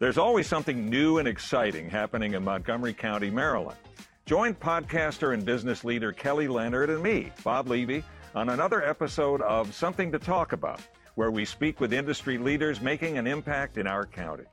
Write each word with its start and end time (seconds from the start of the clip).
There's 0.00 0.16
always 0.16 0.46
something 0.46 0.88
new 0.88 1.18
and 1.18 1.26
exciting 1.26 1.90
happening 1.90 2.34
in 2.34 2.44
Montgomery 2.44 2.94
County, 2.94 3.30
Maryland. 3.30 3.78
Join 4.26 4.54
podcaster 4.54 5.34
and 5.34 5.44
business 5.44 5.82
leader 5.82 6.12
Kelly 6.12 6.46
Leonard 6.46 6.88
and 6.88 7.02
me, 7.02 7.32
Bob 7.42 7.66
Levy, 7.66 8.04
on 8.32 8.50
another 8.50 8.84
episode 8.84 9.42
of 9.42 9.74
Something 9.74 10.12
to 10.12 10.20
Talk 10.20 10.52
About, 10.52 10.80
where 11.16 11.32
we 11.32 11.44
speak 11.44 11.80
with 11.80 11.92
industry 11.92 12.38
leaders 12.38 12.80
making 12.80 13.18
an 13.18 13.26
impact 13.26 13.76
in 13.76 13.88
our 13.88 14.06
county. 14.06 14.44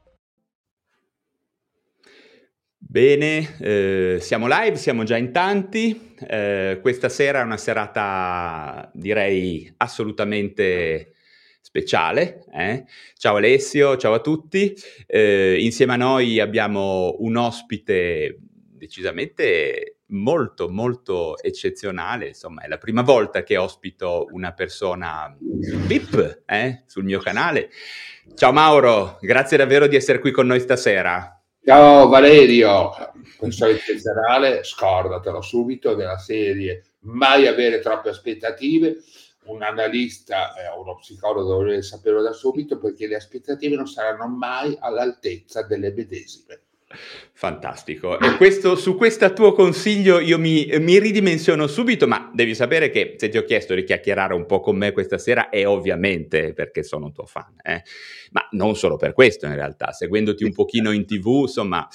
Bene, 2.79 3.55
eh, 3.59 4.17
siamo 4.21 4.47
live, 4.47 4.77
siamo 4.77 5.03
già 5.03 5.17
in 5.17 5.31
tanti. 5.31 6.15
Eh, 6.27 6.79
questa 6.81 7.09
sera 7.09 7.41
è 7.41 7.43
una 7.43 7.57
serata, 7.57 8.89
direi, 8.95 9.71
assolutamente 9.77 11.14
speciale. 11.75 12.45
Eh? 12.53 12.85
Ciao 13.17 13.35
Alessio, 13.35 13.97
ciao 13.97 14.13
a 14.13 14.19
tutti. 14.19 14.73
Eh, 15.05 15.57
insieme 15.59 15.93
a 15.93 15.97
noi 15.97 16.39
abbiamo 16.39 17.17
un 17.19 17.35
ospite 17.35 18.37
decisamente 18.71 19.97
molto, 20.07 20.69
molto 20.69 21.37
eccezionale. 21.41 22.27
Insomma, 22.27 22.61
è 22.61 22.69
la 22.69 22.77
prima 22.77 23.01
volta 23.01 23.43
che 23.43 23.57
ospito 23.57 24.27
una 24.31 24.53
persona 24.53 25.35
VIP 25.37 26.43
eh, 26.45 26.83
sul 26.85 27.03
mio 27.03 27.19
canale. 27.19 27.69
Ciao 28.35 28.53
Mauro, 28.53 29.17
grazie 29.19 29.57
davvero 29.57 29.87
di 29.87 29.97
essere 29.97 30.19
qui 30.19 30.31
con 30.31 30.47
noi 30.47 30.61
stasera. 30.61 31.29
Ciao 31.61 32.07
Valerio, 32.07 32.91
persona 33.37 33.71
eccezionale, 33.71 34.63
scordatelo 34.63 35.41
subito 35.41 35.93
della 35.93 36.19
serie 36.19 36.83
mai 37.05 37.47
avere 37.47 37.79
troppe 37.79 38.09
aspettative 38.09 38.97
un 39.45 39.61
analista 39.61 40.53
o 40.53 40.59
eh, 40.59 40.79
uno 40.79 40.95
psicologo 40.95 41.49
dovrebbe 41.49 41.81
saperlo 41.81 42.21
da 42.21 42.31
subito 42.31 42.77
perché 42.77 43.07
le 43.07 43.15
aspettative 43.15 43.75
non 43.75 43.87
saranno 43.87 44.27
mai 44.27 44.75
all'altezza 44.79 45.63
delle 45.63 45.91
medesime. 45.91 46.64
Fantastico. 47.37 48.17
E 48.19 48.37
questo, 48.37 48.75
su 48.75 48.95
questo 48.95 49.33
tuo 49.33 49.51
consiglio 49.51 50.19
io 50.19 50.39
mi, 50.39 50.67
mi, 50.79 50.99
ridimensiono 50.99 51.67
subito, 51.67 52.07
ma 52.07 52.31
devi 52.33 52.55
sapere 52.55 52.89
che 52.89 53.15
se 53.17 53.27
ti 53.29 53.37
ho 53.37 53.43
chiesto 53.43 53.73
di 53.73 53.83
chiacchierare 53.83 54.33
un 54.33 54.45
po' 54.45 54.61
con 54.61 54.77
me 54.77 54.93
questa 54.93 55.17
sera 55.17 55.49
è 55.49 55.67
ovviamente 55.67 56.53
perché 56.53 56.81
sono 56.81 57.05
un 57.05 57.13
tuo 57.13 57.25
fan, 57.25 57.55
eh? 57.61 57.83
ma 58.31 58.47
non 58.51 58.75
solo 58.75 58.95
per 58.95 59.13
questo 59.13 59.45
in 59.47 59.55
realtà, 59.55 59.91
seguendoti 59.91 60.43
un 60.43 60.53
pochino 60.53 60.91
in 60.91 61.05
tv, 61.05 61.41
insomma, 61.41 61.85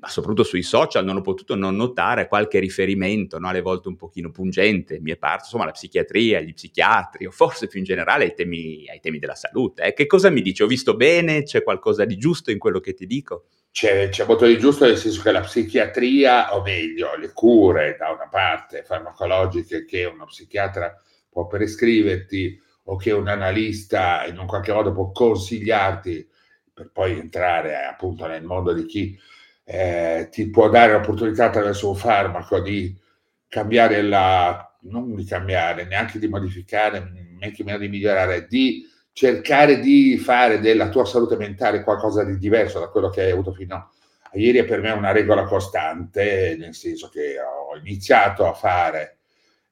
ma 0.00 0.08
soprattutto 0.08 0.44
sui 0.44 0.62
social 0.62 1.04
non 1.04 1.16
ho 1.16 1.20
potuto 1.20 1.54
non 1.54 1.76
notare 1.76 2.28
qualche 2.28 2.58
riferimento, 2.58 3.38
no? 3.38 3.48
alle 3.48 3.60
volte 3.60 3.88
un 3.88 3.96
pochino 3.96 4.30
pungente, 4.30 5.00
mi 5.00 5.12
è 5.12 5.16
parso, 5.16 5.44
insomma, 5.44 5.64
alla 5.64 5.72
psichiatria, 5.72 6.38
agli 6.38 6.54
psichiatri, 6.54 7.26
o 7.26 7.30
forse 7.30 7.66
più 7.66 7.78
in 7.78 7.84
generale 7.84 8.24
ai 8.24 8.34
temi, 8.34 8.86
ai 8.88 9.00
temi 9.00 9.18
della 9.18 9.34
salute. 9.34 9.84
Eh? 9.84 9.92
Che 9.92 10.06
cosa 10.06 10.30
mi 10.30 10.42
dici? 10.42 10.62
Ho 10.62 10.66
visto 10.66 10.94
bene? 10.94 11.42
C'è 11.42 11.62
qualcosa 11.62 12.04
di 12.04 12.16
giusto 12.16 12.50
in 12.50 12.58
quello 12.58 12.80
che 12.80 12.94
ti 12.94 13.06
dico? 13.06 13.44
C'è, 13.72 14.08
c'è, 14.08 14.26
molto 14.26 14.46
di 14.46 14.58
giusto 14.58 14.84
nel 14.84 14.96
senso 14.96 15.22
che 15.22 15.32
la 15.32 15.40
psichiatria, 15.40 16.56
o 16.56 16.62
meglio, 16.62 17.16
le 17.16 17.32
cure 17.32 17.96
da 17.98 18.10
una 18.10 18.28
parte 18.28 18.82
farmacologiche 18.82 19.84
che 19.84 20.04
uno 20.04 20.26
psichiatra 20.26 20.94
può 21.28 21.46
prescriverti 21.46 22.60
o 22.84 22.96
che 22.96 23.12
un 23.12 23.28
analista 23.28 24.24
in 24.26 24.38
un 24.38 24.46
qualche 24.46 24.72
modo 24.72 24.92
può 24.92 25.12
consigliarti 25.12 26.28
per 26.72 26.90
poi 26.92 27.18
entrare 27.18 27.84
appunto 27.84 28.26
nel 28.26 28.42
mondo 28.42 28.72
di 28.72 28.86
chi 28.86 29.18
eh, 29.64 30.28
ti 30.30 30.50
può 30.50 30.68
dare 30.68 30.92
l'opportunità 30.92 31.46
attraverso 31.46 31.88
un 31.88 31.94
farmaco 31.94 32.60
di 32.60 32.98
cambiare 33.46 34.02
la, 34.02 34.76
non 34.82 35.14
di 35.14 35.24
cambiare, 35.24 35.84
neanche 35.84 36.18
di 36.18 36.28
modificare, 36.28 37.10
neanche 37.38 37.62
meno 37.64 37.78
di 37.78 37.88
migliorare, 37.88 38.46
di 38.46 38.84
cercare 39.20 39.80
di 39.80 40.16
fare 40.16 40.60
della 40.60 40.88
tua 40.88 41.04
salute 41.04 41.36
mentale 41.36 41.82
qualcosa 41.82 42.24
di 42.24 42.38
diverso 42.38 42.80
da 42.80 42.88
quello 42.88 43.10
che 43.10 43.20
hai 43.20 43.30
avuto 43.30 43.52
fino 43.52 43.74
a 43.74 43.90
ieri 44.32 44.56
è 44.56 44.64
per 44.64 44.80
me 44.80 44.92
una 44.92 45.12
regola 45.12 45.44
costante, 45.44 46.56
nel 46.58 46.74
senso 46.74 47.10
che 47.10 47.36
ho 47.38 47.76
iniziato 47.76 48.46
a 48.46 48.54
fare 48.54 49.18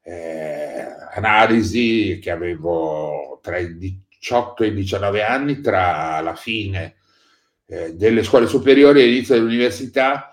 eh, 0.02 0.84
analisi 1.14 2.18
che 2.20 2.30
avevo 2.30 3.38
tra 3.42 3.56
i 3.56 3.78
18 3.78 4.64
e 4.64 4.66
i 4.66 4.74
19 4.74 5.24
anni, 5.24 5.62
tra 5.62 6.20
la 6.20 6.34
fine 6.34 6.96
eh, 7.68 7.94
delle 7.94 8.24
scuole 8.24 8.46
superiori 8.46 9.00
e 9.00 9.06
l'inizio 9.06 9.34
dell'università, 9.34 10.30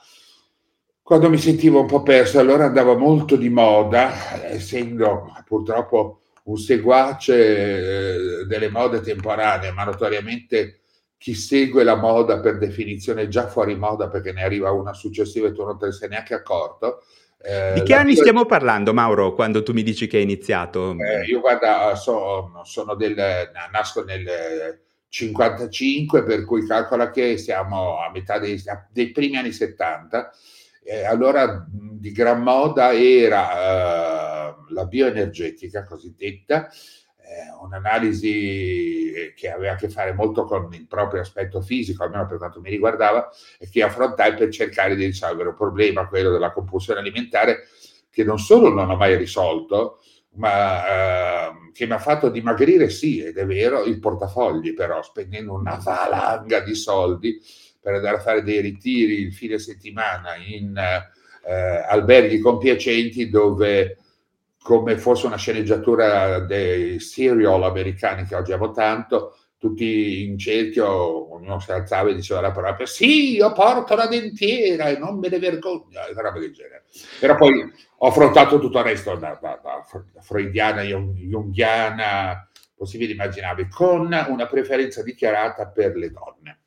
quando 1.02 1.30
mi 1.30 1.38
sentivo 1.38 1.80
un 1.80 1.88
po' 1.88 2.04
perso, 2.04 2.38
allora 2.38 2.66
andava 2.66 2.98
molto 2.98 3.38
di 3.38 3.48
moda, 3.48 4.44
essendo 4.50 5.34
purtroppo 5.46 6.20
un 6.45 6.57
seguace 6.57 8.41
eh, 8.41 8.45
delle 8.45 8.69
mode 8.69 9.01
temporanee, 9.01 9.72
ma 9.72 9.83
notoriamente 9.83 10.81
chi 11.17 11.33
segue 11.33 11.83
la 11.83 11.95
moda 11.95 12.39
per 12.39 12.57
definizione 12.57 13.23
è 13.23 13.28
già 13.28 13.47
fuori 13.47 13.75
moda 13.75 14.09
perché 14.09 14.31
ne 14.31 14.44
arriva 14.44 14.72
una 14.72 14.94
successiva 14.94 15.47
e 15.47 15.53
tu 15.53 15.63
non 15.63 15.78
te 15.78 15.88
ne 15.88 15.91
sei 15.91 16.09
neanche 16.09 16.33
accorto. 16.33 17.03
Eh, 17.41 17.73
Di 17.75 17.83
che 17.83 17.94
anni 17.94 18.13
mia... 18.13 18.22
stiamo 18.22 18.45
parlando, 18.45 18.94
Mauro, 18.94 19.33
quando 19.33 19.63
tu 19.63 19.73
mi 19.73 19.83
dici 19.83 20.07
che 20.07 20.17
hai 20.17 20.23
iniziato? 20.23 20.95
Eh, 21.00 21.25
io 21.25 21.39
guarda, 21.39 21.95
so, 21.95 22.62
sono 22.63 22.95
del, 22.95 23.16
nasco 23.72 24.03
nel 24.03 24.81
55, 25.09 26.23
per 26.23 26.45
cui 26.45 26.66
calcola 26.66 27.09
che 27.09 27.38
siamo 27.38 28.00
a 28.00 28.12
metà 28.12 28.38
dei, 28.38 28.62
dei 28.91 29.12
primi 29.12 29.38
anni 29.38 29.51
70 29.51 30.31
eh, 30.88 31.03
allora 31.03 31.66
di 31.67 32.12
gran 32.12 32.44
moda 32.44 32.94
era 32.94 33.50
eh, 33.51 34.34
la 34.70 34.86
bioenergetica 34.86 35.84
cosiddetta, 35.84 36.68
eh, 36.68 37.52
un'analisi 37.62 39.34
che 39.36 39.50
aveva 39.50 39.74
a 39.74 39.76
che 39.76 39.90
fare 39.90 40.14
molto 40.14 40.46
con 40.46 40.72
il 40.74 40.86
proprio 40.88 41.22
aspetto 41.22 41.62
fisico, 41.62 42.03
almeno 42.03 42.28
per 42.28 42.38
quanto 42.38 42.62
mi 42.62 42.70
riguardava, 42.70 43.30
e 43.58 43.70
che 43.70 43.84
affrontai 43.84 44.36
per 44.36 44.50
cercare 44.50 44.96
di 44.96 45.06
risolvere 45.06 45.50
un 45.50 45.56
problema, 45.56 46.08
quello 46.08 46.31
della 46.31 46.52
compulsione 46.52 47.00
alimentare, 47.00 47.68
che 48.09 48.24
non 48.24 48.38
solo 48.38 48.70
non 48.70 48.90
ho 48.90 48.96
mai 48.96 49.16
risolto, 49.18 50.00
ma 50.36 51.48
eh, 51.48 51.72
che 51.74 51.86
mi 51.86 51.94
ha 51.94 52.00
fatto 52.00 52.30
dimagrire, 52.30 52.90
sì, 52.90 53.22
ed 53.22 53.38
è 53.38 53.46
vero, 53.46 53.84
il 53.84 54.00
portafogli 54.00 54.74
però, 54.74 55.02
spendendo 55.02 55.54
una 55.54 55.80
valanga 55.81 56.59
di 56.59 56.75
soldi 56.75 57.42
per 57.81 57.96
andare 57.96 58.18
a 58.18 58.22
fare 58.22 58.44
dei 58.44 58.62
ritiri 58.62 59.20
il 59.20 59.34
fine 59.34 59.59
settimana 59.59 60.36
in 60.36 60.75
eh, 60.78 61.54
alberghi 61.88 62.40
compiacenti 62.40 63.30
dove 63.30 63.98
come 64.66 64.98
fosse 64.98 65.28
una 65.28 65.38
sceneggiatura 65.38 66.40
dei 66.40 67.00
serial 67.00 67.62
americani 67.62 68.26
che 68.26 68.34
oggi 68.34 68.52
amo 68.52 68.72
tanto, 68.72 69.38
tutti 69.59 70.24
in 70.24 70.40
cerchio, 70.40 71.36
ognuno 71.36 71.59
si 71.59 71.72
alzava 71.72 72.09
e 72.09 72.16
diceva 72.16 72.42
la 72.42 72.50
parola, 72.50 72.84
sì, 72.84 73.36
io 73.36 73.54
porto 73.54 73.94
la 73.94 74.08
dentiera 74.08 74.88
e 74.88 74.98
non 74.98 75.20
me 75.20 75.30
ne 75.30 75.38
vergogno, 75.38 76.00
roba 76.16 76.40
del 76.40 76.52
genere. 76.52 76.86
Però 77.20 77.36
poi 77.36 77.72
ho 77.98 78.08
affrontato 78.08 78.58
tutto 78.58 78.80
il 78.80 78.86
resto, 78.86 79.14
da, 79.18 79.38
da, 79.40 79.59
da 79.62 79.86
freudiana, 80.22 80.81
junghiana, 80.81 82.50
possibile 82.75 83.12
immaginabile, 83.12 83.70
con 83.70 84.12
una 84.28 84.48
preferenza 84.48 85.04
dichiarata 85.04 85.68
per 85.68 85.96
le 85.96 86.09
donne 86.09 86.59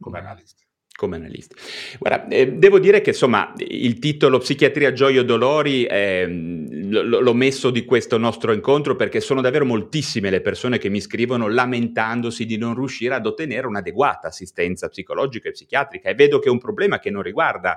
come 0.00 0.18
analista. 0.18 0.63
Come 0.96 1.16
analisti. 1.16 1.56
Guarda, 1.98 2.28
eh, 2.28 2.52
devo 2.52 2.78
dire 2.78 3.00
che 3.00 3.10
insomma 3.10 3.52
il 3.56 3.98
titolo 3.98 4.38
Psichiatria, 4.38 4.92
Gioia 4.92 5.22
e 5.22 5.24
Dolori 5.24 5.84
eh, 5.86 6.24
l- 6.24 7.18
l'ho 7.20 7.34
messo 7.34 7.70
di 7.70 7.84
questo 7.84 8.16
nostro 8.16 8.52
incontro 8.52 8.94
perché 8.94 9.18
sono 9.18 9.40
davvero 9.40 9.64
moltissime 9.64 10.30
le 10.30 10.40
persone 10.40 10.78
che 10.78 10.90
mi 10.90 11.00
scrivono 11.00 11.48
lamentandosi 11.48 12.46
di 12.46 12.56
non 12.56 12.76
riuscire 12.76 13.14
ad 13.14 13.26
ottenere 13.26 13.66
un'adeguata 13.66 14.28
assistenza 14.28 14.86
psicologica 14.88 15.48
e 15.48 15.52
psichiatrica 15.52 16.10
e 16.10 16.14
vedo 16.14 16.38
che 16.38 16.46
è 16.46 16.52
un 16.52 16.58
problema 16.58 17.00
che 17.00 17.10
non 17.10 17.22
riguarda, 17.22 17.76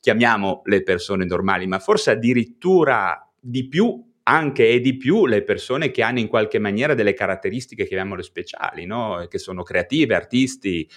chiamiamo 0.00 0.62
le 0.66 0.84
persone 0.84 1.24
normali, 1.24 1.66
ma 1.66 1.80
forse 1.80 2.12
addirittura 2.12 3.28
di 3.40 3.66
più 3.66 4.00
anche 4.24 4.68
e 4.68 4.80
di 4.80 4.96
più 4.96 5.26
le 5.26 5.42
persone 5.42 5.90
che 5.90 6.02
hanno 6.02 6.18
in 6.18 6.28
qualche 6.28 6.58
maniera 6.58 6.94
delle 6.94 7.14
caratteristiche, 7.14 7.86
chiamiamole 7.86 8.22
speciali, 8.22 8.86
no? 8.86 9.26
che 9.28 9.38
sono 9.38 9.62
creative, 9.62 10.14
artisti 10.14 10.88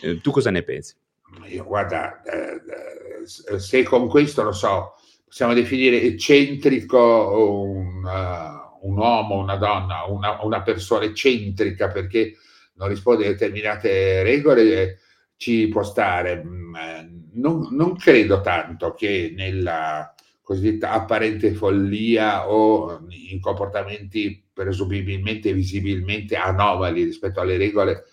eh, 0.00 0.20
tu 0.20 0.30
cosa 0.30 0.50
ne 0.50 0.62
pensi? 0.62 0.94
Io, 1.46 1.64
guarda, 1.64 2.22
eh, 2.22 2.60
eh, 3.52 3.58
se 3.58 3.82
con 3.82 4.08
questo 4.08 4.42
lo 4.42 4.52
so, 4.52 4.94
possiamo 5.24 5.54
definire 5.54 6.00
eccentrico 6.00 7.62
un, 7.62 8.04
uh, 8.04 8.88
un 8.88 8.96
uomo, 8.96 9.38
una 9.38 9.56
donna, 9.56 10.04
una, 10.04 10.42
una, 10.42 10.62
persona 10.62 11.04
eccentrica 11.04 11.88
perché 11.88 12.36
non 12.74 12.88
risponde 12.88 13.26
a 13.26 13.30
determinate 13.30 14.22
regole, 14.22 15.00
ci 15.36 15.68
può 15.68 15.82
stare. 15.82 16.42
Mm, 16.42 16.74
non, 17.34 17.68
non 17.72 17.96
credo 17.96 18.40
tanto 18.40 18.94
che 18.94 19.32
nella 19.36 20.14
cosiddetta 20.42 20.92
apparente 20.92 21.52
follia 21.52 22.48
o 22.48 23.06
in 23.10 23.38
comportamenti 23.38 24.42
presumibilmente 24.50 25.52
visibilmente 25.52 26.36
anomali 26.36 27.04
rispetto 27.04 27.40
alle 27.40 27.58
regole 27.58 28.04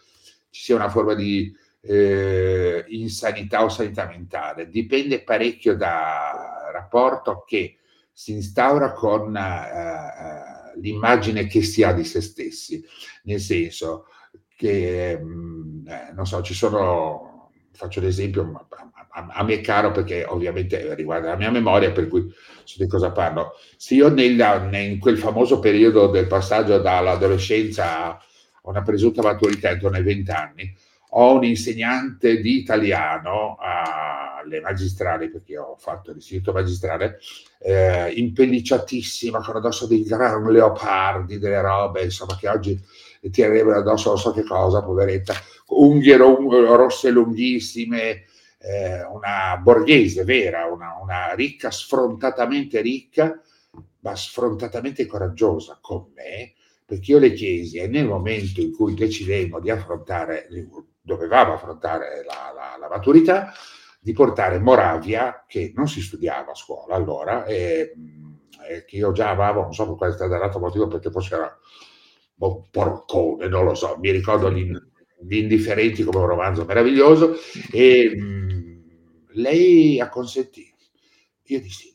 ci 0.49 0.63
sia 0.63 0.75
una 0.75 0.89
forma 0.89 1.13
di 1.13 1.53
eh, 1.87 2.83
in 2.87 3.09
sanità 3.09 3.63
o 3.63 3.69
sanità 3.69 4.07
mentale, 4.07 4.69
dipende 4.69 5.21
parecchio 5.21 5.75
dal 5.75 6.71
rapporto 6.71 7.43
che 7.45 7.77
si 8.11 8.31
instaura 8.33 8.93
con 8.93 9.35
uh, 9.35 10.79
l'immagine 10.79 11.47
che 11.47 11.61
si 11.61 11.83
ha 11.83 11.91
di 11.91 12.03
se 12.03 12.21
stessi, 12.21 12.83
nel 13.23 13.39
senso 13.39 14.07
che, 14.55 15.17
mh, 15.17 15.27
mm, 15.27 15.87
eh, 15.87 16.11
non 16.13 16.25
so, 16.25 16.41
ci 16.41 16.53
sono 16.53 17.33
faccio 17.75 17.99
l'esempio, 17.99 18.67
a, 19.09 19.27
a, 19.33 19.43
me 19.43 19.55
è 19.55 19.61
caro 19.61 19.91
perché 19.91 20.23
ovviamente 20.23 20.95
riguarda 20.95 21.29
la 21.29 21.35
mia 21.35 21.51
memoria, 21.51 21.91
per 21.91 22.07
cui 22.07 22.25
so 22.63 22.81
di 22.81 22.87
cosa 22.87 23.11
parlo. 23.11 23.51
Se 23.75 23.95
io 23.95 24.09
nella, 24.09 24.69
in 24.79 24.97
quel 24.99 25.17
famoso 25.17 25.59
periodo 25.59 26.07
del 26.07 26.27
passaggio 26.27 26.79
dall'adolescenza 26.79 28.07
a 28.07 28.19
una 28.63 28.81
presunta 28.81 29.21
maturità 29.21 29.71
intorno 29.71 29.97
ai 29.97 30.03
20 30.03 30.31
anni, 30.31 30.75
ho 31.17 31.35
un 31.35 31.45
insegnante 31.45 32.41
di 32.41 32.57
italiano 32.57 33.57
alle 33.59 34.59
magistrali, 34.59 35.29
perché 35.29 35.57
ho 35.57 35.75
fatto 35.77 36.11
l'istituto 36.11 36.51
magistrale, 36.51 37.19
eh, 37.59 38.11
impelliciatissima, 38.11 39.41
con 39.41 39.55
addosso 39.55 39.87
dei 39.87 40.03
gran 40.03 40.43
leopardi, 40.51 41.39
delle 41.39 41.61
robe, 41.61 42.03
insomma, 42.03 42.35
che 42.37 42.49
oggi 42.49 42.79
tirerebbero 43.31 43.79
addosso 43.79 44.09
non 44.09 44.19
so 44.19 44.31
che 44.31 44.43
cosa, 44.43 44.83
poveretta, 44.83 45.33
unghie 45.67 46.17
rosse 46.17 47.09
lunghissime, 47.11 48.25
eh, 48.57 49.03
una 49.05 49.57
borghese 49.61 50.25
vera, 50.25 50.65
una, 50.65 50.97
una 51.01 51.33
ricca, 51.33 51.71
sfrontatamente 51.71 52.81
ricca, 52.81 53.39
ma 53.99 54.15
sfrontatamente 54.15 55.05
coraggiosa 55.05 55.77
con 55.81 56.07
me, 56.13 56.53
perché 56.85 57.11
io 57.11 57.19
le 57.19 57.33
chiesi 57.33 57.77
e 57.77 57.87
nel 57.87 58.05
momento 58.05 58.61
in 58.61 58.71
cui 58.71 58.93
decidemmo 58.93 59.59
di 59.59 59.71
affrontare, 59.71 60.47
dovevamo 61.01 61.53
affrontare 61.53 62.23
la, 62.23 62.53
la, 62.53 62.77
la 62.79 62.87
maturità, 62.87 63.51
di 63.99 64.13
portare 64.13 64.59
Moravia, 64.59 65.45
che 65.47 65.71
non 65.75 65.87
si 65.87 65.99
studiava 65.99 66.51
a 66.51 66.55
scuola 66.55 66.93
allora, 66.93 67.43
e, 67.45 67.91
e 68.69 68.85
che 68.85 68.97
io 68.97 69.11
già 69.11 69.31
amavo, 69.31 69.61
non 69.61 69.73
so 69.73 69.95
per 69.95 70.15
quale 70.15 70.37
l'altro 70.37 70.59
motivo, 70.59 70.87
perché 70.87 71.09
forse 71.09 71.33
era 71.33 71.59
un 72.37 72.69
porcone, 72.69 73.47
non 73.47 73.65
lo 73.65 73.73
so, 73.73 73.97
mi 73.99 74.11
ricordo 74.11 74.51
gli, 74.51 74.71
gli 75.27 75.37
indifferenti 75.37 76.03
come 76.03 76.19
un 76.19 76.27
romanzo 76.27 76.65
meraviglioso, 76.65 77.35
e 77.71 78.15
mh, 78.15 78.83
lei 79.33 79.99
acconsentì. 79.99 80.71
Io 81.45 81.61
dissi, 81.61 81.94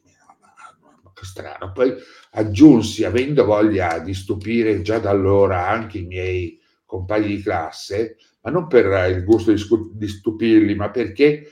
strano. 1.24 1.72
Poi 1.72 1.94
aggiunsi, 2.32 3.04
avendo 3.04 3.44
voglia 3.44 3.98
di 3.98 4.14
stupire 4.14 4.82
già 4.82 4.98
da 4.98 5.10
allora 5.10 5.68
anche 5.68 5.98
i 5.98 6.06
miei 6.06 6.60
compagni 6.84 7.28
di 7.36 7.42
classe, 7.42 8.16
ma 8.42 8.50
non 8.50 8.66
per 8.66 8.86
il 9.10 9.24
gusto 9.24 9.52
di, 9.92 10.08
stupirli, 10.08 10.74
ma 10.74 10.90
perché 10.90 11.50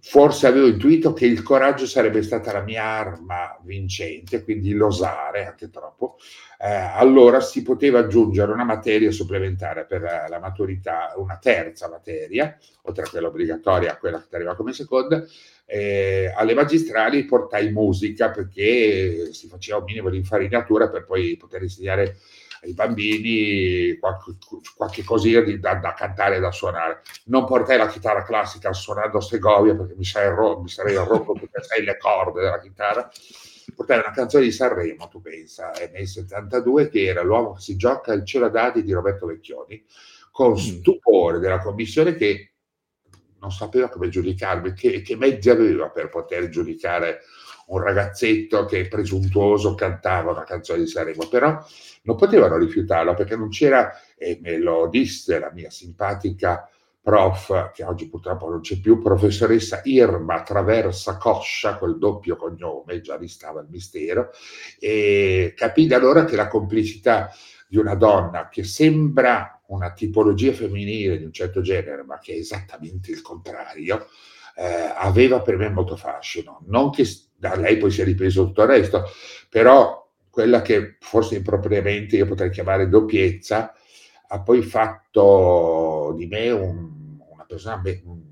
forse 0.00 0.46
avevo 0.46 0.68
intuito 0.68 1.12
che 1.12 1.26
il 1.26 1.42
coraggio 1.42 1.86
sarebbe 1.86 2.22
stata 2.22 2.52
la 2.52 2.62
mia 2.62 2.84
arma 2.84 3.58
vincente, 3.62 4.44
quindi 4.44 4.72
l'osare, 4.72 5.46
anche 5.46 5.70
troppo, 5.70 6.16
eh, 6.58 6.66
allora 6.66 7.40
si 7.40 7.62
poteva 7.62 8.00
aggiungere 8.00 8.52
una 8.52 8.64
materia 8.64 9.10
supplementare 9.10 9.86
per 9.86 10.02
la 10.28 10.38
maturità, 10.38 11.12
una 11.16 11.38
terza 11.38 11.88
materia, 11.88 12.56
oltre 12.82 13.04
a 13.04 13.08
quella 13.08 13.28
obbligatoria, 13.28 13.96
quella 13.96 14.24
che 14.26 14.36
arriva 14.36 14.54
come 14.54 14.72
seconda, 14.72 15.24
eh, 15.70 16.32
alle 16.34 16.54
magistrali 16.54 17.26
portai 17.26 17.70
musica 17.70 18.30
perché 18.30 19.34
si 19.34 19.48
faceva 19.48 19.76
un 19.76 19.84
minimo 19.84 20.08
di 20.08 20.16
infarinatura 20.16 20.88
per 20.88 21.04
poi 21.04 21.36
poter 21.36 21.62
insegnare 21.62 22.16
ai 22.62 22.72
bambini 22.72 23.98
qualche, 23.98 24.36
qualche 24.74 25.04
cosina 25.04 25.40
di, 25.42 25.60
da, 25.60 25.74
da, 25.74 25.92
cantare 25.92 26.36
e 26.36 26.40
da 26.40 26.50
suonare. 26.50 27.02
Non 27.26 27.44
portai 27.44 27.76
la 27.76 27.86
chitarra 27.86 28.24
classica 28.24 28.72
suonando 28.72 29.20
Segovia 29.20 29.76
perché 29.76 29.94
mi 29.94 30.04
sarei, 30.04 30.30
ro- 30.30 30.58
mi 30.58 30.68
sarei 30.68 30.96
rotto 30.96 31.34
tutte 31.34 31.60
le 31.84 31.96
corde 31.98 32.40
della 32.40 32.60
chitarra. 32.60 33.08
Portai 33.76 33.98
una 33.98 34.10
canzone 34.10 34.44
di 34.44 34.50
Sanremo, 34.50 35.08
tu 35.08 35.20
pensa, 35.20 35.70
nel 35.92 36.06
72, 36.06 36.88
che 36.88 37.04
era 37.04 37.22
L'uomo 37.22 37.52
che 37.52 37.60
si 37.60 37.76
gioca 37.76 38.14
il 38.14 38.24
cielo 38.24 38.48
dadi 38.48 38.82
di 38.82 38.92
Roberto 38.92 39.26
Vecchioni, 39.26 39.84
con 40.32 40.52
mm. 40.52 40.56
stupore 40.56 41.38
della 41.38 41.58
commissione 41.58 42.14
che 42.16 42.54
non 43.40 43.50
sapeva 43.50 43.88
come 43.88 44.08
giudicarmi, 44.08 44.72
che, 44.72 45.02
che 45.02 45.16
mezzi 45.16 45.50
aveva 45.50 45.88
per 45.90 46.08
poter 46.08 46.48
giudicare 46.48 47.20
un 47.68 47.80
ragazzetto 47.80 48.64
che 48.64 48.88
presuntuoso 48.88 49.74
cantava 49.74 50.32
una 50.32 50.44
canzone 50.44 50.80
di 50.80 50.86
Sanremo, 50.86 51.28
però 51.28 51.62
non 52.02 52.16
potevano 52.16 52.56
rifiutarlo 52.56 53.14
perché 53.14 53.36
non 53.36 53.48
c'era, 53.48 53.92
e 54.16 54.38
me 54.42 54.58
lo 54.58 54.88
disse 54.88 55.38
la 55.38 55.50
mia 55.52 55.70
simpatica 55.70 56.68
prof, 57.00 57.70
che 57.72 57.84
oggi 57.84 58.08
purtroppo 58.08 58.50
non 58.50 58.60
c'è 58.60 58.78
più, 58.80 59.00
professoressa 59.00 59.80
Irma 59.84 60.42
Traversa 60.42 61.16
Coscia, 61.16 61.76
quel 61.76 61.96
doppio 61.96 62.36
cognome, 62.36 63.00
già 63.00 63.16
ristava 63.16 63.60
il 63.60 63.68
mistero, 63.70 64.30
e 64.78 65.54
capì 65.56 65.86
da 65.86 65.96
allora 65.96 66.24
che 66.24 66.36
la 66.36 66.48
complicità 66.48 67.30
di 67.68 67.76
una 67.76 67.94
donna 67.94 68.48
che 68.48 68.64
sembra 68.64 69.60
una 69.66 69.92
tipologia 69.92 70.52
femminile 70.52 71.18
di 71.18 71.24
un 71.24 71.32
certo 71.32 71.60
genere, 71.60 72.02
ma 72.02 72.18
che 72.18 72.32
è 72.32 72.36
esattamente 72.36 73.10
il 73.10 73.20
contrario, 73.20 74.06
eh, 74.56 74.92
aveva 74.96 75.42
per 75.42 75.56
me 75.56 75.68
molto 75.68 75.96
fascino. 75.96 76.62
Non 76.66 76.90
che 76.90 77.04
da 77.36 77.54
lei 77.54 77.76
poi 77.76 77.90
si 77.90 78.00
è 78.00 78.04
ripreso 78.04 78.46
tutto 78.46 78.62
il 78.62 78.68
resto, 78.68 79.04
però 79.48 80.10
quella 80.30 80.62
che 80.62 80.96
forse 81.00 81.36
impropriamente 81.36 82.16
io 82.16 82.26
potrei 82.26 82.50
chiamare 82.50 82.88
doppiezza, 82.88 83.74
ha 84.30 84.42
poi 84.42 84.62
fatto 84.62 86.14
di 86.16 86.26
me 86.26 86.50
un, 86.50 87.18
una 87.30 87.44
persona 87.46 87.76
ben, 87.78 88.27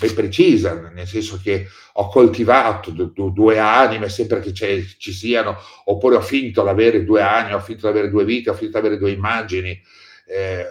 ben, 0.00 0.14
precisa, 0.14 0.90
nel 0.92 1.06
senso 1.06 1.38
che 1.42 1.66
ho 1.94 2.08
coltivato 2.08 2.90
due, 2.90 3.58
anime 3.58 4.08
sempre 4.08 4.40
che 4.40 4.52
ci 4.52 5.12
siano, 5.12 5.56
oppure 5.84 6.16
ho 6.16 6.20
finto 6.20 6.62
di 6.62 6.68
avere 6.68 7.04
due 7.04 7.22
anni, 7.22 7.52
ho 7.52 7.60
finto 7.60 7.82
di 7.82 7.98
avere 7.98 8.10
due 8.10 8.24
vite, 8.24 8.50
ho 8.50 8.54
finto 8.54 8.80
di 8.80 8.86
avere 8.86 8.98
due 9.00 9.10
immagini, 9.10 9.80
eh, 10.26 10.64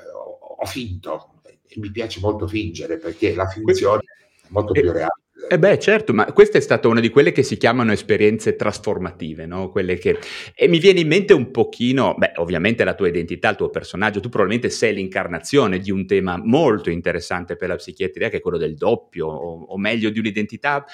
ho 0.57 0.65
finto 0.65 1.33
e 1.71 1.79
mi 1.79 1.91
piace 1.91 2.19
molto 2.19 2.47
fingere 2.47 2.97
perché 2.97 3.35
la 3.35 3.47
finzione 3.47 4.01
è 4.41 4.47
molto 4.47 4.73
più 4.73 4.91
reale. 4.91 5.21
Eh 5.51 5.57
beh, 5.57 5.79
certo, 5.79 6.13
ma 6.13 6.31
questa 6.31 6.59
è 6.59 6.61
stata 6.61 6.87
una 6.87 6.99
di 6.99 7.09
quelle 7.09 7.31
che 7.31 7.41
si 7.41 7.57
chiamano 7.57 7.91
esperienze 7.91 8.55
trasformative, 8.55 9.47
no? 9.47 9.71
Quelle 9.71 9.97
che... 9.97 10.19
E 10.53 10.67
mi 10.67 10.77
viene 10.77 10.99
in 10.99 11.07
mente 11.07 11.33
un 11.33 11.49
pochino, 11.49 12.13
beh, 12.15 12.33
ovviamente 12.35 12.83
la 12.83 12.93
tua 12.93 13.07
identità, 13.07 13.49
il 13.49 13.55
tuo 13.55 13.71
personaggio, 13.71 14.19
tu 14.19 14.29
probabilmente 14.29 14.69
sei 14.69 14.93
l'incarnazione 14.93 15.79
di 15.79 15.89
un 15.89 16.05
tema 16.05 16.37
molto 16.37 16.91
interessante 16.91 17.55
per 17.55 17.69
la 17.69 17.77
psichiatria, 17.77 18.29
che 18.29 18.37
è 18.37 18.41
quello 18.41 18.59
del 18.59 18.75
doppio, 18.75 19.25
o, 19.25 19.63
o 19.63 19.77
meglio 19.79 20.11
di 20.11 20.19
un'identità 20.19 20.85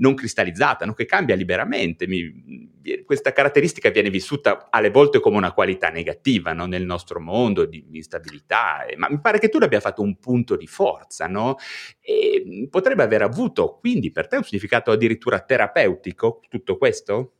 non 0.00 0.14
cristallizzata, 0.14 0.84
no? 0.84 0.92
che 0.94 1.06
cambia 1.06 1.34
liberamente. 1.34 2.06
Mi, 2.06 2.70
questa 3.04 3.32
caratteristica 3.32 3.90
viene 3.90 4.10
vissuta 4.10 4.68
alle 4.70 4.90
volte 4.90 5.20
come 5.20 5.36
una 5.36 5.52
qualità 5.52 5.88
negativa 5.88 6.52
no? 6.52 6.66
nel 6.66 6.84
nostro 6.84 7.20
mondo 7.20 7.64
di 7.64 7.84
instabilità, 7.92 8.84
ma 8.96 9.08
mi 9.08 9.20
pare 9.20 9.38
che 9.38 9.48
tu 9.48 9.58
l'abbia 9.58 9.80
fatto 9.80 10.02
un 10.02 10.18
punto 10.18 10.56
di 10.56 10.66
forza, 10.66 11.26
no? 11.26 11.56
E 12.00 12.68
potrebbe 12.70 13.02
aver 13.02 13.22
avuto 13.22 13.78
quindi 13.80 14.10
per 14.10 14.26
te 14.26 14.36
un 14.36 14.44
significato 14.44 14.90
addirittura 14.90 15.40
terapeutico 15.40 16.40
tutto 16.48 16.76
questo? 16.76 17.32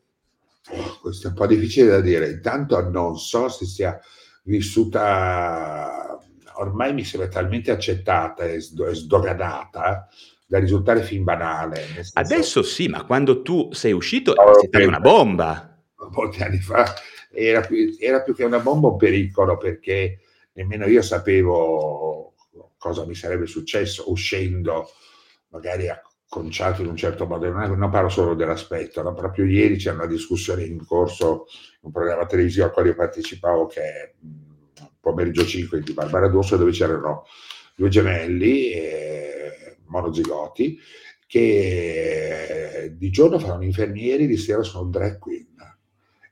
Oh, 0.70 0.98
questo 1.00 1.26
è 1.26 1.30
un 1.30 1.36
po' 1.36 1.46
difficile 1.46 1.88
da 1.88 2.00
dire. 2.00 2.30
Intanto 2.30 2.88
non 2.88 3.18
so 3.18 3.48
se 3.48 3.64
sia 3.64 3.98
vissuta, 4.44 6.18
ormai 6.56 6.92
mi 6.92 7.04
sembra 7.04 7.28
talmente 7.28 7.70
accettata 7.70 8.44
e 8.44 8.60
sdoganata 8.60 10.08
da 10.50 10.58
risultare 10.58 11.02
fin 11.02 11.22
banale. 11.22 11.80
Adesso 12.14 12.64
sì, 12.64 12.88
ma 12.88 13.04
quando 13.04 13.40
tu 13.40 13.68
sei 13.72 13.92
uscito 13.92 14.34
no, 14.34 14.50
è 14.50 14.66
stata 14.66 14.84
una 14.84 14.98
bomba. 14.98 15.80
Molti 16.10 16.42
anni 16.42 16.58
fa 16.58 16.92
era 17.30 17.60
più, 17.60 17.96
era 18.00 18.20
più 18.22 18.34
che 18.34 18.42
una 18.42 18.58
bomba 18.58 18.88
un 18.88 18.96
pericolo 18.96 19.56
perché 19.56 20.18
nemmeno 20.54 20.86
io 20.86 21.02
sapevo 21.02 22.34
cosa 22.76 23.06
mi 23.06 23.14
sarebbe 23.14 23.46
successo 23.46 24.10
uscendo 24.10 24.90
magari 25.50 25.88
acconciato 25.88 26.82
in 26.82 26.88
un 26.88 26.96
certo 26.96 27.26
modo. 27.26 27.48
Non, 27.48 27.88
parlo 27.88 28.08
solo 28.08 28.34
dell'aspetto, 28.34 29.02
no? 29.02 29.14
proprio 29.14 29.44
ieri 29.44 29.76
c'era 29.76 29.94
una 29.94 30.06
discussione 30.06 30.64
in 30.64 30.84
corso 30.84 31.46
in 31.74 31.78
un 31.82 31.92
programma 31.92 32.26
televisivo 32.26 32.64
al 32.64 32.72
quale 32.72 32.88
io 32.88 32.96
partecipavo 32.96 33.66
che 33.66 33.82
è 33.82 34.12
pomeriggio 34.98 35.46
5 35.46 35.80
di 35.80 35.92
Barbara 35.92 36.26
D'Urso 36.26 36.56
dove 36.56 36.72
c'erano 36.72 37.24
due 37.76 37.88
gemelli. 37.88 38.72
E, 38.72 39.29
monozigoti 39.90 40.78
che 41.26 42.94
di 42.96 43.10
giorno 43.10 43.38
fanno 43.38 43.62
infermieri, 43.62 44.26
di 44.26 44.36
sera 44.36 44.62
sono 44.62 44.88
drag 44.88 45.18
queen. 45.18 45.46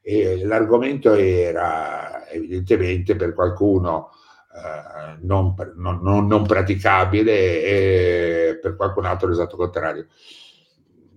E 0.00 0.44
l'argomento 0.44 1.12
era 1.14 2.26
evidentemente 2.28 3.14
per 3.14 3.34
qualcuno 3.34 4.10
eh, 4.54 5.18
non, 5.20 5.54
non, 5.76 6.26
non, 6.26 6.46
praticabile 6.46 7.62
e 7.62 8.58
per 8.60 8.74
qualcun 8.74 9.04
altro 9.04 9.28
l'esatto 9.28 9.56
contrario. 9.56 10.06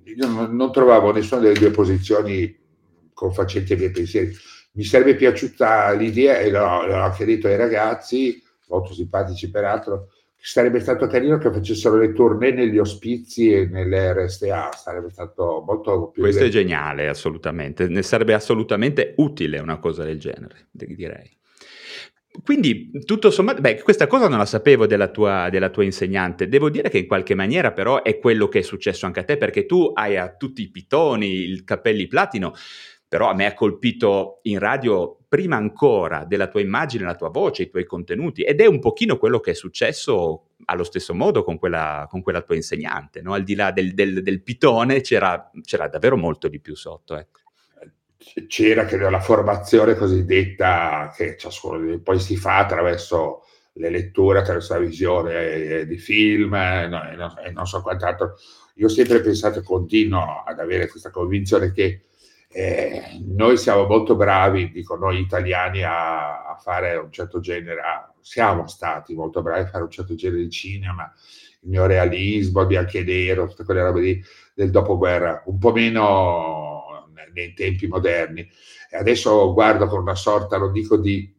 Io 0.03 0.27
non, 0.27 0.55
non 0.55 0.71
trovavo 0.71 1.12
nessuna 1.12 1.41
delle 1.41 1.57
due 1.57 1.71
posizioni 1.71 2.55
confacenti 3.13 3.74
ai 3.74 3.79
miei 3.79 3.91
pensieri. 3.91 4.31
Mi 4.74 4.83
sarebbe 4.83 5.15
piaciuta 5.15 5.91
l'idea, 5.93 6.38
e 6.39 6.51
l'ho, 6.51 6.86
l'ho 6.86 6.95
anche 7.01 7.25
detto 7.25 7.48
ai 7.48 7.55
ragazzi, 7.55 8.41
molto 8.67 8.93
simpatici 8.93 9.50
peraltro, 9.50 10.10
sarebbe 10.43 10.79
stato 10.79 11.05
carino 11.05 11.38
che 11.38 11.51
facessero 11.51 11.98
le 11.98 12.13
tournée 12.13 12.51
negli 12.51 12.79
ospizi 12.79 13.53
e 13.53 13.67
nelle 13.67 14.12
RSA, 14.12 14.71
sarebbe 14.71 15.12
stato 15.12 15.63
molto 15.65 16.10
più... 16.10 16.24
Questo 16.24 16.43
divertente. 16.43 16.48
è 16.48 16.50
geniale, 16.50 17.07
assolutamente, 17.07 17.88
ne 17.88 18.01
sarebbe 18.01 18.33
assolutamente 18.33 19.13
utile 19.17 19.60
una 19.60 19.77
cosa 19.77 20.03
del 20.03 20.19
genere, 20.19 20.67
direi. 20.71 21.29
quindi, 22.43 22.89
tutto 23.05 23.29
sommato, 23.29 23.62
beh, 23.62 23.83
questa 23.83 24.07
cosa 24.07 24.27
non 24.27 24.39
la 24.39 24.48
sapevo 24.48 24.88
della 24.88 25.10
tua, 25.10 25.50
della 25.51 25.69
tua, 25.69 25.83
insegnante. 25.83 26.48
Devo 26.48 26.71
dire 26.71 26.89
che 26.89 26.98
in 26.98 27.07
qualche 27.07 27.36
maniera, 27.36 27.71
però, 27.71 28.01
è 28.01 28.17
quello 28.17 28.48
che 28.48 28.60
è 28.60 28.63
successo 28.63 29.05
anche 29.05 29.19
a 29.19 29.24
te, 29.24 29.38
perché 29.38 29.67
tu 29.67 29.91
hai 29.93 30.17
a 30.17 30.33
tutti 30.36 30.63
i 30.63 30.71
pitoni, 30.71 31.51
i 31.51 31.63
capelli 31.63 32.07
platino, 32.07 32.53
però 33.07 33.29
a 33.29 33.36
me 33.36 33.45
ha 33.45 33.53
colpito 33.53 34.39
in 34.43 34.57
radio 34.57 35.21
prima 35.32 35.56
ancora 35.56 36.26
della 36.26 36.50
tua 36.50 36.60
immagine, 36.60 37.06
la 37.06 37.16
tua 37.16 37.30
voce, 37.30 37.62
i 37.64 37.70
tuoi 37.70 37.86
contenuti, 37.86 38.42
ed 38.42 38.60
è 38.60 38.66
un 38.66 38.80
pochino 38.80 39.16
quello 39.16 39.40
che 39.40 39.52
è 39.52 39.54
successo 39.54 40.48
allo 40.66 40.84
stesso 40.84 41.14
modo 41.14 41.46
con 41.46 41.58
quella, 41.58 42.06
con 42.10 42.22
quella 42.22 42.42
tua 42.42 42.56
insegnante, 42.56 43.22
no? 43.22 43.32
Al 43.32 43.44
di 43.44 43.56
là 43.56 43.72
del, 43.72 43.94
del, 43.94 44.24
del 44.24 44.42
pitone 44.42 45.00
c'era, 45.00 45.50
c'era, 45.64 45.88
davvero 45.88 46.18
molto 46.18 46.50
di 46.50 46.60
più 46.60 46.76
sotto, 46.76 47.16
ecco 47.16 47.40
c'era 48.48 48.84
credo 48.84 49.10
la 49.10 49.22
formazione 49.22 49.96
cosiddetta 49.96 51.14
che 51.16 51.38
ciascuno 51.38 51.98
poi 52.02 52.20
si 52.20 52.36
fa 52.36 52.58
attraverso 52.58 53.46
le 53.76 53.90
letture, 53.90 54.40
attraverso 54.40 54.74
la 54.74 54.80
visione 54.80 55.86
di 55.86 55.98
film 55.98 56.54
e 56.54 56.88
non, 56.88 57.36
e 57.46 57.52
non 57.52 57.66
so 57.66 57.82
quant'altro. 57.82 58.36
Io 58.76 58.88
ho 58.88 58.90
sempre 58.90 59.22
pensato 59.22 59.60
e 59.60 59.64
continuo 59.64 60.44
ad 60.46 60.60
avere 60.60 60.90
questa 60.90 61.10
convinzione 61.10 61.72
che 61.72 62.02
eh, 62.53 63.01
noi 63.25 63.58
siamo 63.58 63.86
molto 63.86 64.15
bravi, 64.15 64.72
dico 64.72 64.96
noi 64.96 65.20
italiani, 65.20 65.84
a, 65.84 66.50
a 66.50 66.55
fare 66.55 66.96
un 66.98 67.12
certo 67.12 67.39
genere, 67.39 67.79
a, 67.79 68.13
siamo 68.20 68.67
stati 68.67 69.13
molto 69.13 69.41
bravi 69.41 69.62
a 69.62 69.67
fare 69.67 69.84
un 69.84 69.89
certo 69.89 70.15
genere 70.15 70.43
di 70.43 70.50
cinema, 70.50 71.12
il 71.62 71.70
mio 71.70 71.86
realismo, 71.86 72.62
il 72.62 72.67
bianco 72.67 72.98
e 72.98 73.03
nero, 73.03 73.48
tutte 73.48 73.63
quelle 73.63 73.81
robe 73.81 74.01
lì 74.01 74.24
del 74.53 74.70
dopoguerra, 74.70 75.43
un 75.46 75.58
po' 75.58 75.72
meno 75.72 77.08
nei 77.34 77.53
tempi 77.53 77.88
moderni. 77.88 78.48
E 78.89 78.98
adesso 78.98 79.53
guardo 79.53 79.88
con 79.88 80.01
una 80.01 80.15
sorta, 80.15 80.58
lo 80.58 80.70
dico, 80.70 80.98
di 80.98 81.34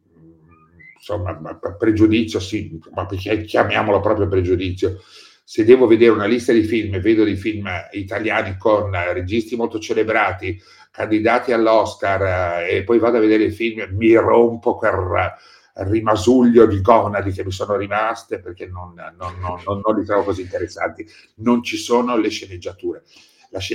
insomma, 0.95 1.37
pregiudizio, 1.77 2.39
sì, 2.39 2.79
ma 2.93 3.05
chiamiamolo 3.05 3.99
proprio 3.99 4.27
pregiudizio. 4.27 4.99
Se 5.43 5.65
devo 5.65 5.87
vedere 5.87 6.11
una 6.11 6.25
lista 6.25 6.53
di 6.53 6.63
film 6.63 6.93
e 6.93 6.99
vedo 6.99 7.23
dei 7.23 7.35
film 7.35 7.69
italiani 7.91 8.57
con 8.57 8.91
registi 9.13 9.55
molto 9.55 9.79
celebrati, 9.79 10.59
candidati 10.89 11.51
all'Oscar, 11.51 12.61
eh, 12.61 12.77
e 12.77 12.83
poi 12.83 12.99
vado 12.99 13.17
a 13.17 13.21
vedere 13.21 13.45
i 13.45 13.51
film, 13.51 13.85
mi 13.91 14.15
rompo 14.15 14.77
per 14.77 15.35
rimasuglio 15.75 16.65
di 16.67 16.81
gonadi 16.81 17.31
che 17.31 17.43
mi 17.43 17.51
sono 17.51 17.75
rimaste 17.75 18.39
perché 18.39 18.67
non, 18.67 18.93
non, 19.17 19.39
non, 19.39 19.81
non 19.83 19.99
li 19.99 20.05
trovo 20.05 20.23
così 20.23 20.41
interessanti. 20.41 21.05
Non 21.37 21.63
ci 21.63 21.77
sono 21.77 22.15
le 22.15 22.29
sceneggiature 22.29 23.03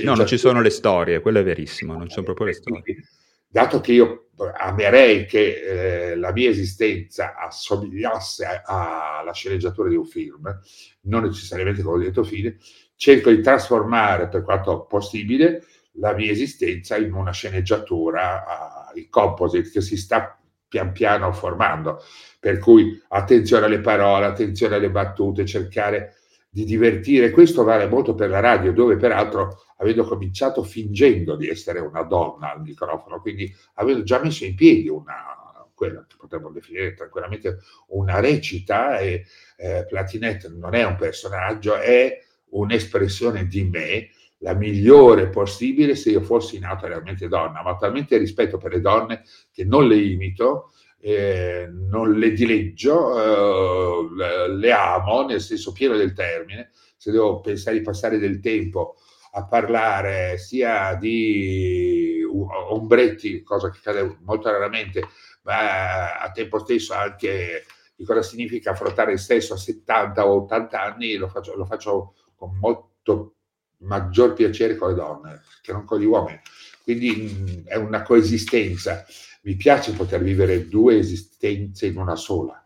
No, 0.03 0.15
non 0.15 0.27
ci 0.27 0.37
sono 0.37 0.61
le 0.61 0.69
storie, 0.69 1.21
quello 1.21 1.39
è 1.39 1.43
verissimo, 1.43 1.93
non 1.93 2.07
ci 2.07 2.13
sono 2.13 2.25
proprio 2.25 2.47
le 2.47 2.53
storie. 2.53 3.07
Dato 3.47 3.79
che 3.79 3.93
io 3.93 4.28
amerei 4.55 5.25
che 5.25 6.11
eh, 6.11 6.15
la 6.15 6.31
mia 6.31 6.49
esistenza 6.49 7.35
assomigliasse 7.35 8.61
alla 8.63 9.33
sceneggiatura 9.33 9.89
di 9.89 9.95
un 9.95 10.05
film, 10.05 10.59
non 11.01 11.23
necessariamente 11.23 11.81
come 11.81 11.97
ho 11.97 12.03
detto 12.03 12.23
fine, 12.23 12.57
cerco 12.95 13.29
di 13.29 13.41
trasformare 13.41 14.27
per 14.27 14.43
quanto 14.43 14.85
possibile 14.85 15.63
la 15.93 16.13
mia 16.13 16.31
esistenza 16.31 16.97
in 16.97 17.13
una 17.13 17.31
sceneggiatura 17.31 18.91
in 18.93 19.09
composite 19.09 19.69
che 19.69 19.81
si 19.81 19.97
sta 19.97 20.39
pian 20.67 20.91
piano 20.91 21.31
formando. 21.33 22.01
Per 22.39 22.59
cui 22.59 23.01
attenzione 23.09 23.65
alle 23.65 23.79
parole, 23.81 24.25
attenzione 24.25 24.75
alle 24.75 24.91
battute, 24.91 25.45
cercare 25.45 26.18
di 26.49 26.65
divertire. 26.65 27.29
Questo 27.29 27.63
vale 27.63 27.87
molto 27.87 28.15
per 28.15 28.29
la 28.29 28.39
radio, 28.39 28.73
dove 28.73 28.97
peraltro 28.97 29.63
avendo 29.77 30.03
cominciato 30.03 30.63
fingendo 30.63 31.35
di 31.35 31.47
essere 31.47 31.79
una 31.79 32.03
donna 32.03 32.51
al 32.51 32.61
microfono, 32.61 33.21
quindi 33.21 33.53
avendo 33.75 34.03
già 34.03 34.19
messo 34.19 34.45
in 34.45 34.55
piedi 34.55 34.89
una, 34.89 35.69
quella 35.73 36.05
che 36.07 36.15
potremmo 36.17 36.49
definire 36.49 36.93
tranquillamente 36.93 37.59
una 37.89 38.19
recita, 38.19 38.97
e 38.97 39.25
eh, 39.57 39.85
Platinette 39.87 40.49
non 40.49 40.73
è 40.73 40.83
un 40.83 40.95
personaggio, 40.95 41.75
è 41.75 42.17
un'espressione 42.49 43.45
di 43.45 43.63
me, 43.63 44.09
la 44.39 44.53
migliore 44.53 45.29
possibile 45.29 45.95
se 45.95 46.11
io 46.11 46.21
fossi 46.21 46.59
nata 46.59 46.87
realmente 46.87 47.27
donna, 47.27 47.61
ma 47.61 47.75
talmente 47.75 48.17
rispetto 48.17 48.57
per 48.57 48.71
le 48.71 48.81
donne 48.81 49.23
che 49.51 49.65
non 49.65 49.87
le 49.87 49.97
imito, 49.97 50.71
eh, 51.01 51.67
non 51.71 52.17
le 52.17 52.31
dileggio, 52.33 54.07
eh, 54.11 54.49
le 54.49 54.71
amo 54.71 55.25
nel 55.25 55.41
senso 55.41 55.71
pieno 55.71 55.95
del 55.95 56.13
termine, 56.13 56.71
se 56.97 57.11
devo 57.11 57.39
pensare 57.39 57.77
di 57.77 57.83
passare 57.83 58.17
del 58.17 58.39
tempo 58.39 58.95
a 59.31 59.45
parlare 59.45 60.37
sia 60.37 60.95
di 60.95 62.23
ombretti, 62.69 63.43
cosa 63.43 63.69
che 63.69 63.79
cade 63.81 64.17
molto 64.21 64.49
raramente, 64.49 65.07
ma 65.43 66.19
a 66.19 66.31
tempo 66.31 66.59
stesso 66.59 66.93
anche 66.93 67.65
di 67.95 68.05
cosa 68.05 68.21
significa 68.21 68.71
affrontare 68.71 69.11
il 69.11 69.19
stesso 69.19 69.53
a 69.53 69.57
70 69.57 70.25
o 70.25 70.41
80 70.43 70.81
anni, 70.81 71.15
lo 71.15 71.27
faccio, 71.27 71.55
lo 71.55 71.65
faccio 71.65 72.15
con 72.35 72.57
molto 72.57 73.35
maggior 73.79 74.33
piacere 74.33 74.75
con 74.75 74.89
le 74.89 74.95
donne 74.95 75.41
che 75.61 75.71
non 75.71 75.85
con 75.85 75.99
gli 75.99 76.05
uomini. 76.05 76.39
Quindi 76.83 77.63
è 77.65 77.75
una 77.75 78.01
coesistenza. 78.01 79.05
Mi 79.41 79.55
piace 79.55 79.93
poter 79.93 80.21
vivere 80.21 80.67
due 80.67 80.97
esistenze 80.97 81.87
in 81.87 81.97
una 81.97 82.15
sola. 82.15 82.63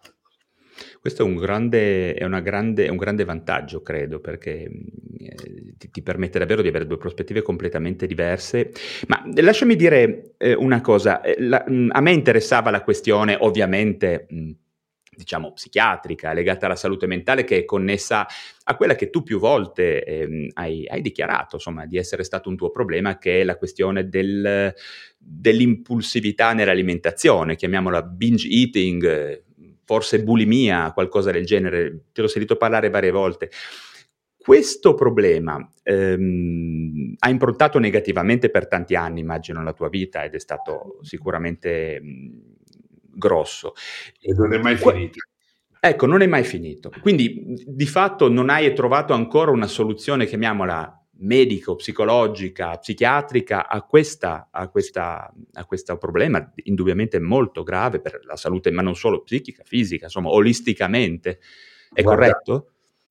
Questo 0.99 1.23
è 1.23 1.25
un 1.25 1.35
grande, 1.35 2.13
è 2.13 2.41
grande, 2.41 2.85
è 2.85 2.89
un 2.89 2.97
grande 2.97 3.25
vantaggio, 3.25 3.81
credo, 3.81 4.19
perché 4.19 4.63
eh, 4.63 5.75
ti, 5.77 5.91
ti, 5.91 6.01
permette 6.01 6.39
davvero 6.39 6.61
di 6.61 6.69
avere 6.69 6.87
due 6.87 6.97
prospettive 6.97 7.41
completamente 7.41 8.07
diverse. 8.07 8.71
Ma 9.07 9.21
lasciami 9.35 9.75
dire 9.75 10.35
eh, 10.37 10.53
una 10.53 10.79
cosa, 10.79 11.21
eh, 11.21 11.35
la, 11.39 11.63
mh, 11.67 11.89
a 11.91 11.99
me 11.99 12.11
interessava 12.11 12.71
la 12.71 12.83
questione, 12.83 13.35
ovviamente... 13.37 14.27
Mh, 14.29 14.51
diciamo, 15.15 15.53
psichiatrica, 15.53 16.33
legata 16.33 16.65
alla 16.65 16.75
salute 16.75 17.07
mentale, 17.07 17.43
che 17.43 17.59
è 17.59 17.65
connessa 17.65 18.27
a 18.65 18.75
quella 18.75 18.95
che 18.95 19.09
tu 19.09 19.23
più 19.23 19.39
volte 19.39 20.03
ehm, 20.03 20.49
hai, 20.53 20.87
hai, 20.87 21.01
dichiarato, 21.01 21.55
insomma, 21.55 21.85
di 21.85 21.97
essere 21.97 22.23
stato 22.23 22.49
un 22.49 22.55
tuo 22.55 22.69
problema, 22.71 23.17
che 23.17 23.41
è 23.41 23.43
la 23.43 23.57
questione 23.57 24.07
del, 24.07 24.73
dell'impulsività 25.17 26.53
nell'alimentazione, 26.53 27.55
chiamiamola 27.55 28.01
binge 28.03 28.47
eating, 28.47 29.43
forse 29.85 30.23
bulimia, 30.23 30.91
qualcosa 30.93 31.31
del 31.31 31.45
genere, 31.45 32.05
te 32.11 32.21
l'ho 32.21 32.27
sentito 32.27 32.55
parlare 32.55 32.89
varie 32.89 33.11
volte. 33.11 33.49
Questo 34.43 34.93
problema 34.93 35.57
ehm, 35.83 37.15
ha 37.19 37.29
improntato 37.29 37.79
negativamente 37.79 38.49
per 38.49 38.67
tanti 38.67 38.93
anni, 38.93 39.21
immagino, 39.21 39.63
la 39.63 39.71
tua 39.71 39.87
vita 39.87 40.23
ed 40.25 40.33
è 40.33 40.39
stato 40.39 40.97
sicuramente 41.01 42.01
mh, 42.01 42.53
grosso. 43.13 43.73
E 44.19 44.33
non 44.33 44.53
è 44.53 44.57
mai 44.57 44.75
finito. 44.77 45.19
Ecco, 45.79 46.05
non 46.05 46.21
è 46.21 46.27
mai 46.27 46.43
finito. 46.43 46.91
Quindi 47.01 47.61
di 47.65 47.85
fatto 47.85 48.29
non 48.29 48.49
hai 48.49 48.73
trovato 48.73 49.13
ancora 49.13 49.51
una 49.51 49.67
soluzione, 49.67 50.25
chiamiamola 50.25 50.97
medico, 51.23 51.75
psicologica, 51.75 52.77
psichiatrica 52.77 53.67
a, 53.67 53.81
questa, 53.83 54.49
a, 54.51 54.69
questa, 54.69 55.31
a 55.53 55.65
questo 55.65 55.97
problema 55.97 56.51
indubbiamente 56.63 57.19
molto 57.19 57.63
grave 57.63 57.99
per 57.99 58.21
la 58.25 58.35
salute, 58.35 58.71
ma 58.71 58.81
non 58.81 58.95
solo 58.95 59.23
psichica, 59.23 59.63
fisica, 59.65 60.05
insomma, 60.05 60.29
olisticamente. 60.29 61.39
È 61.91 62.01
Guarda. 62.01 62.31
corretto? 62.31 62.72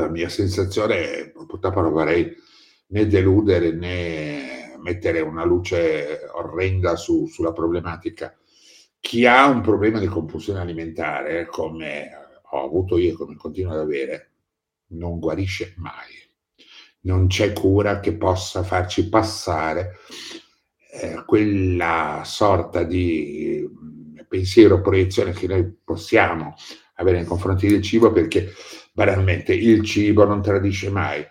La 0.00 0.08
mia 0.08 0.28
sensazione 0.28 1.12
è 1.12 1.30
purtroppo 1.30 1.80
non 1.80 1.92
vorrei 1.92 2.34
né 2.88 3.06
deludere 3.06 3.72
né 3.72 4.76
mettere 4.82 5.20
una 5.20 5.44
luce 5.44 6.20
orrenda 6.32 6.96
su, 6.96 7.26
sulla 7.26 7.52
problematica 7.52 8.34
chi 9.00 9.26
ha 9.26 9.46
un 9.46 9.62
problema 9.62 9.98
di 9.98 10.06
compulsione 10.06 10.60
alimentare, 10.60 11.46
come 11.46 12.10
ho 12.50 12.64
avuto 12.64 12.98
io 12.98 13.12
e 13.12 13.16
come 13.16 13.34
continuo 13.34 13.72
ad 13.72 13.78
avere, 13.78 14.32
non 14.88 15.18
guarisce 15.18 15.74
mai. 15.78 16.12
Non 17.02 17.26
c'è 17.26 17.54
cura 17.54 17.98
che 17.98 18.12
possa 18.12 18.62
farci 18.62 19.08
passare 19.08 19.96
eh, 20.92 21.24
quella 21.24 22.22
sorta 22.26 22.82
di 22.82 23.66
mm, 23.66 24.18
pensiero, 24.28 24.82
proiezione 24.82 25.32
che 25.32 25.46
noi 25.46 25.64
possiamo 25.82 26.54
avere 26.96 27.16
nei 27.16 27.26
confronti 27.26 27.68
del 27.68 27.80
cibo, 27.80 28.12
perché 28.12 28.52
banalmente 28.92 29.54
il 29.54 29.84
cibo 29.84 30.24
non 30.24 30.42
tradisce 30.42 30.90
mai. 30.90 31.26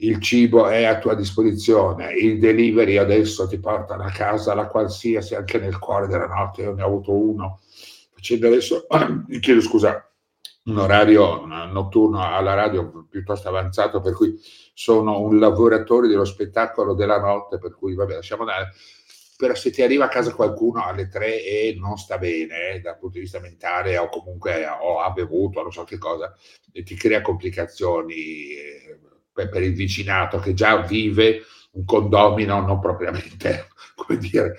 Il 0.00 0.20
cibo 0.20 0.68
è 0.68 0.84
a 0.84 0.98
tua 0.98 1.14
disposizione, 1.14 2.12
il 2.12 2.38
delivery 2.38 2.98
adesso 2.98 3.48
ti 3.48 3.58
portano 3.58 4.04
a 4.04 4.10
casa 4.10 4.54
la 4.54 4.68
qualsiasi, 4.68 5.34
anche 5.34 5.58
nel 5.58 5.78
cuore 5.78 6.06
della 6.06 6.26
notte, 6.26 6.62
io 6.62 6.72
ne 6.72 6.82
ho 6.82 6.86
avuto 6.86 7.12
uno, 7.12 7.60
facendo 8.14 8.46
adesso, 8.46 8.86
chiedo 9.40 9.60
scusa, 9.60 10.08
un 10.66 10.78
orario 10.78 11.46
notturno 11.46 12.22
alla 12.22 12.54
radio 12.54 13.06
piuttosto 13.10 13.48
avanzato, 13.48 14.00
per 14.00 14.12
cui 14.12 14.38
sono 14.74 15.20
un 15.20 15.38
lavoratore 15.38 16.06
dello 16.06 16.24
spettacolo 16.24 16.94
della 16.94 17.18
notte, 17.18 17.58
per 17.58 17.74
cui 17.74 17.94
vabbè, 17.94 18.14
lasciamo 18.14 18.42
andare. 18.42 18.72
Però 19.38 19.54
se 19.54 19.70
ti 19.70 19.82
arriva 19.82 20.06
a 20.06 20.08
casa 20.08 20.34
qualcuno 20.34 20.84
alle 20.84 21.08
tre 21.08 21.44
e 21.44 21.76
non 21.78 21.96
sta 21.96 22.18
bene 22.18 22.70
eh, 22.70 22.80
dal 22.80 22.98
punto 22.98 23.14
di 23.14 23.20
vista 23.20 23.38
mentale 23.38 23.96
o 23.96 24.08
comunque 24.08 24.66
o 24.66 24.98
ha 24.98 25.10
bevuto, 25.10 25.62
non 25.62 25.70
so 25.70 25.84
che 25.84 25.96
cosa, 25.96 26.34
e 26.72 26.82
ti 26.82 26.96
crea 26.96 27.20
complicazioni, 27.20 28.14
eh, 28.14 28.98
per, 29.32 29.48
per 29.48 29.62
il 29.62 29.74
vicinato 29.74 30.40
che 30.40 30.54
già 30.54 30.80
vive 30.82 31.42
un 31.70 31.84
condomino 31.84 32.60
non 32.60 32.80
propriamente 32.80 33.68
come 33.94 34.18
dire, 34.18 34.58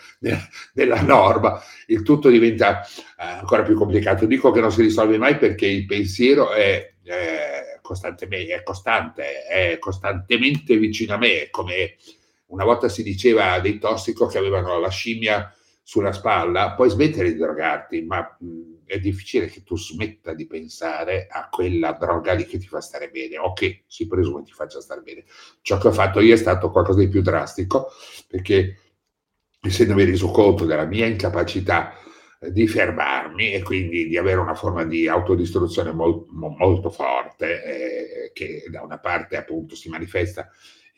nella 0.73 1.01
norma, 1.01 1.61
il 1.87 2.03
tutto 2.03 2.29
diventa 2.29 2.81
eh, 2.83 2.85
ancora 3.17 3.63
più 3.63 3.75
complicato. 3.75 4.25
Dico 4.25 4.51
che 4.51 4.61
non 4.61 4.71
si 4.71 4.81
risolve 4.81 5.17
mai 5.17 5.37
perché 5.37 5.65
il 5.65 5.85
pensiero 5.85 6.51
è, 6.51 6.93
è, 7.03 7.79
costantemente, 7.81 8.53
è 8.53 8.63
costante, 8.63 9.45
è 9.45 9.77
costantemente 9.79 10.77
vicino 10.77 11.15
a 11.15 11.17
me, 11.17 11.49
come 11.49 11.95
una 12.49 12.63
volta 12.63 12.89
si 12.89 13.03
diceva 13.03 13.59
dei 13.59 13.79
tossico 13.79 14.25
che 14.27 14.37
avevano 14.37 14.79
la 14.79 14.89
scimmia 14.89 15.53
sulla 15.83 16.11
spalla, 16.11 16.73
puoi 16.73 16.89
smettere 16.89 17.31
di 17.31 17.37
drogarti, 17.39 18.01
ma 18.03 18.37
mh, 18.39 18.83
è 18.85 18.99
difficile 18.99 19.47
che 19.47 19.63
tu 19.63 19.77
smetta 19.77 20.33
di 20.33 20.45
pensare 20.45 21.27
a 21.29 21.49
quella 21.49 21.93
droga 21.93 22.33
lì 22.33 22.45
che 22.45 22.57
ti 22.57 22.67
fa 22.67 22.81
stare 22.81 23.09
bene 23.09 23.37
o 23.37 23.53
che 23.53 23.83
si 23.87 24.07
presume 24.07 24.43
ti 24.43 24.51
faccia 24.51 24.81
stare 24.81 25.01
bene. 25.01 25.25
Ciò 25.61 25.77
che 25.77 25.87
ho 25.87 25.91
fatto 25.91 26.19
io 26.19 26.33
è 26.33 26.37
stato 26.37 26.69
qualcosa 26.71 26.99
di 26.99 27.07
più 27.07 27.21
drastico 27.21 27.87
perché 28.27 28.77
essendomi 29.61 30.05
reso 30.05 30.29
conto 30.29 30.65
della 30.65 30.85
mia 30.85 31.05
incapacità 31.05 31.93
eh, 32.39 32.51
di 32.51 32.67
fermarmi 32.67 33.53
e 33.53 33.61
quindi 33.63 34.07
di 34.07 34.17
avere 34.17 34.39
una 34.39 34.55
forma 34.55 34.83
di 34.85 35.07
autodistruzione 35.07 35.91
molto, 35.91 36.27
molto 36.31 36.89
forte 36.89 37.63
eh, 37.63 38.31
che 38.33 38.65
da 38.69 38.81
una 38.81 38.99
parte 38.99 39.37
appunto 39.37 39.75
si 39.75 39.89
manifesta 39.89 40.49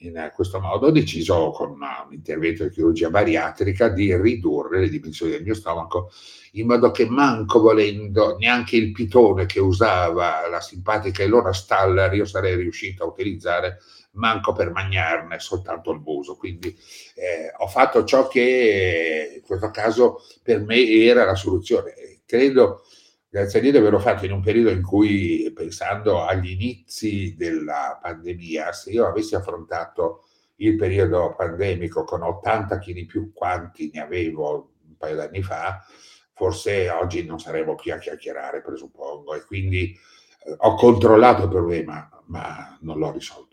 in 0.01 0.31
questo 0.33 0.59
modo 0.59 0.87
ho 0.87 0.91
deciso 0.91 1.51
con 1.51 1.71
un 1.71 2.13
intervento 2.13 2.63
di 2.63 2.69
chirurgia 2.69 3.09
bariatrica 3.09 3.89
di 3.89 4.15
ridurre 4.15 4.79
le 4.79 4.89
dimensioni 4.89 5.31
del 5.31 5.43
mio 5.43 5.53
stomaco 5.53 6.11
in 6.53 6.67
modo 6.67 6.91
che 6.91 7.05
manco 7.07 7.61
volendo 7.61 8.35
neanche 8.37 8.75
il 8.75 8.91
pitone 8.91 9.45
che 9.45 9.59
usava 9.59 10.47
la 10.49 10.59
simpatica 10.59 11.23
Ilona 11.23 11.53
Staller 11.53 12.13
io 12.13 12.25
sarei 12.25 12.55
riuscito 12.55 13.03
a 13.03 13.07
utilizzare 13.07 13.77
manco 14.13 14.51
per 14.53 14.71
mangiarne 14.71 15.39
soltanto 15.39 15.91
il 15.91 15.99
muso. 15.99 16.35
Quindi 16.35 16.67
eh, 17.15 17.53
ho 17.57 17.67
fatto 17.67 18.03
ciò 18.03 18.27
che 18.27 19.33
in 19.35 19.41
questo 19.41 19.69
caso 19.71 20.23
per 20.43 20.61
me 20.61 20.83
era 20.85 21.25
la 21.25 21.35
soluzione. 21.35 21.93
Credo 22.25 22.83
grazie 23.33 23.59
a 23.59 23.61
Dio 23.61 23.71
di 23.71 23.77
averlo 23.77 23.99
fatto 23.99 24.25
in 24.25 24.33
un 24.33 24.41
periodo 24.41 24.71
in 24.71 24.81
cui, 24.81 25.49
pensando 25.55 26.25
agli 26.25 26.51
inizi 26.51 27.33
della 27.37 27.97
pandemia, 28.01 28.73
se 28.73 28.91
io 28.91 29.07
avessi 29.07 29.35
affrontato 29.35 30.25
il 30.57 30.75
periodo 30.75 31.33
pandemico 31.37 32.03
con 32.03 32.23
80 32.23 32.77
kg 32.77 33.05
più 33.05 33.31
quanti 33.33 33.89
ne 33.93 34.01
avevo 34.01 34.73
un 34.85 34.97
paio 34.97 35.15
d'anni 35.15 35.41
fa, 35.41 35.81
forse 36.33 36.89
oggi 36.89 37.25
non 37.25 37.39
saremmo 37.39 37.75
qui 37.75 37.91
a 37.91 37.99
chiacchierare, 37.99 38.61
presuppongo, 38.61 39.33
e 39.33 39.45
quindi 39.45 39.97
eh, 40.43 40.55
ho 40.57 40.75
controllato 40.75 41.43
il 41.43 41.49
problema, 41.49 42.09
ma 42.25 42.77
non 42.81 42.97
l'ho 42.97 43.13
risolto. 43.13 43.50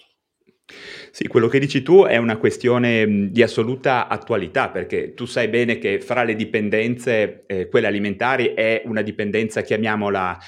Sì, 1.11 1.27
quello 1.27 1.49
che 1.49 1.59
dici 1.59 1.83
tu 1.83 2.05
è 2.05 2.17
una 2.17 2.37
questione 2.37 3.31
di 3.31 3.43
assoluta 3.43 4.07
attualità, 4.07 4.69
perché 4.69 5.15
tu 5.15 5.25
sai 5.25 5.49
bene 5.49 5.79
che 5.79 6.01
fra 6.01 6.23
le 6.23 6.35
dipendenze, 6.35 7.45
eh, 7.47 7.69
quelle 7.69 7.87
alimentari, 7.87 8.53
è 8.55 8.83
una 8.85 9.03
dipendenza, 9.03 9.63
chiamiamola 9.63 10.39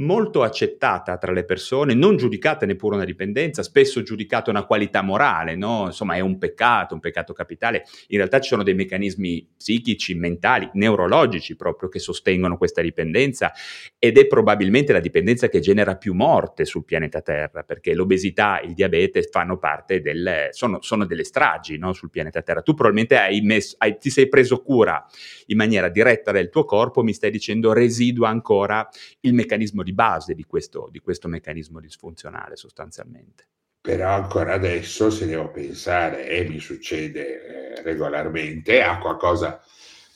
molto 0.00 0.42
accettata 0.42 1.16
tra 1.18 1.32
le 1.32 1.44
persone, 1.44 1.94
non 1.94 2.16
giudicata 2.16 2.66
neppure 2.66 2.96
una 2.96 3.04
dipendenza, 3.04 3.62
spesso 3.62 4.02
giudicata 4.02 4.50
una 4.50 4.64
qualità 4.64 5.02
morale, 5.02 5.56
no? 5.56 5.86
Insomma, 5.86 6.14
è 6.14 6.20
un 6.20 6.38
peccato, 6.38 6.94
un 6.94 7.00
peccato 7.00 7.32
capitale. 7.32 7.84
In 8.08 8.18
realtà 8.18 8.40
ci 8.40 8.48
sono 8.48 8.62
dei 8.62 8.74
meccanismi 8.74 9.48
psichici, 9.56 10.14
mentali, 10.14 10.68
neurologici 10.74 11.56
proprio 11.56 11.88
che 11.88 11.98
sostengono 11.98 12.56
questa 12.56 12.80
dipendenza 12.82 13.52
ed 13.98 14.18
è 14.18 14.26
probabilmente 14.26 14.92
la 14.92 15.00
dipendenza 15.00 15.48
che 15.48 15.60
genera 15.60 15.96
più 15.96 16.14
morte 16.14 16.64
sul 16.64 16.84
pianeta 16.84 17.20
Terra, 17.20 17.62
perché 17.62 17.94
l'obesità, 17.94 18.60
il 18.60 18.74
diabete 18.74 19.22
fanno 19.22 19.58
parte 19.58 20.00
del 20.00 20.48
sono, 20.50 20.80
sono 20.80 21.04
delle 21.04 21.24
stragi, 21.24 21.76
no? 21.76 21.92
sul 21.92 22.10
pianeta 22.10 22.42
Terra. 22.42 22.62
Tu 22.62 22.74
probabilmente 22.74 23.18
hai 23.18 23.40
messo, 23.42 23.76
hai, 23.78 23.98
ti 23.98 24.10
sei 24.10 24.28
preso 24.28 24.62
cura 24.62 25.04
in 25.46 25.56
maniera 25.56 25.88
diretta 25.88 26.32
del 26.32 26.48
tuo 26.48 26.64
corpo, 26.64 27.02
mi 27.02 27.12
stai 27.12 27.30
dicendo 27.30 27.72
residua 27.72 28.28
ancora 28.28 28.88
il 29.20 29.34
meccanismo 29.34 29.82
di 29.82 29.89
di 29.90 29.92
base 29.92 30.34
di 30.34 30.44
questo, 30.44 30.88
di 30.90 31.00
questo 31.00 31.28
meccanismo 31.28 31.80
disfunzionale 31.80 32.56
sostanzialmente. 32.56 33.48
Però 33.80 34.10
ancora 34.10 34.54
adesso, 34.54 35.10
se 35.10 35.26
devo 35.26 35.50
pensare, 35.50 36.28
e 36.28 36.48
mi 36.48 36.60
succede 36.60 37.74
eh, 37.76 37.82
regolarmente, 37.82 38.82
a 38.82 38.98
qualcosa 38.98 39.60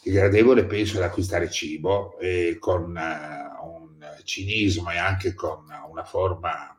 di 0.03 0.11
gradevole, 0.11 0.67
penso 0.67 0.99
ad 0.99 1.05
acquistare 1.05 1.51
cibo 1.51 2.19
e 2.19 2.57
con 2.61 2.95
uh, 2.95 3.67
un 3.67 4.23
cinismo 4.23 4.91
e 4.91 4.99
anche 4.99 5.35
con 5.35 5.65
una 5.89 6.05
forma 6.05 6.79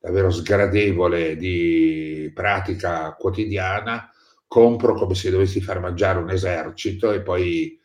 davvero 0.00 0.30
sgradevole 0.30 1.36
di 1.36 2.30
pratica 2.34 3.14
quotidiana, 3.14 4.10
compro 4.46 4.94
come 4.94 5.14
se 5.14 5.30
dovessi 5.30 5.60
far 5.60 5.78
mangiare 5.80 6.18
un 6.18 6.30
esercito 6.30 7.12
e 7.12 7.22
poi 7.22 7.78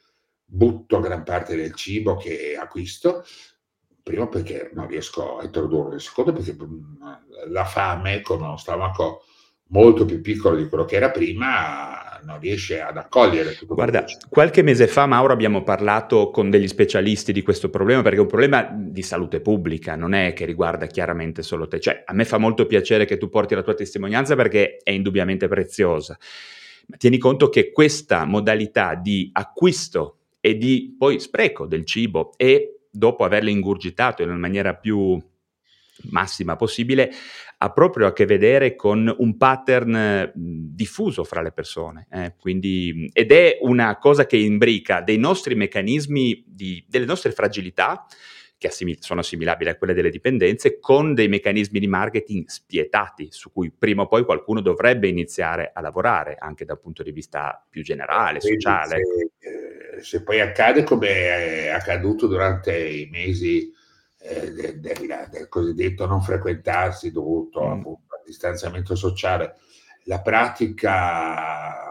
butto 0.44 1.00
gran 1.00 1.24
parte 1.24 1.56
del 1.56 1.74
cibo 1.74 2.16
che 2.16 2.56
acquisto 2.60 3.24
primo 4.04 4.28
perché 4.28 4.70
non 4.74 4.88
riesco 4.88 5.38
a 5.38 5.46
introdurre, 5.46 5.98
secondo 6.00 6.34
perché 6.34 6.54
mm, 6.54 6.82
la 7.50 7.66
fame 7.66 8.22
con 8.22 8.42
uno 8.42 8.58
stomaco 8.58 9.24
molto 9.68 10.06
più 10.06 10.22
piccolo 10.22 10.58
di 10.58 10.68
quello 10.68 10.86
che 10.86 10.98
era 10.98 11.10
prima 11.10 12.04
non 12.24 12.40
riesce 12.40 12.80
ad 12.82 12.98
accogliere 12.98 13.56
tutto 13.56 13.76
Guarda, 13.76 14.06
qualche 14.30 14.62
mese 14.62 14.88
fa 14.88 15.06
Mauro 15.06 15.34
abbiamo 15.34 15.64
parlato 15.64 16.30
con 16.30 16.50
degli 16.50 16.68
specialisti 16.68 17.34
di 17.34 17.42
questo 17.42 17.70
problema 17.70 18.02
perché 18.02 18.18
è 18.18 18.22
un 18.22 18.28
problema 18.28 18.70
di 18.74 19.02
salute 19.02 19.42
pubblica, 19.42 19.96
non 19.96 20.14
è 20.14 20.34
che 20.34 20.46
riguarda 20.46 20.86
chiaramente 20.86 21.42
solo 21.42 21.68
te. 21.68 21.80
Cioè, 21.80 22.04
a 22.06 22.14
me 22.14 22.26
fa 22.26 22.38
molto 22.38 22.66
piacere 22.66 23.06
che 23.06 23.18
tu 23.18 23.30
porti 23.30 23.56
la 23.56 23.62
tua 23.62 23.74
testimonianza 23.74 24.36
perché 24.36 24.78
è 24.84 24.92
indubbiamente 24.92 25.48
preziosa. 25.48 26.18
Ma 26.88 26.98
tieni 26.98 27.18
conto 27.18 27.50
che 27.50 27.72
questa 27.72 28.26
modalità 28.26 28.96
di 28.96 29.30
acquisto 29.34 30.18
e 30.40 30.58
di 30.58 30.96
poi 30.98 31.20
spreco 31.20 31.66
del 31.66 31.86
cibo 31.86 32.34
e 32.36 32.83
dopo 32.94 33.24
averle 33.24 33.50
ingurgitato 33.50 34.22
in 34.22 34.30
maniera 34.38 34.76
più 34.76 35.20
massima 36.12 36.56
possibile, 36.56 37.12
ha 37.58 37.72
proprio 37.72 38.08
a 38.08 38.14
che 38.14 38.26
vedere 38.26 38.76
con 38.76 39.14
un 39.18 39.38
pattern 39.38 40.32
diffuso 40.36 41.24
fra 41.24 41.42
le 41.42 41.52
persone. 41.52 42.08
Eh? 42.12 42.36
Quindi, 42.38 43.10
ed 43.14 43.32
è 43.32 43.58
una 43.62 43.98
cosa 43.98 44.26
che 44.26 44.38
imbrica 44.38 45.02
dei 45.02 45.18
nostri 45.18 45.56
meccanismi, 45.56 46.44
di, 46.46 46.86
delle 46.88 47.06
nostre 47.06 47.32
fragilità, 47.32 48.06
che 48.58 48.68
assimil- 48.68 49.02
sono 49.02 49.22
assimilabili 49.22 49.70
a 49.70 49.76
quelle 49.76 49.94
delle 49.94 50.10
dipendenze, 50.10 50.80
con 50.80 51.14
dei 51.14 51.28
meccanismi 51.28 51.80
di 51.80 51.88
marketing 51.88 52.48
spietati, 52.48 53.28
su 53.30 53.52
cui 53.52 53.72
prima 53.72 54.04
o 54.04 54.08
poi 54.08 54.24
qualcuno 54.24 54.62
dovrebbe 54.62 55.08
iniziare 55.08 55.72
a 55.74 55.82
lavorare, 55.82 56.36
anche 56.38 56.66
dal 56.66 56.80
punto 56.80 57.04
di 57.04 57.12
vista 57.12 57.66
più 57.70 57.82
generale, 57.82 58.40
sociale. 58.40 59.02
Se, 59.06 59.32
eh, 59.40 59.63
se 60.04 60.22
poi 60.22 60.42
accade 60.42 60.84
come 60.84 61.08
è 61.08 61.68
accaduto 61.70 62.28
durante 62.28 62.78
i 62.78 63.08
mesi 63.10 63.74
eh, 64.20 64.52
del, 64.52 64.80
del, 64.80 65.28
del, 65.32 65.48
cosiddetto 65.50 66.06
non 66.06 66.22
frequentarsi 66.22 67.12
dovuto 67.12 67.66
mm. 67.66 67.72
appunto, 67.72 68.16
al 68.16 68.24
distanziamento 68.26 68.96
sociale, 68.96 69.56
la 70.04 70.22
pratica 70.22 71.82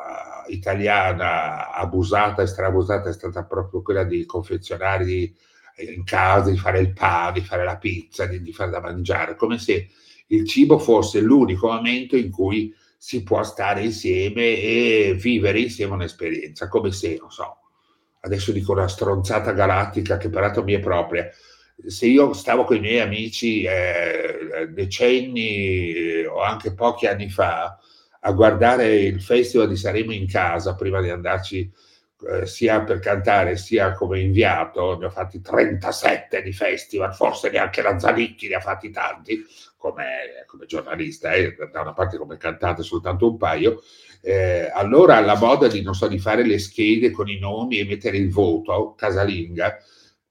italiana 0.49 1.73
abusata 1.73 2.43
e 2.43 2.47
strabusata 2.47 3.09
è 3.09 3.13
stata 3.13 3.45
proprio 3.45 3.83
quella 3.83 4.05
di 4.05 4.25
confezionare 4.27 5.05
di 5.05 5.35
in 5.79 6.05
casa, 6.05 6.51
di 6.51 6.59
fare 6.59 6.81
il 6.81 6.93
pane, 6.93 7.41
di 7.41 7.41
fare 7.41 7.65
la 7.65 7.79
pizza, 7.79 8.27
di, 8.27 8.43
di 8.43 8.53
fare 8.53 8.71
da 8.71 8.81
mangiare, 8.81 9.37
come 9.37 9.59
se 9.59 9.89
il 10.29 10.47
cibo 10.47 10.79
fosse 10.79 11.21
l'unico 11.21 11.69
momento 11.69 12.17
in 12.17 12.31
cui 12.31 12.75
si 12.97 13.23
può 13.23 13.43
stare 13.43 13.83
insieme 13.83 14.61
e 14.61 15.17
vivere 15.19 15.61
insieme 15.61 15.95
un'esperienza, 15.95 16.69
come 16.69 16.93
se, 16.93 17.17
non 17.19 17.31
so, 17.31 17.62
adesso 18.25 18.53
dico 18.53 18.73
una 18.73 18.89
stronzata 18.89 19.53
galattica 19.53 20.17
che 20.17 20.31
peraltro 20.31 20.63
mi 20.63 20.75
è 20.75 20.81
propria, 20.81 21.29
se 21.85 22.07
io 22.07 22.33
stavo 22.33 22.65
con 22.65 22.77
i 22.77 22.81
miei 22.81 23.01
amici 23.01 23.65
eh, 23.65 24.69
decenni 24.71 26.25
o 26.25 26.41
anche 26.41 26.75
pochi 26.75 27.07
anni 27.07 27.29
fa 27.29 27.79
a 28.21 28.33
guardare 28.33 28.95
il 28.95 29.21
festival 29.21 29.69
di 29.69 29.77
Saremo 29.77 30.13
in 30.13 30.29
casa 30.29 30.77
prima 30.77 31.01
di 31.01 31.11
andarci 31.11 31.73
eh, 32.29 32.47
sia 32.47 32.83
per 32.83 33.01
cantare 33.01 33.57
sia 33.57 33.93
come 33.93 34.21
inviato, 34.21 34.97
ne 34.97 35.07
ho 35.07 35.11
fatti 35.11 35.41
37 35.41 36.41
di 36.43 36.53
festival, 36.53 37.13
forse 37.15 37.51
neanche 37.51 37.83
la 37.83 37.99
Zanicchi 37.99 38.47
ne 38.47 38.55
ha 38.55 38.61
fatti 38.61 38.91
tanti 38.91 39.45
come, 39.77 40.45
come 40.47 40.67
giornalista, 40.67 41.33
eh, 41.33 41.57
da 41.73 41.81
una 41.81 41.95
parte 41.95 42.17
come 42.17 42.37
cantante 42.37 42.85
soltanto 42.85 43.29
un 43.29 43.37
paio, 43.37 43.83
eh, 44.23 44.71
allora 44.73 45.21
la 45.21 45.37
moda 45.37 45.67
di, 45.67 45.85
so, 45.91 46.07
di 46.07 46.19
fare 46.19 46.47
le 46.47 46.59
schede 46.59 47.11
con 47.11 47.29
i 47.29 47.39
nomi 47.39 47.79
e 47.79 47.85
mettere 47.85 48.17
il 48.17 48.31
voto, 48.31 48.95
casalinga, 48.97 49.79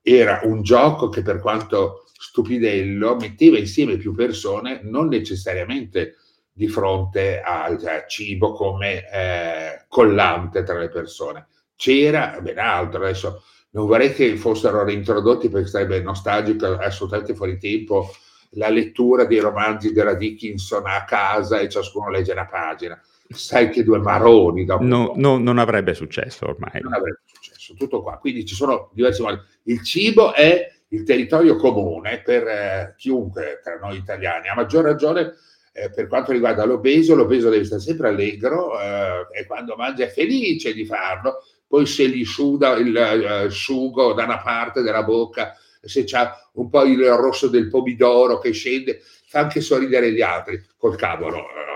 era 0.02 0.40
un 0.44 0.64
gioco 0.64 1.10
che 1.10 1.22
per 1.22 1.40
quanto 1.40 2.06
stupidello 2.14 3.18
metteva 3.18 3.58
insieme 3.58 3.98
più 3.98 4.16
persone, 4.16 4.80
non 4.84 5.10
necessariamente 5.10 6.16
di 6.54 6.68
fronte 6.68 7.42
al 7.42 8.06
cibo 8.08 8.54
come 8.54 9.10
eh, 9.12 9.86
collante 9.88 10.64
tra 10.64 10.80
le 10.80 10.90
persone. 10.90 11.48
C'era 11.76 12.40
ben 12.42 12.60
altro, 12.60 13.04
adesso 13.04 13.44
non 13.72 13.88
vorrei 13.88 14.14
che 14.14 14.36
fossero 14.38 14.84
reintrodotti 14.84 15.50
perché 15.50 15.68
sarebbe 15.68 16.02
nostalgico, 16.02 16.78
assolutamente 16.78 17.36
fuori 17.36 17.58
tempo, 17.58 18.10
la 18.52 18.70
lettura 18.70 19.26
dei 19.26 19.40
romanzi 19.40 19.94
della 19.94 20.14
Dickinson 20.14 20.86
a 20.86 21.04
casa 21.06 21.60
e 21.60 21.70
ciascuno 21.70 22.10
legge 22.10 22.34
una 22.34 22.48
pagina. 22.48 23.02
Sai 23.34 23.70
che 23.70 23.84
due 23.84 24.00
maroni 24.00 24.66
dopo. 24.66 24.84
No, 24.84 25.14
no, 25.16 25.38
non 25.38 25.58
avrebbe 25.58 25.94
successo 25.94 26.48
ormai. 26.48 26.82
Non 26.82 26.94
avrebbe 26.94 27.22
successo, 27.26 27.74
tutto 27.76 28.02
qua. 28.02 28.18
Quindi 28.18 28.46
ci 28.46 28.56
sono 28.56 28.90
diversi 28.94 29.22
modi. 29.22 29.40
Il 29.64 29.84
cibo 29.84 30.34
è 30.34 30.68
il 30.90 31.04
territorio 31.04 31.56
comune 31.56 32.22
per 32.22 32.48
eh, 32.48 32.96
chiunque 32.98 33.60
tra 33.64 33.78
noi 33.78 33.98
italiani, 33.98 34.50
a 34.50 34.56
maggior 34.56 34.84
ragione 34.84 35.34
eh, 35.74 35.90
per 35.90 36.08
quanto 36.08 36.32
riguarda 36.32 36.66
l'obeso, 36.66 37.16
l'obeso 37.16 37.50
deve 37.50 37.64
stare 37.64 37.82
sempre 37.82 38.10
allegro 38.10 38.80
eh, 38.80 39.28
e 39.32 39.46
quando 39.46 39.76
mangia 39.76 40.04
è 40.04 40.10
felice 40.10 40.74
di 40.74 40.86
farlo, 40.86 41.44
poi 41.66 41.86
se 41.86 42.10
gli 42.10 42.26
suda 42.26 42.74
il 42.74 42.96
eh, 42.96 43.50
sugo 43.50 44.14
da 44.14 44.26
una 44.26 44.42
parte 44.42 44.82
della 44.82 45.04
bocca, 45.04 45.56
se 45.82 46.04
c'ha 46.04 46.50
un 46.54 46.70
po' 46.70 46.84
il 46.84 47.04
rosso 47.14 47.48
del 47.48 47.70
pomidoro 47.70 48.38
che 48.40 48.52
scende, 48.52 49.02
fa 49.26 49.40
anche 49.40 49.62
sorridere 49.62 50.12
gli 50.12 50.22
altri 50.22 50.62
col 50.78 50.98
cavolo 50.98 51.38
eh, 51.38 51.71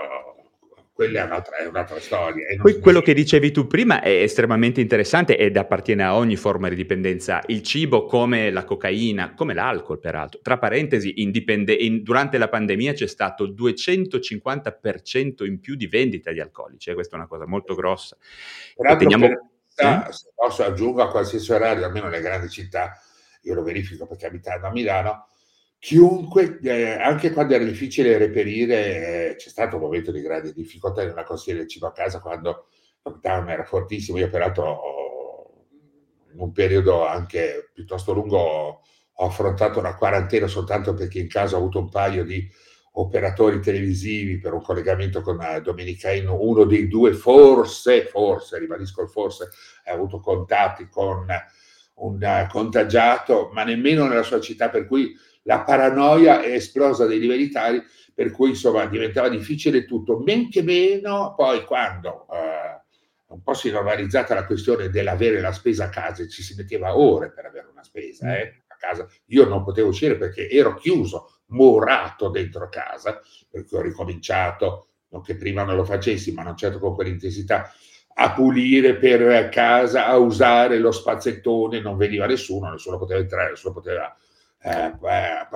quella 0.96 1.24
è 1.24 1.26
un'altra, 1.26 1.56
è 1.58 1.66
un'altra 1.66 2.00
storia. 2.00 2.46
Poi 2.56 2.80
quello 2.80 3.02
che 3.02 3.12
dicevi 3.12 3.50
tu 3.50 3.66
prima 3.66 4.00
è 4.00 4.08
estremamente 4.08 4.80
interessante 4.80 5.36
ed 5.36 5.58
appartiene 5.58 6.02
a 6.02 6.16
ogni 6.16 6.36
forma 6.36 6.70
di 6.70 6.74
dipendenza. 6.74 7.42
Il 7.48 7.62
cibo 7.62 8.06
come 8.06 8.50
la 8.50 8.64
cocaina, 8.64 9.34
come 9.34 9.52
l'alcol 9.52 9.98
peraltro. 9.98 10.40
Tra 10.42 10.56
parentesi, 10.56 11.20
indipende- 11.20 11.74
in, 11.74 12.02
durante 12.02 12.38
la 12.38 12.48
pandemia 12.48 12.94
c'è 12.94 13.06
stato 13.06 13.44
il 13.44 13.52
250% 13.52 15.44
in 15.44 15.60
più 15.60 15.74
di 15.74 15.86
vendita 15.86 16.32
di 16.32 16.40
alcolici, 16.40 16.88
e 16.88 16.94
questa 16.94 17.16
è 17.16 17.18
una 17.18 17.28
cosa 17.28 17.46
molto 17.46 17.74
grossa. 17.74 18.16
Teniamo... 18.74 19.28
Per, 19.74 20.14
se 20.14 20.32
posso 20.34 20.64
aggiungo 20.64 21.02
a 21.02 21.10
qualsiasi 21.10 21.52
orario, 21.52 21.84
almeno 21.84 22.08
nelle 22.08 22.22
grandi 22.22 22.48
città, 22.48 22.98
io 23.42 23.52
lo 23.52 23.62
verifico 23.62 24.06
perché 24.06 24.24
abitando 24.24 24.66
a 24.66 24.70
Milano, 24.70 25.26
chiunque, 25.86 26.58
eh, 26.64 27.00
anche 27.00 27.30
quando 27.30 27.54
era 27.54 27.62
difficile 27.62 28.18
reperire, 28.18 29.30
eh, 29.30 29.34
c'è 29.36 29.48
stato 29.48 29.76
un 29.76 29.82
momento 29.82 30.10
di 30.10 30.20
grande 30.20 30.52
difficoltà 30.52 31.04
nella 31.04 31.22
consigliere 31.22 31.60
del 31.60 31.68
cibo 31.68 31.86
a 31.86 31.92
casa 31.92 32.18
quando 32.18 32.66
lockdown 33.04 33.50
era 33.50 33.62
fortissimo. 33.62 34.18
Io, 34.18 34.28
peraltro, 34.28 35.64
in 36.32 36.40
un 36.40 36.50
periodo 36.50 37.06
anche 37.06 37.70
piuttosto 37.72 38.12
lungo, 38.12 38.36
ho, 38.36 38.80
ho 39.12 39.26
affrontato 39.26 39.78
una 39.78 39.94
quarantena 39.94 40.48
soltanto 40.48 40.92
perché 40.92 41.20
in 41.20 41.28
casa 41.28 41.54
ho 41.54 41.58
avuto 41.58 41.78
un 41.78 41.88
paio 41.88 42.24
di 42.24 42.44
operatori 42.94 43.60
televisivi 43.60 44.40
per 44.40 44.54
un 44.54 44.62
collegamento 44.62 45.20
con 45.20 45.38
uh, 45.38 45.60
Domenicaino, 45.60 46.36
uno 46.40 46.64
dei 46.64 46.88
due 46.88 47.12
forse, 47.12 48.06
forse, 48.06 48.58
ribadisco 48.58 49.02
il 49.02 49.08
forse, 49.08 49.50
ha 49.84 49.92
avuto 49.92 50.18
contatti 50.18 50.88
con 50.88 51.28
un 51.98 52.20
uh, 52.20 52.50
contagiato, 52.50 53.50
ma 53.52 53.62
nemmeno 53.62 54.08
nella 54.08 54.24
sua 54.24 54.40
città, 54.40 54.68
per 54.68 54.88
cui 54.88 55.16
la 55.46 55.62
paranoia 55.62 56.42
è 56.42 56.52
esplosa 56.52 57.06
dei 57.06 57.18
livelli 57.18 57.48
tali 57.48 57.82
per 58.12 58.30
cui 58.30 58.50
insomma 58.50 58.86
diventava 58.86 59.28
difficile 59.28 59.84
tutto, 59.84 60.18
men 60.18 60.48
che 60.48 60.62
meno 60.62 61.34
poi 61.36 61.64
quando 61.64 62.26
eh, 62.32 62.80
un 63.28 63.42
po' 63.42 63.54
si 63.54 63.68
è 63.68 63.72
normalizzata 63.72 64.34
la 64.34 64.46
questione 64.46 64.88
dell'avere 64.88 65.40
la 65.40 65.52
spesa 65.52 65.84
a 65.84 65.88
casa 65.88 66.22
e 66.22 66.28
ci 66.28 66.42
si 66.42 66.54
metteva 66.54 66.96
ore 66.96 67.30
per 67.30 67.46
avere 67.46 67.68
una 67.70 67.82
spesa 67.82 68.36
eh, 68.36 68.62
a 68.66 68.76
casa, 68.76 69.06
io 69.26 69.46
non 69.46 69.64
potevo 69.64 69.88
uscire 69.88 70.16
perché 70.16 70.48
ero 70.48 70.74
chiuso, 70.74 71.40
murato 71.48 72.28
dentro 72.28 72.68
casa, 72.68 73.20
per 73.50 73.64
cui 73.66 73.78
ho 73.78 73.82
ricominciato, 73.82 74.88
non 75.08 75.22
che 75.22 75.36
prima 75.36 75.62
non 75.62 75.76
lo 75.76 75.84
facessi, 75.84 76.32
ma 76.32 76.42
non 76.42 76.56
certo 76.56 76.78
con 76.78 76.94
quell'intensità, 76.94 77.70
a 78.18 78.32
pulire 78.32 78.96
per 78.96 79.50
casa, 79.50 80.06
a 80.06 80.16
usare 80.16 80.78
lo 80.78 80.90
spazzettone, 80.90 81.80
non 81.80 81.96
veniva 81.96 82.26
nessuno, 82.26 82.70
nessuno 82.70 82.96
poteva 82.98 83.20
entrare, 83.20 83.50
nessuno 83.50 83.74
poteva 83.74 84.16
eh, 84.62 84.86
eh, 84.86 85.48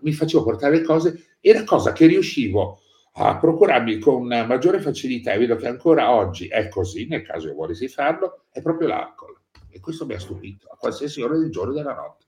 mi 0.00 0.12
facevo 0.12 0.44
portare 0.44 0.76
le 0.76 0.82
cose, 0.82 1.36
era 1.40 1.64
cosa 1.64 1.92
che 1.92 2.06
riuscivo 2.06 2.80
a 3.20 3.36
procurarmi 3.36 3.98
con 3.98 4.26
maggiore 4.26 4.80
facilità 4.80 5.32
e 5.32 5.38
vedo 5.38 5.56
che 5.56 5.66
ancora 5.66 6.12
oggi 6.12 6.46
è 6.46 6.68
così, 6.68 7.06
nel 7.06 7.22
caso 7.22 7.48
io 7.48 7.54
volessi 7.54 7.88
farlo, 7.88 8.44
è 8.50 8.62
proprio 8.62 8.88
l'alcol. 8.88 9.36
E 9.70 9.80
questo 9.80 10.06
mi 10.06 10.14
ha 10.14 10.20
stupito, 10.20 10.68
a 10.68 10.76
qualsiasi 10.76 11.20
ora 11.20 11.36
del 11.36 11.50
giorno 11.50 11.72
e 11.72 11.76
della 11.76 11.94
notte. 11.94 12.26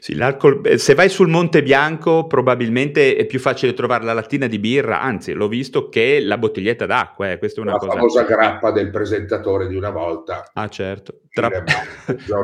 Sì, 0.00 0.16
l'alcol, 0.16 0.62
eh, 0.64 0.78
se 0.78 0.94
vai 0.94 1.08
sul 1.08 1.28
Monte 1.28 1.62
Bianco 1.62 2.26
probabilmente 2.26 3.14
è 3.14 3.24
più 3.24 3.38
facile 3.38 3.72
trovare 3.72 4.04
la 4.04 4.12
lattina 4.12 4.48
di 4.48 4.58
birra, 4.58 5.00
anzi 5.00 5.32
l'ho 5.32 5.46
visto 5.46 5.88
che 5.88 6.20
la 6.20 6.38
bottiglietta 6.38 6.86
d'acqua, 6.86 7.30
eh, 7.30 7.38
questa 7.38 7.60
è 7.60 7.62
una 7.62 7.72
la 7.72 7.78
cosa... 7.78 7.92
La 7.92 7.98
famosa 8.00 8.22
grappa 8.24 8.72
del 8.72 8.90
presentatore 8.90 9.68
di 9.68 9.76
una 9.76 9.90
volta. 9.90 10.50
Ah 10.54 10.68
certo, 10.68 11.20
Tra... 11.30 11.48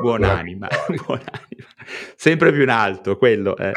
buonanima, 0.00 0.68
buonanima, 0.86 1.66
sempre 2.16 2.52
più 2.52 2.62
in 2.62 2.70
alto 2.70 3.16
quello. 3.16 3.56
Eh. 3.56 3.72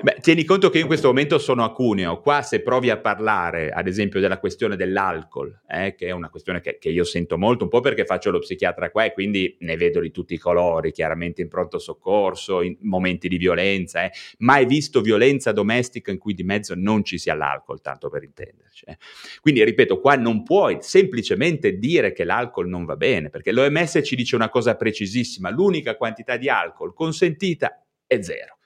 Beh, 0.00 0.16
tieni 0.20 0.44
conto 0.44 0.70
che 0.70 0.76
io 0.76 0.82
in 0.82 0.88
questo 0.88 1.08
momento 1.08 1.38
sono 1.38 1.64
a 1.64 1.72
Cuneo, 1.72 2.20
qua 2.20 2.42
se 2.42 2.60
provi 2.62 2.90
a 2.90 2.98
parlare 2.98 3.70
ad 3.70 3.86
esempio 3.86 4.20
della 4.20 4.38
questione 4.38 4.76
dell'alcol, 4.76 5.62
eh, 5.68 5.94
che 5.94 6.06
è 6.06 6.10
una 6.10 6.30
questione 6.30 6.60
che, 6.60 6.78
che, 6.78 6.90
io 6.90 7.04
sento 7.04 7.38
molto, 7.38 7.64
un 7.64 7.70
po' 7.70 7.80
perché 7.80 8.04
faccio 8.04 8.30
lo 8.30 8.38
psichiatra 8.38 8.90
qua 8.90 9.04
e 9.04 9.12
quindi 9.12 9.56
ne 9.60 9.76
vedo 9.76 10.00
di 10.00 10.10
tutti 10.10 10.34
i 10.34 10.38
colori, 10.38 10.92
chiaramente 10.92 11.42
in 11.42 11.48
pronto 11.48 11.78
soccorso, 11.78 12.62
in 12.62 12.76
momenti 12.80 13.28
di 13.28 13.36
violenza, 13.36 14.04
eh. 14.04 14.12
mai 14.38 14.66
visto 14.66 15.00
violenza 15.00 15.52
domestica 15.52 16.10
in 16.10 16.18
cui 16.18 16.34
di 16.34 16.42
mezzo 16.42 16.74
non 16.76 17.04
ci 17.04 17.18
sia 17.18 17.34
l'alcol, 17.34 17.80
tanto 17.80 18.08
per 18.08 18.22
intenderci. 18.22 18.84
Eh. 18.86 18.96
Quindi 19.40 19.64
ripeto, 19.64 20.00
qua 20.00 20.16
non 20.16 20.42
puoi 20.42 20.78
semplicemente 20.80 21.78
dire 21.78 22.12
che 22.12 22.24
l'alcol 22.24 22.68
non 22.68 22.84
va 22.84 22.96
bene, 22.96 23.30
perché 23.30 23.52
l'OMS 23.52 24.00
ci 24.02 24.16
dice 24.16 24.36
una 24.36 24.48
cosa 24.48 24.76
precisissima, 24.76 25.50
l'unica 25.50 25.96
quantità 25.96 26.36
di 26.36 26.48
alcol 26.48 26.94
consentita 26.94 27.84
è 28.06 28.20
zero. 28.22 28.59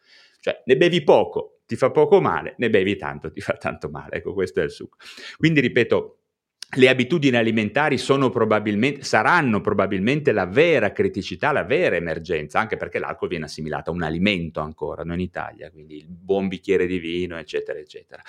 Cioè, 0.44 0.60
ne 0.66 0.76
bevi 0.76 1.02
poco, 1.02 1.60
ti 1.64 1.74
fa 1.74 1.90
poco 1.90 2.20
male, 2.20 2.54
ne 2.58 2.68
bevi 2.68 2.96
tanto, 2.96 3.32
ti 3.32 3.40
fa 3.40 3.54
tanto 3.54 3.88
male. 3.88 4.16
Ecco, 4.16 4.34
questo 4.34 4.60
è 4.60 4.64
il 4.64 4.70
succo. 4.70 4.98
Quindi, 5.38 5.60
ripeto, 5.60 6.23
le 6.76 6.88
abitudini 6.88 7.36
alimentari 7.36 7.98
probabilmente, 8.30 9.02
saranno 9.02 9.60
probabilmente 9.60 10.32
la 10.32 10.46
vera 10.46 10.92
criticità, 10.92 11.52
la 11.52 11.64
vera 11.64 11.96
emergenza, 11.96 12.58
anche 12.58 12.76
perché 12.76 12.98
l'alcol 12.98 13.28
viene 13.28 13.44
assimilato 13.44 13.90
a 13.90 13.92
un 13.92 14.02
alimento 14.02 14.60
ancora, 14.60 15.02
non 15.02 15.16
in 15.16 15.20
Italia, 15.20 15.70
quindi 15.70 15.96
il 15.96 16.06
buon 16.06 16.48
bicchiere 16.48 16.86
di 16.86 16.98
vino, 16.98 17.38
eccetera, 17.38 17.78
eccetera. 17.78 18.22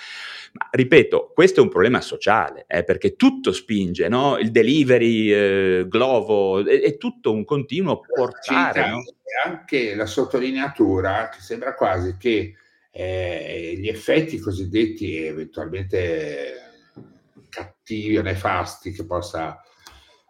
Ma 0.52 0.68
ripeto, 0.70 1.32
questo 1.34 1.60
è 1.60 1.62
un 1.62 1.68
problema 1.68 2.00
sociale, 2.00 2.64
eh, 2.68 2.84
perché 2.84 3.16
tutto 3.16 3.52
spinge, 3.52 4.08
no? 4.08 4.38
il 4.38 4.50
delivery, 4.50 5.32
eh, 5.32 5.84
Glovo, 5.88 6.64
è, 6.66 6.80
è, 6.80 6.96
tutto 6.96 7.32
un 7.32 7.44
continuo 7.44 8.00
portare. 8.00 8.90
No? 8.90 9.02
Anche 9.44 9.94
la 9.94 10.06
sottolineatura, 10.06 11.28
che 11.28 11.40
sembra 11.40 11.74
quasi 11.74 12.16
che 12.18 12.54
eh, 12.90 13.74
gli 13.76 13.88
effetti 13.88 14.38
cosiddetti 14.38 15.16
eventualmente 15.16 16.65
cattivi 17.56 18.18
o 18.18 18.22
nefasti 18.22 18.92
che 18.92 19.06
possa 19.06 19.60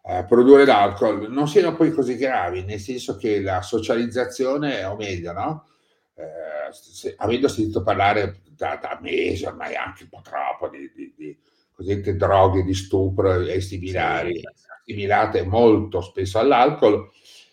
eh, 0.04 0.24
produrre 0.28 0.64
l'alcol 0.64 1.30
non 1.30 1.48
siano 1.48 1.74
poi 1.74 1.90
così 1.90 2.16
gravi, 2.16 2.62
nel 2.62 2.78
senso 2.78 3.16
che 3.16 3.40
la 3.40 3.62
socializzazione, 3.62 4.84
o 4.84 4.94
meglio, 4.94 5.32
no? 5.32 5.66
eh, 6.14 6.72
se, 6.72 7.14
avendo 7.18 7.48
sentito 7.48 7.82
parlare 7.82 8.42
da, 8.50 8.78
da, 8.80 8.98
mesi, 9.02 9.44
ormai 9.44 9.74
anche 9.74 10.04
un 10.04 10.08
po' 10.10 10.22
troppo, 10.22 10.68
di, 10.68 10.90
di, 10.94 11.12
di 11.16 11.38
cosiddette 11.72 12.16
droghe 12.16 12.62
di 12.62 12.74
stupro 12.74 13.40
e 13.40 13.60
similari, 13.60 14.40
assimilate 14.78 15.42
molto 15.42 16.00
spesso 16.00 16.38
all'alcol, 16.38 17.10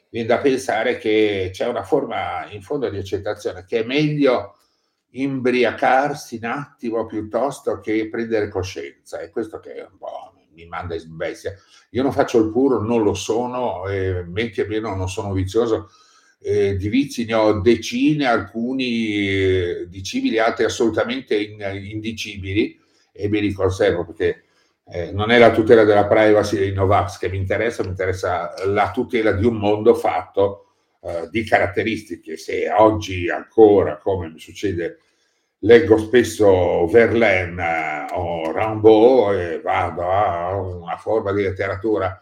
viene 0.10 0.28
da 0.28 0.38
pensare 0.38 1.00
che 1.00 1.50
c'è 1.52 1.66
una 1.66 1.84
forma 1.84 2.48
in 2.52 2.62
fondo 2.62 2.88
di 2.88 2.98
accettazione 2.98 3.66
che 3.66 3.80
è 3.80 3.84
meglio 3.84 4.58
imbriacarsi 5.14 6.40
un 6.42 6.46
attimo 6.46 7.06
piuttosto 7.06 7.80
che 7.80 8.08
prendere 8.10 8.50
coscienza. 8.50 9.20
È 9.20 9.30
questo 9.30 9.60
che 9.60 9.88
un 9.90 9.98
po' 9.98 10.34
mi 10.54 10.66
manda 10.66 10.96
in 10.96 11.16
bestia. 11.16 11.54
Io 11.92 12.04
non 12.04 12.12
faccio 12.12 12.40
il 12.40 12.52
puro, 12.52 12.82
non 12.82 13.04
lo 13.04 13.14
sono, 13.14 13.88
eh, 13.88 14.24
men 14.24 14.52
che 14.52 14.66
meno 14.66 14.96
non 14.96 15.10
sono 15.10 15.34
vizioso. 15.34 15.90
Eh, 16.40 16.76
di 16.76 16.90
vizi 16.90 17.26
ne 17.26 17.34
ho 17.36 17.62
decine, 17.62 18.26
alcuni 18.26 19.28
eh, 19.28 19.86
dicibili, 19.88 20.40
altri 20.40 20.66
assolutamente 20.66 21.36
in, 21.36 21.62
indicibili 21.62 22.78
e 23.14 23.30
me 23.30 23.40
li 23.40 23.54
conservo 23.54 24.06
perché 24.06 24.44
eh, 24.86 25.12
non 25.12 25.32
è 25.32 25.38
la 25.38 25.52
tutela 25.52 25.86
della 25.86 26.06
privacy 26.06 26.58
dei 26.58 26.74
Novax 26.74 27.18
che 27.18 27.30
mi 27.30 27.38
interessa, 27.38 27.84
mi 27.84 27.90
interessa 27.90 28.54
la 28.66 28.92
tutela 28.92 29.32
di 29.32 29.46
un 29.46 29.56
mondo 29.56 29.94
fatto 29.94 30.63
eh, 31.04 31.28
di 31.30 31.44
caratteristiche. 31.44 32.38
Se 32.38 32.70
oggi 32.72 33.30
ancora, 33.30 33.98
come 33.98 34.30
mi 34.30 34.40
succede, 34.40 35.00
leggo 35.60 35.98
spesso 35.98 36.88
Verlaine 36.88 37.62
eh, 37.62 38.14
o 38.14 38.52
Rimbaud 38.52 39.36
e 39.38 39.62
vado 39.62 40.10
a 40.10 40.56
una 40.56 40.98
forma 40.98 41.34
di 41.34 41.42
letteratura 41.42 42.22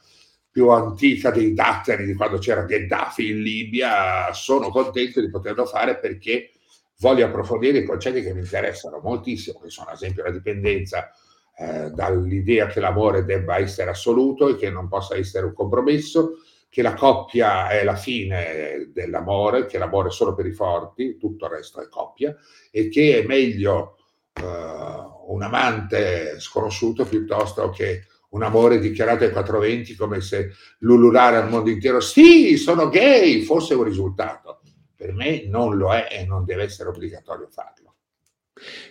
più 0.49 0.69
antica 0.69 1.31
dei 1.31 1.53
datteri 1.53 2.05
di 2.05 2.13
quando 2.13 2.37
c'era 2.37 2.63
Gheddafi 2.63 3.29
in 3.29 3.41
Libia, 3.41 4.33
sono 4.33 4.69
contento 4.69 5.21
di 5.21 5.29
poterlo 5.29 5.65
fare 5.65 5.97
perché 5.97 6.51
voglio 6.99 7.25
approfondire 7.25 7.77
i 7.77 7.85
concetti 7.85 8.21
che 8.21 8.33
mi 8.33 8.41
interessano 8.41 8.99
moltissimo, 9.01 9.59
che 9.59 9.69
sono 9.69 9.89
ad 9.89 9.95
esempio 9.95 10.23
la 10.23 10.31
dipendenza 10.31 11.09
eh, 11.57 11.89
dall'idea 11.91 12.67
che 12.67 12.79
l'amore 12.79 13.23
debba 13.23 13.57
essere 13.57 13.91
assoluto 13.91 14.49
e 14.49 14.55
che 14.55 14.69
non 14.69 14.87
possa 14.87 15.15
essere 15.15 15.45
un 15.45 15.53
compromesso, 15.53 16.33
che 16.71 16.81
la 16.81 16.93
coppia 16.93 17.67
è 17.67 17.83
la 17.83 17.97
fine 17.97 18.91
dell'amore, 18.93 19.65
che 19.65 19.77
l'amore 19.77 20.07
è 20.07 20.11
solo 20.11 20.33
per 20.33 20.45
i 20.45 20.53
forti, 20.53 21.17
tutto 21.17 21.47
il 21.47 21.51
resto 21.51 21.81
è 21.81 21.89
coppia, 21.89 22.33
e 22.71 22.87
che 22.87 23.19
è 23.19 23.25
meglio 23.25 23.97
uh, 24.41 25.33
un 25.33 25.41
amante 25.41 26.39
sconosciuto 26.39 27.03
piuttosto 27.03 27.69
che 27.71 28.05
un 28.29 28.43
amore 28.43 28.79
dichiarato 28.79 29.25
ai 29.25 29.31
420 29.31 29.95
come 29.95 30.21
se 30.21 30.51
l'ululare 30.79 31.35
al 31.35 31.49
mondo 31.49 31.69
intero, 31.69 31.99
sì, 31.99 32.55
sono 32.55 32.87
gay, 32.87 33.41
fosse 33.41 33.73
un 33.73 33.83
risultato. 33.83 34.61
Per 34.95 35.11
me 35.11 35.43
non 35.47 35.75
lo 35.75 35.93
è 35.93 36.07
e 36.09 36.25
non 36.25 36.45
deve 36.45 36.63
essere 36.63 36.87
obbligatorio 36.87 37.49
farlo. 37.51 37.95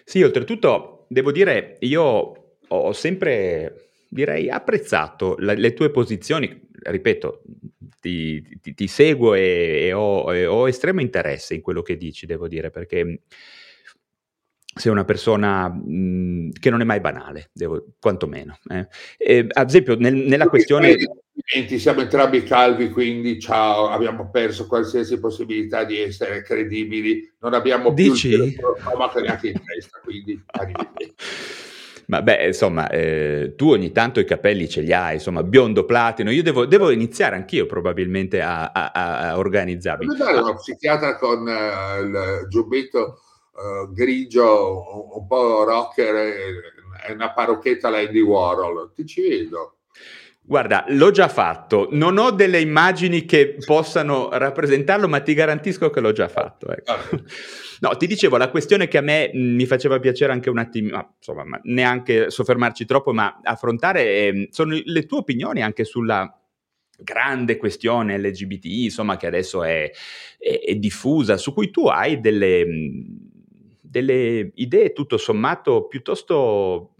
Sì, 0.04 0.22
oltretutto 0.22 1.06
devo 1.08 1.32
dire, 1.32 1.78
io 1.80 2.58
ho 2.68 2.92
sempre 2.92 3.90
direi 4.10 4.50
apprezzato 4.50 5.36
la, 5.38 5.54
le 5.54 5.72
tue 5.72 5.90
posizioni, 5.90 6.68
ripeto, 6.82 7.42
ti, 8.00 8.58
ti, 8.60 8.74
ti 8.74 8.86
seguo 8.86 9.34
e, 9.34 9.86
e, 9.86 9.92
ho, 9.92 10.34
e, 10.34 10.46
ho, 10.46 10.68
estremo 10.68 11.00
interesse 11.00 11.54
in 11.54 11.60
quello 11.60 11.82
che 11.82 11.96
dici, 11.96 12.26
devo 12.26 12.48
dire, 12.48 12.70
perché 12.70 13.22
sei 14.72 14.92
una 14.92 15.04
persona 15.04 15.68
mh, 15.68 16.52
che 16.58 16.70
non 16.70 16.80
è 16.80 16.84
mai 16.84 17.00
banale, 17.00 17.50
devo, 17.52 17.94
quantomeno. 17.98 18.58
Eh. 18.68 18.86
E, 19.16 19.46
ad 19.48 19.68
esempio, 19.68 19.96
nel, 19.96 20.14
nella 20.14 20.48
questione... 20.48 20.96
Siamo 21.78 22.02
entrambi 22.02 22.44
calvi, 22.44 22.90
quindi 22.90 23.40
ciao, 23.40 23.88
abbiamo 23.88 24.30
perso 24.30 24.66
qualsiasi 24.68 25.18
possibilità 25.18 25.82
di 25.84 25.98
essere 25.98 26.42
credibili, 26.42 27.32
non 27.40 27.54
abbiamo 27.54 27.90
Dici? 27.92 28.28
più 28.28 28.44
il 28.44 28.54
neanche 29.22 29.48
in 29.48 29.60
testa, 29.64 29.98
quindi 30.04 30.40
arrivederci. 30.46 31.14
Ma 32.10 32.22
beh, 32.22 32.46
insomma, 32.46 32.88
eh, 32.88 33.54
tu 33.56 33.70
ogni 33.70 33.92
tanto 33.92 34.18
i 34.18 34.24
capelli 34.24 34.68
ce 34.68 34.80
li 34.80 34.92
hai, 34.92 35.14
insomma, 35.14 35.44
biondo 35.44 35.84
platino. 35.84 36.32
Io 36.32 36.42
devo, 36.42 36.66
devo 36.66 36.90
iniziare 36.90 37.36
anch'io 37.36 37.66
probabilmente 37.66 38.42
a, 38.42 38.72
a, 38.72 38.90
a 38.90 39.38
organizzarmi. 39.38 40.06
Come 40.06 40.18
dare 40.18 40.38
uno 40.38 40.56
psichiatra 40.56 41.16
con 41.18 41.46
uh, 41.46 42.02
il 42.02 42.48
giubbetto 42.48 43.20
uh, 43.52 43.92
grigio, 43.92 44.88
un, 44.92 45.20
un, 45.20 45.26
po' 45.28 45.62
rocker 45.62 46.16
e 47.06 47.12
una 47.12 47.32
parrocchetta 47.32 47.86
alla 47.86 47.98
Andy 47.98 48.20
Warhol? 48.20 48.90
Ti 48.92 49.06
ci 49.06 49.22
vedo. 49.28 49.76
Guarda, 50.42 50.84
l'ho 50.88 51.10
già 51.12 51.28
fatto, 51.28 51.88
non 51.92 52.18
ho 52.18 52.30
delle 52.32 52.60
immagini 52.60 53.24
che 53.24 53.56
possano 53.64 54.30
rappresentarlo, 54.32 55.06
ma 55.06 55.20
ti 55.20 55.32
garantisco 55.32 55.90
che 55.90 56.00
l'ho 56.00 56.12
già 56.12 56.28
fatto. 56.28 56.68
Ecco. 56.70 56.92
No, 57.82 57.96
ti 57.96 58.06
dicevo, 58.06 58.36
la 58.36 58.50
questione 58.50 58.88
che 58.88 58.98
a 58.98 59.00
me 59.00 59.30
mh, 59.32 59.54
mi 59.54 59.64
faceva 59.64 59.98
piacere 59.98 60.32
anche 60.32 60.50
un 60.50 60.58
attimo, 60.58 60.90
ma, 60.90 61.14
insomma, 61.16 61.44
ma 61.44 61.58
neanche 61.62 62.28
soffermarci 62.28 62.84
troppo, 62.84 63.14
ma 63.14 63.40
affrontare 63.42 64.02
eh, 64.04 64.48
sono 64.50 64.78
le 64.84 65.06
tue 65.06 65.20
opinioni 65.20 65.62
anche 65.62 65.84
sulla 65.84 66.30
grande 66.98 67.56
questione 67.56 68.18
LGBT, 68.18 68.66
insomma, 68.66 69.16
che 69.16 69.26
adesso 69.26 69.62
è, 69.62 69.90
è, 70.38 70.60
è 70.62 70.74
diffusa, 70.74 71.38
su 71.38 71.54
cui 71.54 71.70
tu 71.70 71.86
hai 71.86 72.20
delle, 72.20 72.66
delle 73.80 74.52
idee 74.56 74.92
tutto 74.92 75.16
sommato 75.16 75.86
piuttosto 75.86 76.96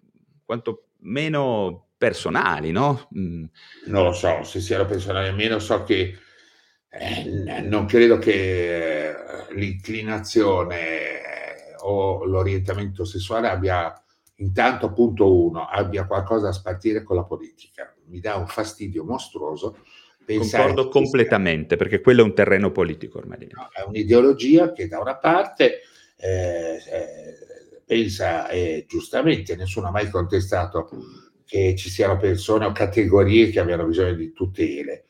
quanto 0.46 0.86
meno 1.00 1.89
personali, 2.00 2.70
no? 2.70 3.10
Mm. 3.14 3.44
Non 3.88 4.04
lo 4.04 4.12
so 4.12 4.42
se 4.42 4.58
siano 4.58 4.86
personali 4.86 5.28
o 5.28 5.34
meno, 5.34 5.58
so 5.58 5.82
che 5.82 6.16
eh, 6.88 7.60
non 7.62 7.84
credo 7.84 8.16
che 8.16 9.08
eh, 9.10 9.14
l'inclinazione 9.54 10.78
eh, 10.78 11.74
o 11.80 12.24
l'orientamento 12.24 13.04
sessuale 13.04 13.48
abbia 13.48 14.02
intanto, 14.36 14.94
punto 14.94 15.44
uno, 15.44 15.66
abbia 15.66 16.06
qualcosa 16.06 16.48
a 16.48 16.52
spartire 16.52 17.02
con 17.02 17.16
la 17.16 17.24
politica. 17.24 17.94
Mi 18.06 18.20
dà 18.20 18.36
un 18.36 18.46
fastidio 18.46 19.04
mostruoso. 19.04 19.76
Concordo 20.24 20.88
completamente, 20.88 21.76
perché 21.76 22.00
quello 22.00 22.22
è 22.22 22.24
un 22.24 22.34
terreno 22.34 22.72
politico 22.72 23.18
ormai. 23.18 23.46
No, 23.50 23.68
è 23.70 23.82
un'ideologia 23.86 24.72
che 24.72 24.88
da 24.88 25.00
una 25.00 25.18
parte 25.18 25.80
eh, 26.16 26.76
eh, 26.76 27.82
pensa, 27.84 28.48
e 28.48 28.86
giustamente 28.88 29.54
nessuno 29.54 29.88
ha 29.88 29.90
mai 29.90 30.08
contestato 30.08 30.88
che 31.50 31.74
ci 31.74 31.90
siano 31.90 32.16
persone 32.16 32.64
o 32.64 32.70
categorie 32.70 33.50
che 33.50 33.58
abbiano 33.58 33.84
bisogno 33.84 34.14
di 34.14 34.32
tutele, 34.32 35.06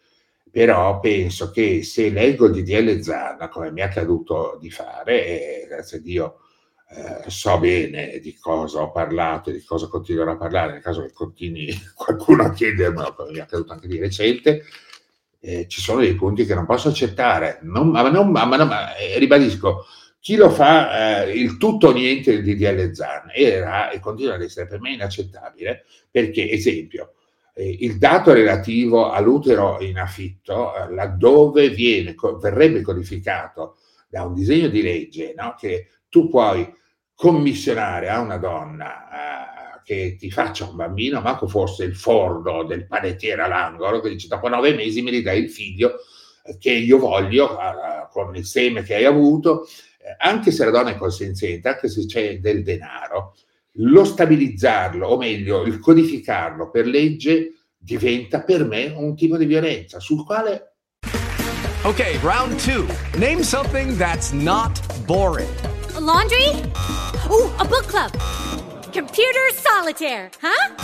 però 0.50 0.98
penso 0.98 1.50
che 1.50 1.82
se 1.82 2.08
leggo 2.08 2.46
il 2.46 2.52
DDL 2.52 3.02
Zanna, 3.02 3.50
come 3.50 3.70
mi 3.70 3.80
è 3.80 3.82
accaduto 3.84 4.56
di 4.58 4.70
fare, 4.70 5.26
e 5.26 5.66
grazie 5.68 5.98
a 5.98 6.00
Dio 6.00 6.38
eh, 6.88 7.28
so 7.28 7.58
bene 7.58 8.18
di 8.20 8.34
cosa 8.38 8.80
ho 8.80 8.90
parlato 8.90 9.50
e 9.50 9.52
di 9.52 9.62
cosa 9.62 9.86
continuerò 9.88 10.32
a 10.32 10.36
parlare, 10.38 10.72
nel 10.72 10.82
caso 10.82 11.02
che 11.02 11.12
continui 11.12 11.78
qualcuno 11.94 12.44
a 12.44 12.52
chiedermelo, 12.52 13.12
come 13.12 13.32
mi 13.32 13.36
è 13.36 13.42
accaduto 13.42 13.74
anche 13.74 13.86
di 13.86 13.98
recente, 13.98 14.64
eh, 15.40 15.68
ci 15.68 15.82
sono 15.82 16.00
dei 16.00 16.14
punti 16.14 16.46
che 16.46 16.54
non 16.54 16.64
posso 16.64 16.88
accettare. 16.88 17.58
Non, 17.64 17.90
ma, 17.90 18.08
non, 18.08 18.30
ma, 18.30 18.46
ma 18.46 18.96
eh, 18.96 19.18
ribadisco, 19.18 19.84
chi 20.20 20.36
lo 20.36 20.50
fa 20.50 21.24
eh, 21.24 21.32
il 21.32 21.56
tutto 21.56 21.88
o 21.88 21.92
niente 21.92 22.30
del 22.30 22.44
DDL 22.44 22.92
Zan 22.92 23.30
era 23.34 23.90
e 23.90 24.00
continua 24.00 24.34
ad 24.34 24.42
essere 24.42 24.66
per 24.66 24.80
me 24.80 24.92
inaccettabile 24.92 25.84
perché, 26.10 26.50
esempio, 26.50 27.14
eh, 27.54 27.76
il 27.80 27.96
dato 27.96 28.32
relativo 28.32 29.10
all'utero 29.10 29.80
in 29.80 29.98
affitto, 29.98 30.74
eh, 30.74 30.92
laddove 30.92 31.70
viene, 31.70 32.14
co- 32.14 32.36
verrebbe 32.36 32.82
codificato 32.82 33.78
da 34.08 34.24
un 34.24 34.34
disegno 34.34 34.68
di 34.68 34.82
legge 34.82 35.34
no? 35.36 35.54
che 35.58 35.88
tu 36.08 36.28
puoi 36.28 36.70
commissionare 37.14 38.08
a 38.08 38.20
una 38.20 38.36
donna 38.36 39.08
eh, 39.08 39.80
che 39.84 40.16
ti 40.16 40.30
faccia 40.30 40.68
un 40.68 40.76
bambino, 40.76 41.20
manco 41.20 41.48
fosse 41.48 41.84
il 41.84 41.96
forno 41.96 42.64
del 42.64 42.86
panettiere 42.86 43.42
all'angolo, 43.42 44.00
che 44.00 44.10
dice 44.10 44.28
dopo 44.28 44.48
nove 44.48 44.74
mesi 44.74 45.00
mi 45.00 45.10
ridai 45.10 45.42
il 45.42 45.50
figlio 45.50 45.96
eh, 46.44 46.58
che 46.58 46.72
io 46.72 46.98
voglio 46.98 47.58
eh, 47.58 48.08
con 48.10 48.34
il 48.34 48.44
seme 48.44 48.82
che 48.82 48.94
hai 48.94 49.04
avuto, 49.04 49.66
anche 50.18 50.50
se 50.50 50.64
la 50.64 50.70
donna 50.70 50.90
è 50.90 50.96
consenziente, 50.96 51.68
anche 51.68 51.88
se 51.88 52.06
c'è 52.06 52.38
del 52.38 52.62
denaro, 52.62 53.34
lo 53.74 54.04
stabilizzarlo, 54.04 55.06
o 55.06 55.16
meglio, 55.16 55.62
il 55.62 55.78
codificarlo 55.78 56.70
per 56.70 56.86
legge 56.86 57.52
diventa 57.76 58.42
per 58.42 58.64
me 58.64 58.92
un 58.94 59.16
tipo 59.16 59.36
di 59.36 59.46
violenza 59.46 60.00
sul 60.00 60.24
quale... 60.24 60.74
Ok, 61.82 62.18
round 62.22 62.58
two. 62.62 62.86
Name 63.16 63.42
something 63.42 63.96
that's 63.96 64.32
not 64.32 64.78
boring. 65.06 65.48
A 65.94 66.00
laundry? 66.00 66.48
Oh, 67.30 67.50
a 67.58 67.64
book 67.64 67.86
club. 67.86 68.12
Computer 68.92 69.48
solitaire, 69.54 70.30
huh? 70.42 70.74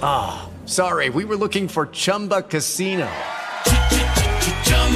Ah, 0.00 0.42
oh, 0.44 0.50
sorry, 0.64 1.08
we 1.08 1.24
were 1.24 1.36
looking 1.36 1.66
for 1.66 1.86
Chumba 1.86 2.42
Casino. 2.42 3.08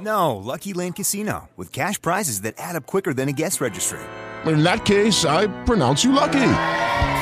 No, 0.00 0.36
Lucky 0.36 0.72
Land 0.72 0.96
Casino, 0.96 1.48
with 1.56 1.72
cash 1.72 2.00
prizes 2.00 2.42
that 2.42 2.54
add 2.58 2.76
up 2.76 2.86
quicker 2.86 3.14
than 3.14 3.28
a 3.28 3.32
guest 3.32 3.60
registry. 3.60 4.00
In 4.46 4.62
that 4.62 4.84
case, 4.84 5.24
I 5.24 5.48
pronounce 5.64 6.04
you 6.04 6.12
lucky. 6.12 6.50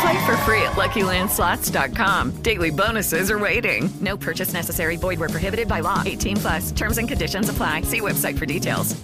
Play 0.01 0.27
for 0.27 0.37
free 0.45 0.63
at 0.63 0.73
LuckyLandSlots.com. 0.77 2.43
Daily 2.43 2.71
bonuses 2.71 3.31
are 3.31 3.39
waiting. 3.39 3.89
No 4.01 4.17
purchase 4.17 4.53
necessary. 4.53 4.97
Void 4.97 5.19
were 5.19 5.29
prohibited 5.29 5.69
by 5.69 5.81
law. 5.81 6.03
18 6.05 6.37
plus. 6.37 6.73
Terms 6.73 6.99
and 6.99 7.09
conditions 7.09 7.49
apply. 7.49 7.83
See 7.83 8.01
website 8.01 8.39
for 8.39 8.47
details. 8.47 8.95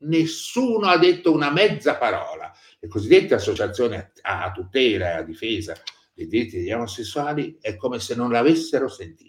Nessuno 0.00 0.86
ha 0.86 0.96
detto 0.96 1.32
una 1.32 1.50
mezza 1.50 1.96
parola. 1.96 2.52
Le 2.78 2.88
cosiddette 2.88 3.34
associazioni 3.34 3.96
a, 3.96 4.44
a 4.44 4.52
tutela 4.52 5.06
e 5.06 5.16
a 5.16 5.22
difesa 5.22 5.74
dei 6.14 6.28
diritti 6.28 6.58
degli 6.58 6.70
omosessuali 6.70 7.58
è 7.60 7.76
come 7.76 7.98
se 7.98 8.14
non 8.14 8.30
l'avessero 8.30 8.88
sentito. 8.88 9.27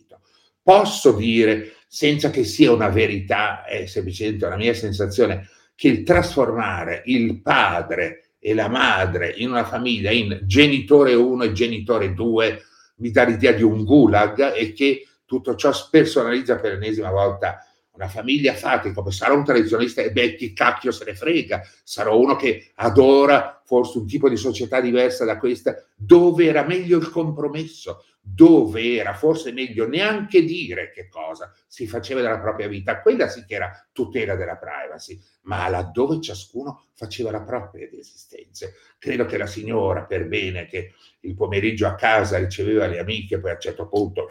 Posso 0.62 1.14
dire, 1.14 1.74
senza 1.88 2.30
che 2.30 2.44
sia 2.44 2.72
una 2.72 2.90
verità, 2.90 3.66
è 3.66 3.86
semplicemente 3.86 4.46
una 4.46 4.58
mia 4.58 4.74
sensazione, 4.74 5.50
che 5.76 5.88
il 5.88 6.04
trasformare 6.04 7.04
il 7.06 7.42
padre 7.42 8.32
e 8.40 8.54
la 8.54 8.68
madre 8.68 9.34
in 9.38 9.50
una 9.50 9.66
famiglia 9.66 10.12
in 10.12 10.42
genitore 10.44 11.14
1 11.14 11.44
e 11.44 11.52
genitore 11.52 12.14
2 12.14 12.62
mi 12.98 13.12
dà 13.12 13.24
l'idea 13.24 13.52
di 13.52 13.64
un 13.64 13.84
gulag 13.84 14.56
e 14.56 14.74
che 14.74 15.08
tutto 15.26 15.56
ciò 15.56 15.72
spersonalizza 15.72 16.58
per 16.58 16.74
l'ennesima 16.74 17.12
volta 17.12 17.66
una 18.00 18.08
famiglia 18.08 18.54
fate 18.54 18.94
come 18.94 19.12
sarà 19.12 19.34
un 19.34 19.44
tradizionista 19.44 20.02
e 20.02 20.12
beh 20.12 20.36
chi 20.36 20.54
cacchio 20.54 20.92
se 20.92 21.04
ne 21.04 21.16
frega. 21.16 21.62
Sarò 21.84 22.18
uno 22.18 22.38
che 22.38 22.72
adora 22.76 23.62
forse 23.66 23.98
un 23.98 24.08
tipo 24.08 24.30
di 24.30 24.38
società 24.38 24.80
diversa 24.80 25.26
da 25.26 25.38
questa 25.38 25.76
dove 25.96 26.46
era 26.46 26.64
meglio 26.64 26.98
il 26.98 27.10
compromesso 27.10 28.06
dove 28.22 28.96
era 28.96 29.14
forse 29.14 29.52
meglio 29.52 29.88
neanche 29.88 30.44
dire 30.44 30.92
che 30.92 31.08
cosa 31.08 31.52
si 31.68 31.88
faceva 31.88 32.22
della 32.22 32.40
propria 32.40 32.68
vita. 32.68 33.02
Quella 33.02 33.28
sì 33.28 33.44
che 33.46 33.56
era 33.56 33.88
tutela 33.92 34.36
della 34.36 34.58
privacy 34.58 35.20
ma 35.44 35.68
laddove 35.68 36.22
ciascuno 36.22 36.86
faceva 36.94 37.32
la 37.32 37.42
propria 37.42 37.90
esistenza 37.92 38.70
credo 38.98 39.26
che 39.26 39.38
la 39.38 39.48
signora 39.48 40.04
per 40.04 40.28
bene 40.28 40.68
che 40.68 40.94
il 41.22 41.34
pomeriggio 41.34 41.88
a 41.88 41.96
casa 41.96 42.38
riceveva 42.38 42.86
le 42.86 43.00
amiche 43.00 43.40
poi 43.40 43.52
a 43.52 43.54
un 43.54 43.60
certo 43.60 43.88
punto 43.88 44.28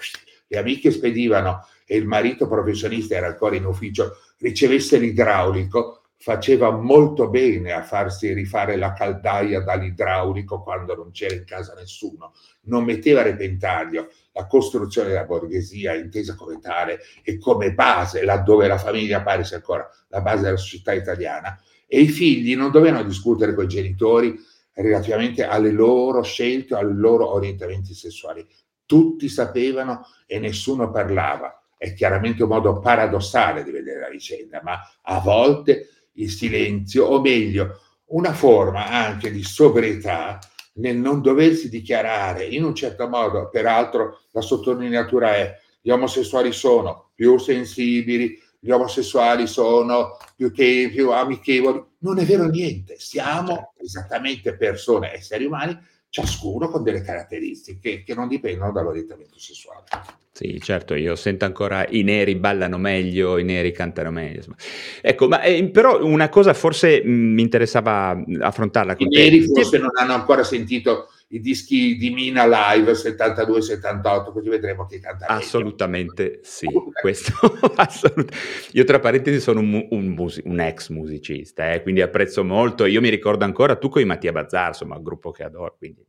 le 0.48 0.58
amiche 0.58 0.90
spedivano 0.90 1.66
e 1.86 1.96
il 1.96 2.06
marito 2.06 2.48
professionista 2.48 3.14
era 3.14 3.28
ancora 3.28 3.56
in 3.56 3.64
ufficio, 3.64 4.16
ricevesse 4.38 4.98
l'idraulico, 4.98 6.02
faceva 6.20 6.70
molto 6.70 7.28
bene 7.28 7.72
a 7.72 7.82
farsi 7.82 8.32
rifare 8.32 8.76
la 8.76 8.92
caldaia 8.92 9.60
dall'idraulico 9.60 10.60
quando 10.62 10.96
non 10.96 11.12
c'era 11.12 11.34
in 11.34 11.44
casa 11.44 11.74
nessuno, 11.74 12.34
non 12.62 12.84
metteva 12.84 13.20
a 13.20 13.24
repentaglio. 13.24 14.10
La 14.32 14.46
costruzione 14.46 15.08
della 15.08 15.24
borghesia 15.24 15.94
intesa 15.94 16.34
come 16.34 16.58
tale 16.60 17.00
e 17.22 17.38
come 17.38 17.72
base, 17.72 18.24
laddove 18.24 18.66
la 18.66 18.78
famiglia 18.78 19.22
pare 19.22 19.44
sia 19.44 19.56
ancora 19.56 19.88
la 20.08 20.20
base 20.20 20.42
della 20.42 20.56
società 20.56 20.92
italiana, 20.92 21.60
e 21.86 22.00
i 22.00 22.08
figli 22.08 22.54
non 22.56 22.70
dovevano 22.70 23.04
discutere 23.04 23.54
con 23.54 23.64
i 23.64 23.68
genitori 23.68 24.36
relativamente 24.74 25.44
alle 25.44 25.70
loro 25.70 26.22
scelte 26.22 26.74
ai 26.74 26.92
loro 26.94 27.32
orientamenti 27.32 27.94
sessuali. 27.94 28.46
Tutti 28.88 29.28
sapevano 29.28 30.06
e 30.24 30.38
nessuno 30.38 30.90
parlava. 30.90 31.62
È 31.76 31.92
chiaramente 31.92 32.42
un 32.42 32.48
modo 32.48 32.80
paradossale 32.80 33.62
di 33.62 33.70
vedere 33.70 34.00
la 34.00 34.08
vicenda, 34.08 34.62
ma 34.64 34.78
a 35.02 35.20
volte 35.20 35.88
il 36.14 36.30
silenzio, 36.30 37.04
o 37.04 37.20
meglio, 37.20 37.80
una 38.06 38.32
forma 38.32 38.86
anche 38.86 39.30
di 39.30 39.42
sobrietà 39.42 40.38
nel 40.76 40.96
non 40.96 41.20
doversi 41.20 41.68
dichiarare 41.68 42.46
in 42.46 42.64
un 42.64 42.74
certo 42.74 43.08
modo, 43.08 43.50
peraltro 43.50 44.22
la 44.30 44.40
sottolineatura 44.40 45.34
è 45.36 45.54
gli 45.82 45.90
omosessuali 45.90 46.52
sono 46.52 47.10
più 47.14 47.36
sensibili, 47.36 48.40
gli 48.58 48.70
omosessuali 48.70 49.46
sono 49.46 50.16
più, 50.34 50.52
te- 50.52 50.90
più 50.90 51.10
amichevoli. 51.10 51.84
Non 51.98 52.18
è 52.18 52.24
vero 52.24 52.46
niente, 52.46 52.96
siamo 52.98 53.54
certo. 53.54 53.72
esattamente 53.82 54.56
persone, 54.56 55.12
esseri 55.12 55.44
umani, 55.44 55.78
ciascuno 56.18 56.68
con 56.68 56.82
delle 56.82 57.02
caratteristiche 57.02 58.02
che 58.02 58.14
non 58.14 58.28
dipendono 58.28 58.72
dall'orientamento 58.72 59.38
sessuale. 59.38 59.84
Sì, 60.32 60.60
certo, 60.60 60.94
io 60.94 61.16
sento 61.16 61.44
ancora 61.44 61.84
i 61.88 62.02
neri 62.02 62.36
ballano 62.36 62.78
meglio, 62.78 63.38
i 63.38 63.44
neri 63.44 63.72
cantano 63.72 64.10
meglio. 64.12 64.36
Insomma. 64.36 64.56
Ecco, 65.00 65.26
ma 65.26 65.42
eh, 65.42 65.68
però 65.68 66.04
una 66.04 66.28
cosa 66.28 66.54
forse 66.54 67.02
mh, 67.02 67.10
mi 67.10 67.42
interessava 67.42 68.16
affrontarla 68.40 68.94
con 68.94 69.06
I 69.06 69.10
te. 69.10 69.18
neri 69.18 69.42
forse 69.42 69.78
non 69.78 69.90
hanno 69.94 70.14
ancora 70.14 70.44
sentito 70.44 71.08
i 71.30 71.40
dischi 71.40 71.96
di 71.96 72.10
Mina 72.10 72.46
live 72.46 72.92
72-78, 72.92 74.32
così 74.32 74.48
vedremo 74.48 74.86
chi 74.86 75.00
canta 75.00 75.26
meglio. 75.28 75.42
Assolutamente 75.42 76.38
sì, 76.42 76.68
questo 77.00 77.32
assolut- 77.74 78.32
Io 78.72 78.84
tra 78.84 79.00
parentesi 79.00 79.40
sono 79.40 79.58
un, 79.58 79.88
un, 79.90 80.06
mus- 80.06 80.40
un 80.44 80.60
ex 80.60 80.88
musicista, 80.90 81.72
eh, 81.72 81.82
quindi 81.82 82.00
apprezzo 82.00 82.44
molto. 82.44 82.86
Io 82.86 83.00
mi 83.00 83.08
ricordo 83.08 83.44
ancora 83.44 83.74
tu 83.74 83.88
con 83.88 84.02
i 84.02 84.04
Mattia 84.04 84.30
Bazzar, 84.30 84.68
insomma, 84.68 84.96
un 84.96 85.02
gruppo 85.02 85.32
che 85.32 85.42
adoro, 85.42 85.74
quindi 85.76 86.06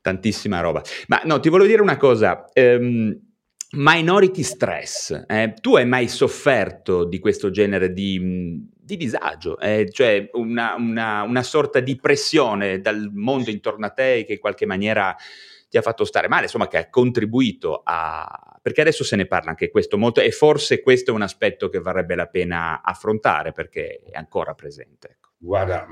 tantissima 0.00 0.60
roba. 0.60 0.82
Ma 1.08 1.22
no, 1.24 1.40
ti 1.40 1.48
volevo 1.48 1.68
dire 1.68 1.82
una 1.82 1.96
cosa. 1.96 2.44
Um, 2.54 3.30
Minority 3.74 4.42
stress, 4.42 5.24
eh, 5.26 5.54
tu 5.58 5.76
hai 5.76 5.86
mai 5.86 6.06
sofferto 6.06 7.06
di 7.06 7.18
questo 7.18 7.48
genere 7.48 7.94
di, 7.94 8.68
di 8.78 8.96
disagio, 8.98 9.58
eh, 9.58 9.88
cioè 9.90 10.28
una, 10.34 10.74
una, 10.76 11.22
una, 11.22 11.42
sorta 11.42 11.80
di 11.80 11.96
pressione 11.96 12.82
dal 12.82 13.10
mondo 13.14 13.48
intorno 13.48 13.86
a 13.86 13.88
te 13.88 14.24
che 14.26 14.34
in 14.34 14.40
qualche 14.40 14.66
maniera 14.66 15.16
ti 15.70 15.78
ha 15.78 15.82
fatto 15.82 16.04
stare 16.04 16.28
male, 16.28 16.42
insomma 16.42 16.68
che 16.68 16.76
ha 16.76 16.90
contribuito 16.90 17.80
a... 17.82 18.58
perché 18.60 18.82
adesso 18.82 19.04
se 19.04 19.16
ne 19.16 19.24
parla 19.24 19.48
anche 19.48 19.70
questo 19.70 19.96
molto 19.96 20.20
e 20.20 20.32
forse 20.32 20.82
questo 20.82 21.10
è 21.10 21.14
un 21.14 21.22
aspetto 21.22 21.70
che 21.70 21.80
varrebbe 21.80 22.14
la 22.14 22.26
pena 22.26 22.82
affrontare 22.82 23.52
perché 23.52 24.02
è 24.04 24.18
ancora 24.18 24.52
presente. 24.52 25.12
Ecco. 25.12 25.30
Guarda, 25.38 25.86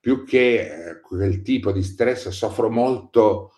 più 0.00 0.24
che 0.24 0.60
eh, 0.60 1.00
quel 1.00 1.42
tipo 1.42 1.70
di 1.70 1.82
stress 1.82 2.28
soffro 2.28 2.70
molto 2.70 3.52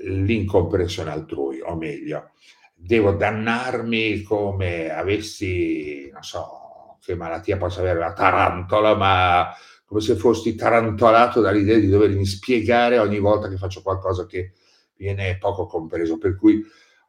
l'incomprensione 0.00 1.10
altrui, 1.10 1.60
o 1.60 1.76
meglio 1.76 2.30
devo 2.74 3.12
dannarmi 3.12 4.22
come 4.22 4.90
avessi, 4.90 6.10
non 6.12 6.22
so 6.22 6.98
che 7.02 7.14
malattia 7.14 7.56
possa 7.56 7.80
avere 7.80 7.98
la 7.98 8.12
tarantola, 8.12 8.94
ma 8.94 9.50
come 9.84 10.00
se 10.00 10.16
fossi 10.16 10.54
tarantolato 10.54 11.40
dall'idea 11.40 11.78
di 11.78 11.88
dovermi 11.88 12.26
spiegare 12.26 12.98
ogni 12.98 13.18
volta 13.18 13.48
che 13.48 13.56
faccio 13.56 13.82
qualcosa 13.82 14.26
che 14.26 14.52
viene 14.96 15.38
poco 15.38 15.66
compreso. 15.66 16.18
Per 16.18 16.36
cui 16.36 16.62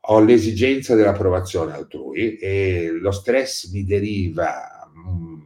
ho 0.07 0.19
l'esigenza 0.21 0.95
dell'approvazione 0.95 1.73
altrui 1.73 2.37
e 2.37 2.89
lo 2.91 3.11
stress 3.11 3.71
mi 3.71 3.83
deriva, 3.83 4.89
mm, 4.97 5.41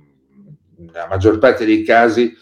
nella 0.77 1.07
maggior 1.07 1.37
parte 1.39 1.65
dei 1.65 1.83
casi, 1.83 2.33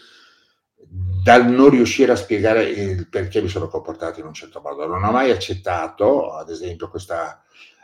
dal 1.22 1.50
non 1.50 1.70
riuscire 1.70 2.12
a 2.12 2.16
spiegare 2.16 2.64
il 2.64 3.08
perché 3.08 3.40
mi 3.40 3.48
sono 3.48 3.68
comportato 3.68 4.20
in 4.20 4.26
un 4.26 4.34
certo 4.34 4.60
modo. 4.62 4.86
Non 4.86 5.04
ho 5.04 5.10
mai 5.10 5.30
accettato, 5.30 6.32
ad 6.32 6.50
esempio, 6.50 6.88
questa 6.88 7.42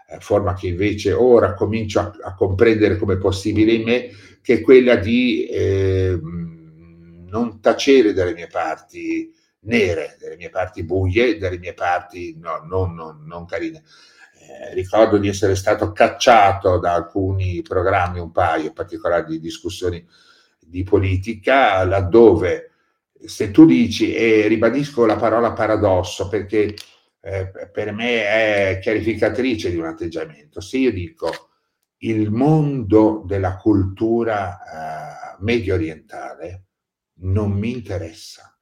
eh, 0.08 0.18
forma 0.20 0.54
che 0.54 0.68
invece 0.68 1.12
ora 1.12 1.54
comincio 1.54 2.00
a, 2.00 2.12
a, 2.22 2.34
comprendere 2.34 2.96
come 2.96 3.16
possibile 3.16 3.72
in 3.72 3.82
me, 3.82 4.10
che 4.42 4.54
è 4.54 4.60
quella 4.60 4.96
di 4.96 5.46
eh, 5.46 6.18
non 6.20 7.60
tacere 7.60 8.12
dalle 8.12 8.34
mie 8.34 8.46
parti 8.46 9.32
nere, 9.60 10.16
delle 10.20 10.36
mie 10.36 10.50
parti 10.50 10.84
buie, 10.84 11.38
dalle 11.38 11.58
mie 11.58 11.74
parti 11.74 12.36
no, 12.38 12.62
non, 12.66 12.94
non, 12.94 13.24
non 13.24 13.46
carine. 13.46 13.82
Eh, 14.38 14.74
ricordo 14.74 15.16
di 15.16 15.28
essere 15.28 15.54
stato 15.54 15.92
cacciato 15.92 16.78
da 16.78 16.92
alcuni 16.92 17.62
programmi, 17.62 18.20
un 18.20 18.30
paio 18.30 18.66
in 18.66 18.72
particolare 18.74 19.24
di 19.24 19.40
discussioni 19.40 20.06
di 20.58 20.82
politica, 20.82 21.84
laddove 21.84 22.68
se 23.26 23.50
tu 23.50 23.64
dici, 23.64 24.14
e 24.14 24.46
ribadisco 24.46 25.06
la 25.06 25.16
parola 25.16 25.52
paradosso 25.52 26.28
perché 26.28 26.74
eh, 27.20 27.50
per 27.72 27.92
me 27.92 28.24
è 28.26 28.78
chiarificatrice 28.82 29.70
di 29.70 29.76
un 29.76 29.86
atteggiamento. 29.86 30.60
Se 30.60 30.76
io 30.78 30.92
dico 30.92 31.50
il 31.98 32.30
mondo 32.30 33.22
della 33.26 33.56
cultura 33.56 34.58
eh, 34.58 35.36
medio 35.40 35.74
orientale 35.74 36.66
non 37.20 37.52
mi 37.52 37.70
interessa, 37.70 38.56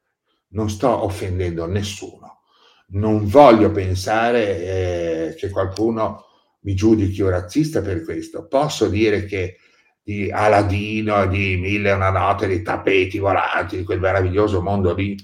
non 0.48 0.70
sto 0.70 1.04
offendendo 1.04 1.66
nessuno, 1.66 2.42
non 2.88 3.26
voglio 3.26 3.70
pensare 3.70 5.30
eh, 5.30 5.34
che 5.36 5.48
qualcuno 5.50 6.26
mi 6.60 6.74
giudichi 6.74 7.22
un 7.22 7.30
razzista 7.30 7.80
per 7.80 8.04
questo. 8.04 8.46
Posso 8.46 8.88
dire 8.88 9.24
che 9.24 9.56
di 10.02 10.30
Aladino, 10.30 11.26
di 11.26 11.56
Mille 11.56 11.90
e 11.90 11.92
una 11.92 12.10
notte, 12.10 12.48
di 12.48 12.62
tappeti 12.62 13.18
volanti, 13.18 13.76
di 13.76 13.84
quel 13.84 14.00
meraviglioso 14.00 14.60
mondo 14.60 14.94
lì, 14.94 15.16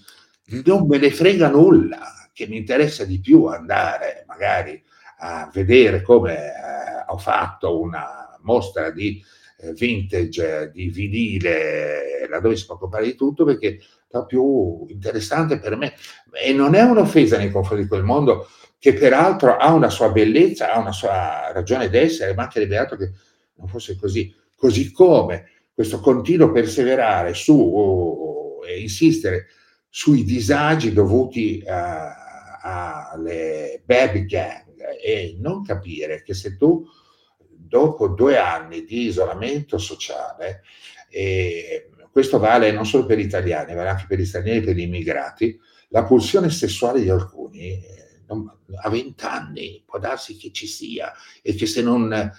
non 0.65 0.87
me 0.87 0.99
ne 0.99 1.11
frega 1.11 1.49
nulla 1.49 2.31
che 2.33 2.47
mi 2.47 2.57
interessa 2.59 3.05
di 3.05 3.21
più 3.21 3.47
andare 3.47 4.25
magari 4.27 4.83
a 5.19 5.51
vedere 5.53 6.03
come 6.03 6.35
eh, 6.37 7.05
ho 7.09 7.19
fatto 7.19 7.81
una 7.81 8.39
mostra 8.43 8.91
di 8.91 9.23
eh, 9.59 9.73
vintage, 9.73 10.71
di 10.73 10.89
vinile, 10.89 12.29
laddove 12.29 12.55
si 12.57 12.67
può 12.67 12.79
comprare 12.79 13.07
di 13.07 13.17
tutto, 13.17 13.45
perché 13.45 13.81
è 14.09 14.25
più 14.25 14.87
interessante 14.89 15.59
per 15.59 15.77
me. 15.77 15.95
E 16.33 16.53
non 16.53 16.75
è 16.75 16.83
un'offesa 16.83 17.37
nei 17.37 17.51
confronti 17.51 17.83
di 17.83 17.89
quel 17.89 18.05
mondo 18.05 18.49
che 18.79 18.93
peraltro 18.93 19.57
ha 19.57 19.73
una 19.73 19.91
sua 19.91 20.11
bellezza, 20.11 20.73
ha 20.73 20.79
una 20.79 20.93
sua 20.93 21.51
ragione 21.53 21.91
d'essere, 21.91 22.35
ma 22.35 22.45
anche 22.45 22.77
altro 22.77 22.97
che 22.97 23.11
non 23.55 23.67
fosse 23.67 23.97
così. 23.97 24.33
Così 24.59 24.91
come 24.91 25.51
questo 25.73 26.01
continuo 26.01 26.51
perseverare 26.51 27.33
su 27.33 28.59
e 28.67 28.81
insistere 28.81 29.47
sui 29.89 30.25
disagi 30.25 30.93
dovuti 30.93 31.63
a 31.65 32.27
alle 32.61 33.83
baby 33.85 34.25
gang 34.27 34.67
e 35.03 35.37
non 35.41 35.63
capire 35.63 36.23
che 36.23 36.35
se 36.35 36.57
tu 36.57 36.87
dopo 37.49 38.09
due 38.09 38.39
anni 38.39 38.85
di 38.85 39.07
isolamento 39.07 39.79
sociale, 39.79 40.63
e 41.11 41.91
questo 42.11 42.39
vale 42.39 42.73
non 42.73 42.87
solo 42.87 43.07
per 43.07 43.19
gli 43.19 43.25
italiani, 43.25 43.75
vale 43.75 43.91
anche 43.91 44.07
per 44.09 44.19
gli 44.19 44.25
stranieri 44.25 44.65
per 44.65 44.75
gli 44.75 44.81
immigrati, 44.81 45.59
la 45.89 46.05
pulsione 46.05 46.51
sessuale 46.51 47.01
di 47.01 47.09
alcuni 47.09 47.73
eh, 47.73 48.07
a 48.83 48.91
20 48.91 49.25
anni 49.25 49.83
può 49.87 49.99
darsi 49.99 50.37
che 50.37 50.53
ci 50.53 50.67
sia 50.67 51.13
e 51.41 51.55
che 51.55 51.65
se 51.65 51.81
non 51.81 52.31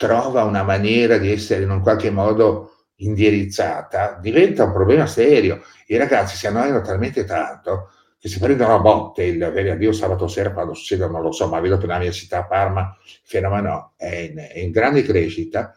trova 0.00 0.44
una 0.44 0.62
maniera 0.62 1.18
di 1.18 1.30
essere 1.30 1.64
in 1.64 1.68
un 1.68 1.82
qualche 1.82 2.08
modo 2.08 2.86
indirizzata, 3.00 4.18
diventa 4.18 4.64
un 4.64 4.72
problema 4.72 5.06
serio. 5.06 5.60
I 5.88 5.98
ragazzi 5.98 6.36
si 6.36 6.46
annoiano 6.46 6.80
talmente 6.80 7.24
tanto 7.24 7.90
che 8.18 8.30
si 8.30 8.38
prendono 8.38 8.76
a 8.76 8.78
botte 8.78 9.24
il 9.24 9.36
venerdì 9.36 9.80
Dio 9.80 9.92
sabato 9.92 10.26
sera 10.26 10.54
quando 10.54 10.72
succede, 10.72 11.06
non 11.06 11.20
lo 11.20 11.32
so, 11.32 11.48
ma 11.48 11.60
vedo 11.60 11.76
che 11.76 11.86
la 11.86 11.98
mia 11.98 12.12
città 12.12 12.46
Parma, 12.46 12.96
il 13.04 13.20
fenomeno 13.24 13.92
è 13.98 14.30
in, 14.30 14.38
è 14.38 14.60
in 14.60 14.70
grande 14.70 15.02
crescita, 15.02 15.76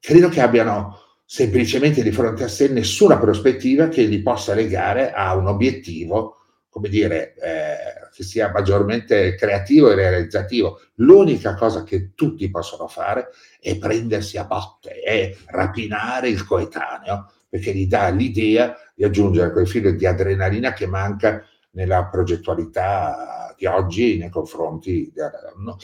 credo 0.00 0.28
che 0.28 0.40
abbiano 0.40 0.98
semplicemente 1.24 2.02
di 2.02 2.10
fronte 2.10 2.42
a 2.42 2.48
sé 2.48 2.66
nessuna 2.66 3.16
prospettiva 3.16 3.86
che 3.86 4.02
li 4.02 4.22
possa 4.22 4.54
legare 4.54 5.12
a 5.12 5.36
un 5.36 5.46
obiettivo, 5.46 6.41
come 6.72 6.88
dire, 6.88 7.34
eh, 7.34 8.08
che 8.14 8.24
sia 8.24 8.50
maggiormente 8.50 9.34
creativo 9.34 9.90
e 9.90 9.94
realizzativo. 9.94 10.80
L'unica 10.94 11.54
cosa 11.54 11.84
che 11.84 12.14
tutti 12.14 12.48
possono 12.48 12.88
fare 12.88 13.28
è 13.60 13.76
prendersi 13.76 14.38
a 14.38 14.44
botte, 14.44 15.02
è 15.02 15.36
rapinare 15.48 16.30
il 16.30 16.46
coetaneo, 16.46 17.30
perché 17.46 17.74
gli 17.74 17.86
dà 17.86 18.08
l'idea 18.08 18.74
di 18.94 19.04
aggiungere 19.04 19.52
quel 19.52 19.68
filo 19.68 19.90
di 19.90 20.06
adrenalina 20.06 20.72
che 20.72 20.86
manca 20.86 21.44
nella 21.72 22.06
progettualità 22.06 23.54
di 23.58 23.66
oggi 23.66 24.16
nei 24.16 24.30
confronti 24.30 25.12
del, 25.14 25.30
no? 25.58 25.76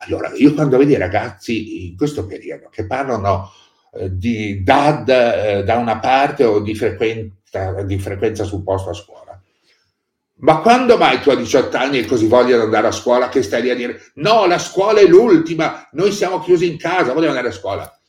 Allora, 0.00 0.30
io 0.34 0.52
quando 0.52 0.76
vedo 0.76 0.92
i 0.92 0.98
ragazzi 0.98 1.88
in 1.88 1.96
questo 1.96 2.26
periodo 2.26 2.68
che 2.68 2.86
parlano 2.86 3.50
eh, 3.94 4.14
di 4.14 4.62
DAD 4.62 5.08
eh, 5.08 5.64
da 5.64 5.78
una 5.78 5.98
parte 6.00 6.44
o 6.44 6.60
di 6.60 6.74
frequenza, 6.74 7.82
di 7.82 7.98
frequenza 7.98 8.44
sul 8.44 8.62
posto 8.62 8.90
a 8.90 8.92
scuola, 8.92 9.23
ma 10.36 10.60
quando 10.60 10.96
mai 10.96 11.20
tu 11.20 11.30
a 11.30 11.36
18 11.36 11.76
anni 11.76 11.98
e 11.98 12.06
così 12.06 12.26
vogliono 12.26 12.64
andare 12.64 12.88
a 12.88 12.92
scuola 12.92 13.28
che 13.28 13.42
stai 13.42 13.62
lì 13.62 13.70
a 13.70 13.76
dire 13.76 14.00
no, 14.14 14.46
la 14.46 14.58
scuola 14.58 15.00
è 15.00 15.06
l'ultima, 15.06 15.88
noi 15.92 16.10
siamo 16.12 16.40
chiusi 16.40 16.68
in 16.68 16.76
casa, 16.76 17.12
vogliamo 17.12 17.34
andare 17.34 17.48
a 17.48 17.52
scuola? 17.52 18.00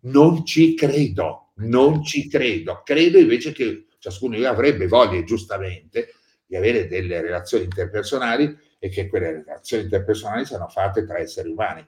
Non 0.00 0.46
ci 0.46 0.74
credo, 0.74 1.52
non 1.56 2.04
ci 2.04 2.28
credo. 2.28 2.82
Credo 2.84 3.18
invece 3.18 3.52
che 3.52 3.86
ciascuno 3.98 4.34
di 4.34 4.42
noi 4.42 4.50
avrebbe 4.50 4.86
voglia, 4.86 5.22
giustamente, 5.24 6.12
di 6.46 6.56
avere 6.56 6.86
delle 6.86 7.20
relazioni 7.20 7.64
interpersonali 7.64 8.56
e 8.78 8.88
che 8.88 9.08
quelle 9.08 9.32
relazioni 9.32 9.82
interpersonali 9.82 10.44
siano 10.46 10.68
fatte 10.68 11.04
tra 11.04 11.18
esseri 11.18 11.48
umani. 11.48 11.84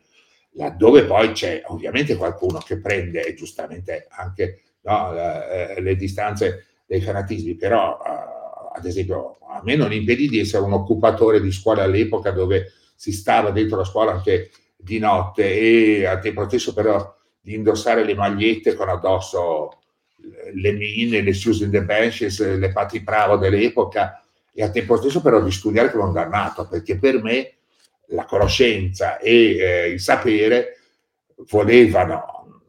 Laddove 0.54 1.04
poi 1.04 1.30
c'è 1.30 1.62
ovviamente 1.66 2.16
qualcuno 2.16 2.58
che 2.58 2.80
prende, 2.80 3.32
giustamente 3.34 4.06
anche 4.10 4.62
no, 4.82 5.12
le, 5.12 5.80
le 5.80 5.94
distanze 5.94 6.66
dei 6.84 7.00
fanatismi, 7.00 7.54
però 7.54 7.96
uh, 7.96 8.39
ad 8.72 8.84
esempio 8.84 9.38
a 9.48 9.60
me 9.64 9.76
non 9.76 9.92
impedì 9.92 10.28
di 10.28 10.40
essere 10.40 10.62
un 10.62 10.72
occupatore 10.72 11.40
di 11.40 11.50
scuola 11.52 11.82
all'epoca 11.82 12.30
dove 12.30 12.72
si 12.94 13.12
stava 13.12 13.50
dentro 13.50 13.78
la 13.78 13.84
scuola 13.84 14.12
anche 14.12 14.50
di 14.76 14.98
notte 14.98 15.58
e 15.58 16.06
al 16.06 16.20
tempo 16.20 16.46
stesso 16.46 16.72
però 16.72 17.16
di 17.40 17.54
indossare 17.54 18.04
le 18.04 18.14
magliette 18.14 18.74
con 18.74 18.88
addosso 18.88 19.80
le 20.52 20.72
mine, 20.72 21.22
le 21.22 21.32
Susan 21.32 21.70
the 21.70 21.82
Benches, 21.82 22.56
le 22.56 22.72
Patti 22.72 23.00
Bravo 23.00 23.36
dell'epoca 23.36 24.22
e 24.52 24.62
al 24.62 24.72
tempo 24.72 24.96
stesso 24.96 25.20
però 25.20 25.42
di 25.42 25.50
studiare 25.50 25.90
come 25.90 26.04
un 26.04 26.12
dannato, 26.12 26.66
perché 26.68 26.98
per 26.98 27.22
me 27.22 27.54
la 28.08 28.24
conoscenza 28.24 29.18
e 29.18 29.56
eh, 29.56 29.88
il 29.88 30.00
sapere 30.00 30.76
volevano, 31.50 32.60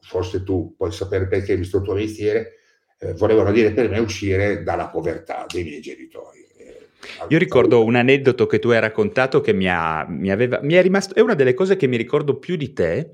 forse 0.00 0.42
tu 0.42 0.74
puoi 0.76 0.90
sapere 0.90 1.26
perché 1.26 1.52
hai 1.52 1.58
visto 1.58 1.78
il 1.78 1.84
tuo 1.84 1.94
mestiere, 1.94 2.54
eh, 2.98 3.14
volevano 3.14 3.52
dire 3.52 3.72
per 3.72 3.88
me 3.88 3.98
uscire 3.98 4.62
dalla 4.62 4.88
povertà 4.88 5.46
dei 5.48 5.62
miei 5.62 5.80
genitori. 5.80 6.46
Eh, 6.56 6.88
Io 7.28 7.38
ricordo 7.38 7.84
un 7.84 7.94
aneddoto 7.94 8.46
che 8.46 8.58
tu 8.58 8.70
hai 8.70 8.80
raccontato 8.80 9.40
che 9.40 9.52
mi, 9.52 9.68
ha, 9.68 10.04
mi, 10.08 10.30
aveva, 10.30 10.60
mi 10.62 10.74
è 10.74 10.82
rimasto, 10.82 11.14
è 11.14 11.20
una 11.20 11.34
delle 11.34 11.54
cose 11.54 11.76
che 11.76 11.86
mi 11.86 11.96
ricordo 11.96 12.38
più 12.38 12.56
di 12.56 12.72
te, 12.72 13.12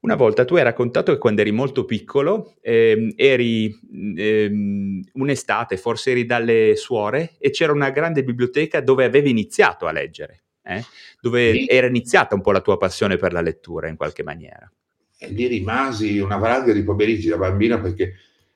una 0.00 0.16
volta 0.16 0.44
tu 0.44 0.56
hai 0.56 0.64
raccontato 0.64 1.12
che 1.12 1.18
quando 1.18 1.42
eri 1.42 1.52
molto 1.52 1.84
piccolo 1.84 2.56
ehm, 2.60 3.12
eri 3.16 3.72
ehm, 4.16 5.00
un'estate, 5.12 5.76
forse 5.76 6.10
eri 6.10 6.26
dalle 6.26 6.74
suore 6.76 7.36
e 7.38 7.50
c'era 7.50 7.72
una 7.72 7.90
grande 7.90 8.24
biblioteca 8.24 8.80
dove 8.80 9.04
avevi 9.04 9.30
iniziato 9.30 9.86
a 9.86 9.92
leggere, 9.92 10.42
eh? 10.64 10.82
dove 11.20 11.52
sì. 11.52 11.66
era 11.68 11.86
iniziata 11.86 12.34
un 12.34 12.40
po' 12.40 12.50
la 12.50 12.60
tua 12.60 12.76
passione 12.78 13.16
per 13.16 13.32
la 13.32 13.40
lettura 13.40 13.88
in 13.88 13.96
qualche 13.96 14.24
maniera. 14.24 14.70
E 15.16 15.28
lì 15.28 15.46
rimasi 15.46 16.18
una 16.18 16.36
valanga 16.36 16.72
di 16.72 16.82
pomeriggi 16.82 17.28
da 17.28 17.36
bambino 17.36 17.80
perché 17.80 18.14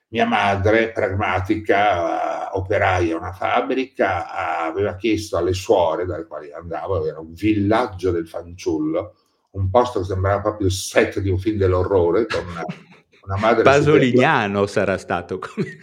mia 0.08 0.26
madre, 0.26 0.92
pragmatica, 0.92 2.56
operaia 2.56 3.16
una 3.16 3.32
fabbrica, 3.32 4.66
aveva 4.66 4.96
chiesto 4.96 5.36
alle 5.36 5.52
suore, 5.52 6.06
dalle 6.06 6.26
quali 6.26 6.52
andavo, 6.52 7.06
era 7.06 7.18
un 7.18 7.32
villaggio 7.32 8.10
del 8.10 8.28
fanciullo, 8.28 9.14
un 9.50 9.70
posto 9.70 10.00
che 10.00 10.06
sembrava 10.06 10.40
proprio 10.42 10.66
il 10.66 10.72
set 10.72 11.18
di 11.20 11.30
un 11.30 11.38
film 11.38 11.58
dell'orrore 11.58 12.26
con 12.26 12.46
una, 12.46 12.64
una 13.24 13.36
madre 13.38 13.62
Pasoliniano 13.62 14.66
sarà 14.66 14.98
stato 14.98 15.38
come 15.38 15.78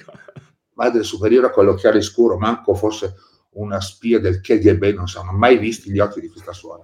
madre 0.75 1.03
superiore 1.03 1.51
con 1.51 1.65
l'occhiale 1.65 2.01
scuro 2.01 2.37
manco 2.37 2.75
fosse 2.75 3.15
una 3.51 3.79
spia 3.81 4.19
del 4.19 4.41
KGB 4.41 4.95
non 4.95 5.07
sono 5.07 5.31
mai 5.31 5.57
visti 5.57 5.91
gli 5.91 5.99
occhi 5.99 6.19
di 6.19 6.29
questa 6.29 6.53
suora. 6.53 6.83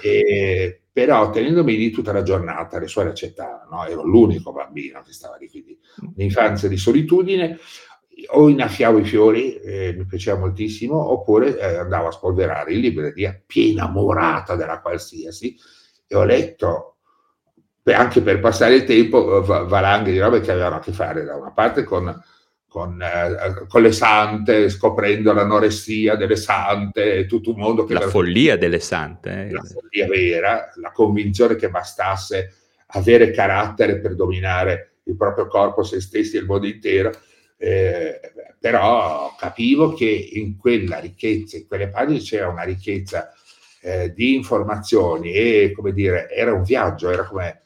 E, 0.00 0.82
però 0.96 1.28
tenendomi 1.28 1.76
lì 1.76 1.90
tutta 1.90 2.10
la 2.10 2.22
giornata 2.22 2.78
le 2.78 2.86
suore 2.86 3.10
accettavano 3.10 3.68
no? 3.70 3.84
ero 3.84 4.02
l'unico 4.02 4.50
bambino 4.50 5.02
che 5.02 5.12
stava 5.12 5.36
lì 5.36 5.46
quindi 5.50 5.78
un'infanzia 6.16 6.70
di 6.70 6.78
solitudine. 6.78 7.58
O 8.28 8.48
innaffiavo 8.48 8.96
i 8.96 9.04
fiori, 9.04 9.56
eh, 9.56 9.94
mi 9.94 10.06
piaceva 10.06 10.38
moltissimo, 10.38 10.96
oppure 10.96 11.58
eh, 11.58 11.76
andavo 11.76 12.08
a 12.08 12.12
spolverare 12.12 12.72
in 12.72 12.80
libreria 12.80 13.38
piena 13.44 13.86
morata 13.88 14.56
della 14.56 14.80
qualsiasi, 14.80 15.54
e 16.06 16.16
ho 16.16 16.24
letto 16.24 16.96
anche 17.82 18.22
per 18.22 18.40
passare 18.40 18.76
il 18.76 18.84
tempo 18.84 19.42
valanghe 19.44 20.12
di 20.12 20.18
robe 20.18 20.40
che 20.40 20.50
avevano 20.50 20.76
a 20.76 20.80
che 20.80 20.92
fare 20.92 21.24
da 21.24 21.36
una 21.36 21.52
parte 21.52 21.84
con, 21.84 22.06
con, 22.76 23.00
eh, 23.00 23.64
con 23.68 23.80
le 23.80 23.90
sante, 23.90 24.68
scoprendo 24.68 25.32
l'anoressia 25.32 26.14
delle 26.14 26.36
sante, 26.36 27.24
tutto 27.24 27.52
un 27.52 27.60
mondo 27.60 27.84
che... 27.84 27.94
La 27.94 28.00
follia 28.02 28.58
delle 28.58 28.80
sante. 28.80 29.46
Eh. 29.46 29.50
La 29.50 29.62
follia 29.62 30.06
vera, 30.06 30.72
la 30.74 30.90
convinzione 30.90 31.56
che 31.56 31.70
bastasse 31.70 32.52
avere 32.88 33.30
carattere 33.30 33.98
per 33.98 34.14
dominare 34.14 34.96
il 35.04 35.16
proprio 35.16 35.46
corpo, 35.46 35.84
se 35.84 36.02
stessi 36.02 36.36
e 36.36 36.40
il 36.40 36.44
mondo 36.44 36.66
intero. 36.66 37.12
Eh, 37.56 38.20
però 38.60 39.34
capivo 39.38 39.94
che 39.94 40.28
in 40.32 40.58
quella 40.58 40.98
ricchezza, 40.98 41.56
in 41.56 41.66
quelle 41.66 41.88
pagine 41.88 42.18
c'era 42.18 42.48
una 42.48 42.64
ricchezza 42.64 43.32
eh, 43.80 44.12
di 44.12 44.34
informazioni 44.34 45.32
e 45.32 45.72
come 45.74 45.94
dire, 45.94 46.28
era 46.28 46.52
un 46.52 46.62
viaggio, 46.62 47.08
era 47.08 47.24
come, 47.24 47.62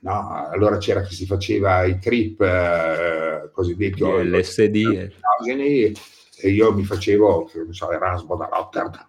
no? 0.00 0.48
allora 0.50 0.78
c'era 0.78 1.02
chi 1.02 1.14
si 1.14 1.26
faceva 1.26 1.84
i 1.84 1.98
trip 1.98 2.40
eh, 2.40 3.50
cosiddetti 3.52 4.02
LSD 4.02 5.12
e 6.40 6.50
io 6.50 6.72
mi 6.72 6.84
facevo, 6.84 7.50
non 7.54 7.74
so, 7.74 7.90
Erasmo 7.90 8.36
da 8.36 8.48
Rotterdam. 8.50 9.06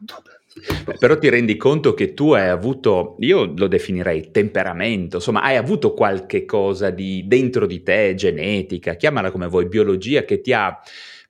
Però 0.98 1.18
ti 1.18 1.30
rendi 1.30 1.56
conto 1.58 1.94
che 1.94 2.14
tu 2.16 2.32
hai 2.32 2.50
avuto, 2.50 3.16
io 3.20 3.54
lo 3.56 3.68
definirei 3.68 4.32
temperamento, 4.32 5.18
insomma, 5.18 5.42
hai 5.42 5.56
avuto 5.56 5.94
qualche 5.94 6.46
cosa 6.46 6.90
di 6.90 7.24
dentro 7.28 7.68
di 7.68 7.84
te, 7.84 8.16
genetica, 8.16 8.96
chiamala 8.96 9.32
come 9.32 9.48
vuoi, 9.48 9.68
biologia, 9.68 10.24
che 10.24 10.42
ti 10.42 10.54
ha 10.54 10.78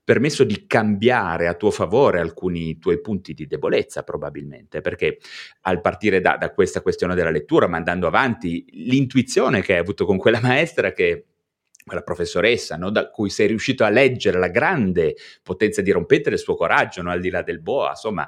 permesso 0.10 0.44
di 0.44 0.66
cambiare 0.66 1.46
a 1.46 1.54
tuo 1.54 1.70
favore 1.70 2.20
alcuni 2.20 2.80
tuoi 2.80 3.00
punti 3.00 3.36
di 3.36 3.46
debolezza 3.46 4.02
probabilmente, 4.02 4.82
perché 4.82 5.20
al 5.62 5.82
partire 5.82 6.20
da, 6.20 6.36
da 6.36 6.50
questa 6.52 6.82
questione 6.82 7.14
della 7.14 7.30
lettura, 7.30 7.68
ma 7.68 7.78
andando 7.78 8.08
avanti, 8.08 8.66
l'intuizione 8.72 9.62
che 9.62 9.74
hai 9.74 9.80
avuto 9.80 10.08
con 10.08 10.18
quella 10.18 10.40
maestra 10.42 10.94
che 10.94 11.26
quella 11.86 12.02
professoressa, 12.02 12.76
no? 12.76 12.90
da 12.90 13.12
cui 13.12 13.30
sei 13.30 13.46
riuscito 13.46 13.84
a 13.84 13.90
leggere 13.90 14.40
la 14.40 14.48
grande 14.48 15.16
potenza 15.44 15.84
di 15.84 15.92
rompete 15.92 16.32
del 16.32 16.40
suo 16.40 16.56
coraggio, 16.56 17.04
no? 17.04 17.12
al 17.12 17.22
di 17.22 17.30
là 17.30 17.44
del 17.44 17.62
boa, 17.62 17.90
insomma, 17.90 18.28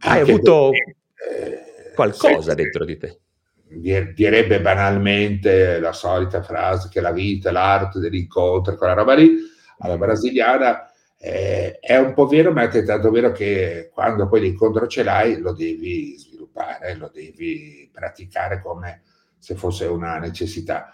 hai 0.00 0.22
avuto 0.22 0.70
perché, 0.70 1.92
qualcosa 1.94 2.50
sì, 2.50 2.56
dentro 2.56 2.84
di 2.84 2.96
te. 2.96 3.20
Direbbe 3.68 4.60
banalmente 4.60 5.78
la 5.78 5.92
solita 5.92 6.42
frase 6.42 6.88
che 6.90 7.00
la 7.00 7.12
vita 7.12 7.52
l'arte 7.52 8.00
dell'incontro, 8.00 8.74
quella 8.74 8.94
roba 8.94 9.14
lì, 9.14 9.52
alla 9.84 9.98
brasiliana, 9.98 10.90
eh, 11.18 11.78
è 11.78 11.96
un 11.96 12.14
po' 12.14 12.26
vero, 12.26 12.52
ma 12.52 12.62
è 12.62 12.64
altrettanto 12.64 13.10
vero 13.10 13.32
che 13.32 13.90
quando 13.92 14.28
poi 14.28 14.40
l'incontro 14.40 14.86
ce 14.86 15.02
l'hai 15.02 15.38
lo 15.38 15.52
devi 15.52 16.16
sviluppare, 16.18 16.96
lo 16.96 17.10
devi 17.12 17.88
praticare 17.92 18.60
come 18.60 19.02
se 19.38 19.54
fosse 19.54 19.84
una 19.86 20.18
necessità. 20.18 20.90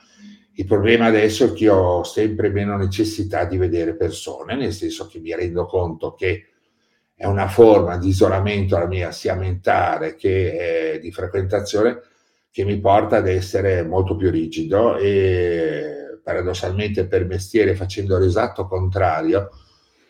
Il 0.54 0.66
problema 0.66 1.06
adesso 1.06 1.46
è 1.46 1.52
che 1.52 1.68
ho 1.68 2.02
sempre 2.02 2.50
meno 2.50 2.76
necessità 2.76 3.44
di 3.44 3.56
vedere 3.56 3.94
persone, 3.94 4.56
nel 4.56 4.72
senso 4.72 5.06
che 5.06 5.20
mi 5.20 5.34
rendo 5.34 5.64
conto 5.66 6.14
che 6.14 6.46
è 7.14 7.26
una 7.26 7.48
forma 7.48 7.96
di 7.96 8.08
isolamento 8.08 8.78
la 8.78 8.86
mia 8.86 9.12
sia 9.12 9.34
mentale 9.34 10.16
che 10.16 10.94
eh, 10.94 10.98
di 10.98 11.12
frequentazione 11.12 12.00
che 12.50 12.64
mi 12.64 12.80
porta 12.80 13.18
ad 13.18 13.28
essere 13.28 13.82
molto 13.84 14.16
più 14.16 14.30
rigido 14.30 14.96
e 14.96 15.99
paradossalmente 16.30 17.06
per 17.06 17.26
mestiere 17.26 17.74
facendo 17.74 18.16
l'esatto 18.16 18.68
contrario, 18.68 19.50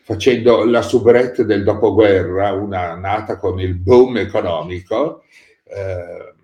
facendo 0.03 0.65
la 0.65 0.83
soubrette 0.83 1.47
del 1.47 1.65
dopoguerra, 1.65 2.53
una 2.53 2.95
nata 2.95 3.39
con 3.39 3.59
il 3.59 3.75
boom 3.77 4.19
economico, 4.19 5.23
eh, 5.65 6.35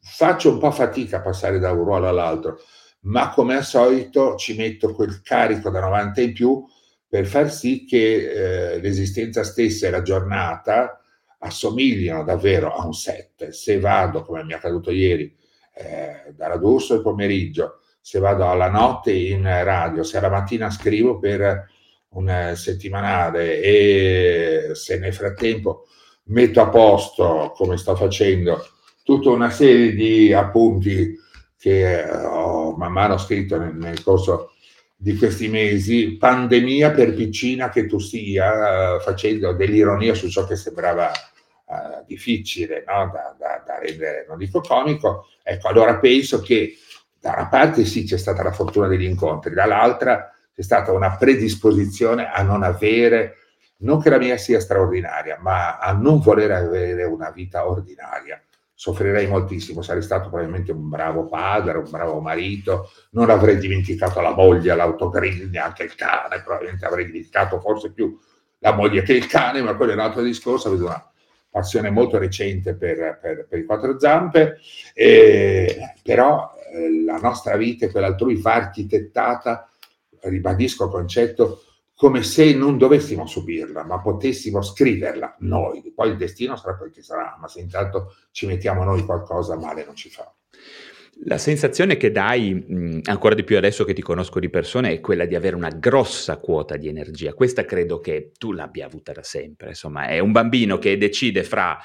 faccio 0.00 0.52
un 0.52 0.58
po' 0.58 0.70
fatica 0.70 1.18
a 1.18 1.20
passare 1.20 1.58
da 1.58 1.72
un 1.72 1.84
ruolo 1.84 2.08
all'altro, 2.08 2.60
ma 3.00 3.30
come 3.30 3.56
al 3.56 3.64
solito 3.64 4.36
ci 4.36 4.56
metto 4.56 4.94
quel 4.94 5.20
carico 5.22 5.68
da 5.68 5.80
90 5.80 6.20
in 6.22 6.32
più 6.32 6.64
per 7.06 7.26
far 7.26 7.50
sì 7.52 7.84
che 7.84 8.72
eh, 8.74 8.80
l'esistenza 8.80 9.44
stessa 9.44 9.86
e 9.86 9.90
la 9.90 10.02
giornata 10.02 11.02
assomigliano 11.40 12.24
davvero 12.24 12.74
a 12.74 12.86
un 12.86 12.94
set. 12.94 13.50
Se 13.50 13.78
vado, 13.78 14.22
come 14.22 14.44
mi 14.44 14.52
è 14.52 14.56
accaduto 14.56 14.90
ieri, 14.90 15.34
eh, 15.74 16.32
da 16.34 16.48
Radurso 16.48 16.94
il 16.94 17.02
pomeriggio, 17.02 17.80
se 18.08 18.20
vado 18.20 18.48
alla 18.48 18.70
notte 18.70 19.12
in 19.12 19.42
radio, 19.42 20.02
se 20.02 20.16
alla 20.16 20.30
mattina 20.30 20.70
scrivo 20.70 21.18
per 21.18 21.68
un 22.12 22.54
settimanale 22.56 23.60
e 23.60 24.70
se 24.72 24.98
nel 24.98 25.12
frattempo 25.12 25.84
metto 26.28 26.62
a 26.62 26.70
posto, 26.70 27.52
come 27.54 27.76
sto 27.76 27.94
facendo, 27.96 28.66
tutta 29.04 29.28
una 29.28 29.50
serie 29.50 29.92
di 29.92 30.32
appunti 30.32 31.18
che 31.58 32.02
ho 32.02 32.74
man 32.78 32.92
mano 32.92 33.18
scritto 33.18 33.58
nel, 33.58 33.74
nel 33.74 34.02
corso 34.02 34.52
di 34.96 35.14
questi 35.14 35.48
mesi, 35.48 36.16
pandemia 36.16 36.92
per 36.92 37.12
piccina 37.12 37.68
che 37.68 37.84
tu 37.84 37.98
sia, 37.98 38.94
uh, 38.94 39.00
facendo 39.00 39.52
dell'ironia 39.52 40.14
su 40.14 40.30
ciò 40.30 40.46
che 40.46 40.56
sembrava 40.56 41.10
uh, 41.66 42.04
difficile 42.06 42.84
no? 42.86 43.10
da, 43.12 43.36
da, 43.38 43.62
da, 43.66 43.78
rendere, 43.78 44.24
non 44.26 44.38
dico 44.38 44.62
comico, 44.62 45.26
ecco, 45.42 45.68
allora 45.68 45.98
penso 45.98 46.40
che 46.40 46.74
da 47.20 47.32
una 47.32 47.48
parte 47.48 47.84
sì 47.84 48.04
c'è 48.04 48.16
stata 48.16 48.42
la 48.42 48.52
fortuna 48.52 48.86
degli 48.86 49.04
incontri, 49.04 49.54
dall'altra 49.54 50.32
c'è 50.54 50.62
stata 50.62 50.92
una 50.92 51.16
predisposizione 51.16 52.30
a 52.30 52.42
non 52.42 52.62
avere, 52.62 53.36
non 53.78 54.00
che 54.00 54.10
la 54.10 54.18
mia 54.18 54.36
sia 54.36 54.60
straordinaria, 54.60 55.38
ma 55.40 55.78
a 55.78 55.92
non 55.92 56.20
voler 56.20 56.50
avere 56.50 57.04
una 57.04 57.30
vita 57.30 57.68
ordinaria. 57.68 58.42
Soffrirei 58.74 59.26
moltissimo, 59.26 59.82
sarei 59.82 60.02
stato 60.02 60.28
probabilmente 60.28 60.70
un 60.70 60.88
bravo 60.88 61.26
padre, 61.26 61.78
un 61.78 61.90
bravo 61.90 62.20
marito, 62.20 62.90
non 63.10 63.28
avrei 63.28 63.58
dimenticato 63.58 64.20
la 64.20 64.34
moglie, 64.34 64.74
l'autogrill, 64.74 65.50
neanche 65.50 65.82
il 65.82 65.96
cane, 65.96 66.42
probabilmente 66.44 66.86
avrei 66.86 67.06
dimenticato 67.06 67.58
forse 67.60 67.92
più 67.92 68.16
la 68.58 68.72
moglie 68.72 69.02
che 69.02 69.14
il 69.14 69.26
cane, 69.26 69.62
ma 69.62 69.74
quello 69.74 69.92
è 69.92 69.94
un 69.94 70.00
altro 70.00 70.22
discorso, 70.22 70.68
avevo 70.68 70.86
una 70.86 71.10
passione 71.50 71.90
molto 71.90 72.18
recente 72.18 72.74
per, 72.74 73.18
per, 73.20 73.46
per 73.48 73.58
i 73.58 73.64
quattro 73.64 73.98
zampe, 73.98 74.58
e, 74.94 75.94
però 76.02 76.54
eh, 76.72 77.02
la 77.04 77.18
nostra 77.18 77.56
vita 77.56 77.86
e 77.86 77.90
quella 77.90 78.08
altrui 78.08 78.40
va 78.40 78.54
architettata, 78.54 79.68
ribadisco 80.20 80.84
il 80.84 80.90
concetto, 80.90 81.62
come 81.94 82.22
se 82.22 82.54
non 82.54 82.78
dovessimo 82.78 83.26
subirla, 83.26 83.82
ma 83.84 84.00
potessimo 84.00 84.62
scriverla 84.62 85.36
noi. 85.40 85.92
Poi 85.92 86.10
il 86.10 86.16
destino 86.16 86.56
sarà 86.56 86.76
quel 86.76 86.92
che 86.92 87.02
sarà, 87.02 87.36
ma 87.40 87.48
se 87.48 87.60
intanto 87.60 88.14
ci 88.30 88.46
mettiamo 88.46 88.84
noi 88.84 89.04
qualcosa, 89.04 89.56
male 89.56 89.84
non 89.84 89.96
ci 89.96 90.08
fa. 90.08 90.32
La 91.24 91.36
sensazione 91.38 91.96
che 91.96 92.12
dai, 92.12 92.54
mh, 92.54 93.00
ancora 93.04 93.34
di 93.34 93.42
più 93.42 93.56
adesso 93.56 93.84
che 93.84 93.92
ti 93.92 94.02
conosco 94.02 94.38
di 94.38 94.48
persona, 94.48 94.88
è 94.88 95.00
quella 95.00 95.24
di 95.24 95.34
avere 95.34 95.56
una 95.56 95.70
grossa 95.70 96.38
quota 96.38 96.76
di 96.76 96.86
energia. 96.86 97.34
Questa 97.34 97.64
credo 97.64 97.98
che 97.98 98.30
tu 98.38 98.52
l'abbia 98.52 98.86
avuta 98.86 99.12
da 99.12 99.24
sempre. 99.24 99.70
Insomma, 99.70 100.06
è 100.06 100.20
un 100.20 100.30
bambino 100.30 100.78
che 100.78 100.96
decide 100.96 101.42
fra 101.42 101.76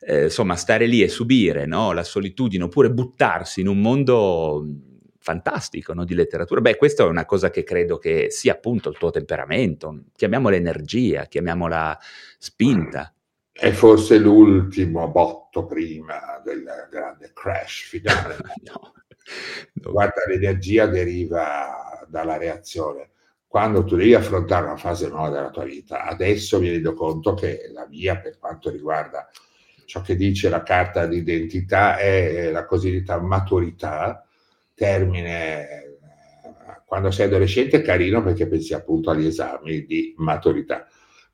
eh, 0.00 0.24
insomma, 0.24 0.56
stare 0.56 0.86
lì 0.86 1.02
e 1.02 1.08
subire 1.08 1.64
no? 1.64 1.92
la 1.92 2.04
solitudine 2.04 2.64
oppure 2.64 2.90
buttarsi 2.90 3.60
in 3.62 3.68
un 3.68 3.80
mondo 3.80 4.66
fantastico 5.18 5.94
no, 5.94 6.04
di 6.04 6.14
letteratura. 6.14 6.60
Beh, 6.60 6.76
questa 6.76 7.04
è 7.04 7.06
una 7.06 7.24
cosa 7.24 7.50
che 7.50 7.62
credo 7.62 7.96
che 7.96 8.26
sia 8.30 8.52
appunto 8.52 8.90
il 8.90 8.98
tuo 8.98 9.10
temperamento, 9.10 10.02
chiamiamola 10.14 10.56
energia, 10.56 11.24
chiamiamola 11.24 11.98
spinta. 12.38 13.14
È 13.52 13.70
forse 13.70 14.18
l'ultimo 14.18 15.08
botto 15.10 15.66
prima 15.66 16.40
del 16.44 16.64
grande 16.90 17.32
crash 17.32 17.82
finale. 17.88 18.36
no. 18.64 18.92
No. 19.74 19.92
Guarda, 19.92 20.22
l'energia 20.26 20.86
deriva 20.86 22.06
dalla 22.08 22.36
reazione. 22.36 23.10
Quando 23.46 23.84
tu 23.84 23.96
devi 23.96 24.14
affrontare 24.14 24.64
una 24.64 24.76
fase 24.76 25.08
nuova 25.08 25.28
della 25.28 25.50
tua 25.50 25.64
vita, 25.64 26.04
adesso 26.04 26.58
mi 26.58 26.70
rendo 26.70 26.94
conto 26.94 27.34
che 27.34 27.70
la 27.72 27.86
mia, 27.86 28.18
per 28.18 28.38
quanto 28.38 28.70
riguarda 28.70 29.28
ciò 29.84 30.00
che 30.00 30.16
dice 30.16 30.48
la 30.48 30.62
carta 30.62 31.06
d'identità, 31.06 31.98
è 31.98 32.50
la 32.50 32.64
cosiddetta 32.64 33.20
maturità, 33.20 34.26
termine 34.74 35.68
eh, 35.68 35.98
quando 36.86 37.10
sei 37.10 37.26
adolescente 37.26 37.78
è 37.78 37.82
carino 37.82 38.22
perché 38.22 38.46
pensi 38.46 38.74
appunto 38.74 39.10
agli 39.10 39.26
esami 39.26 39.84
di 39.84 40.14
maturità. 40.16 40.86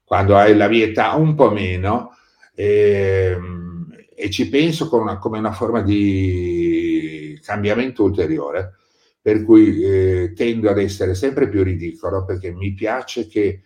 Quando 0.09 0.39
hai 0.39 0.57
la 0.57 0.69
mia 0.69 0.87
età 0.87 1.13
un 1.17 1.35
po' 1.35 1.51
meno 1.51 2.17
e, 2.55 3.35
ehm, 3.35 3.95
e 4.15 4.31
ci 4.31 4.49
penso 4.49 4.89
come 4.89 5.03
una, 5.03 5.19
come 5.19 5.39
una, 5.39 5.53
forma 5.53 5.83
di 5.83 7.39
cambiamento 7.45 8.05
ulteriore, 8.05 8.77
per 9.21 9.45
cui 9.45 9.83
eh, 9.83 10.33
tendo 10.35 10.71
ad 10.71 10.79
essere 10.79 11.15
sempre 11.15 11.51
più 11.51 11.63
ridicolo 11.63 12.25
perché 12.25 12.51
mi 12.51 12.73
piace 12.73 13.27
che 13.27 13.61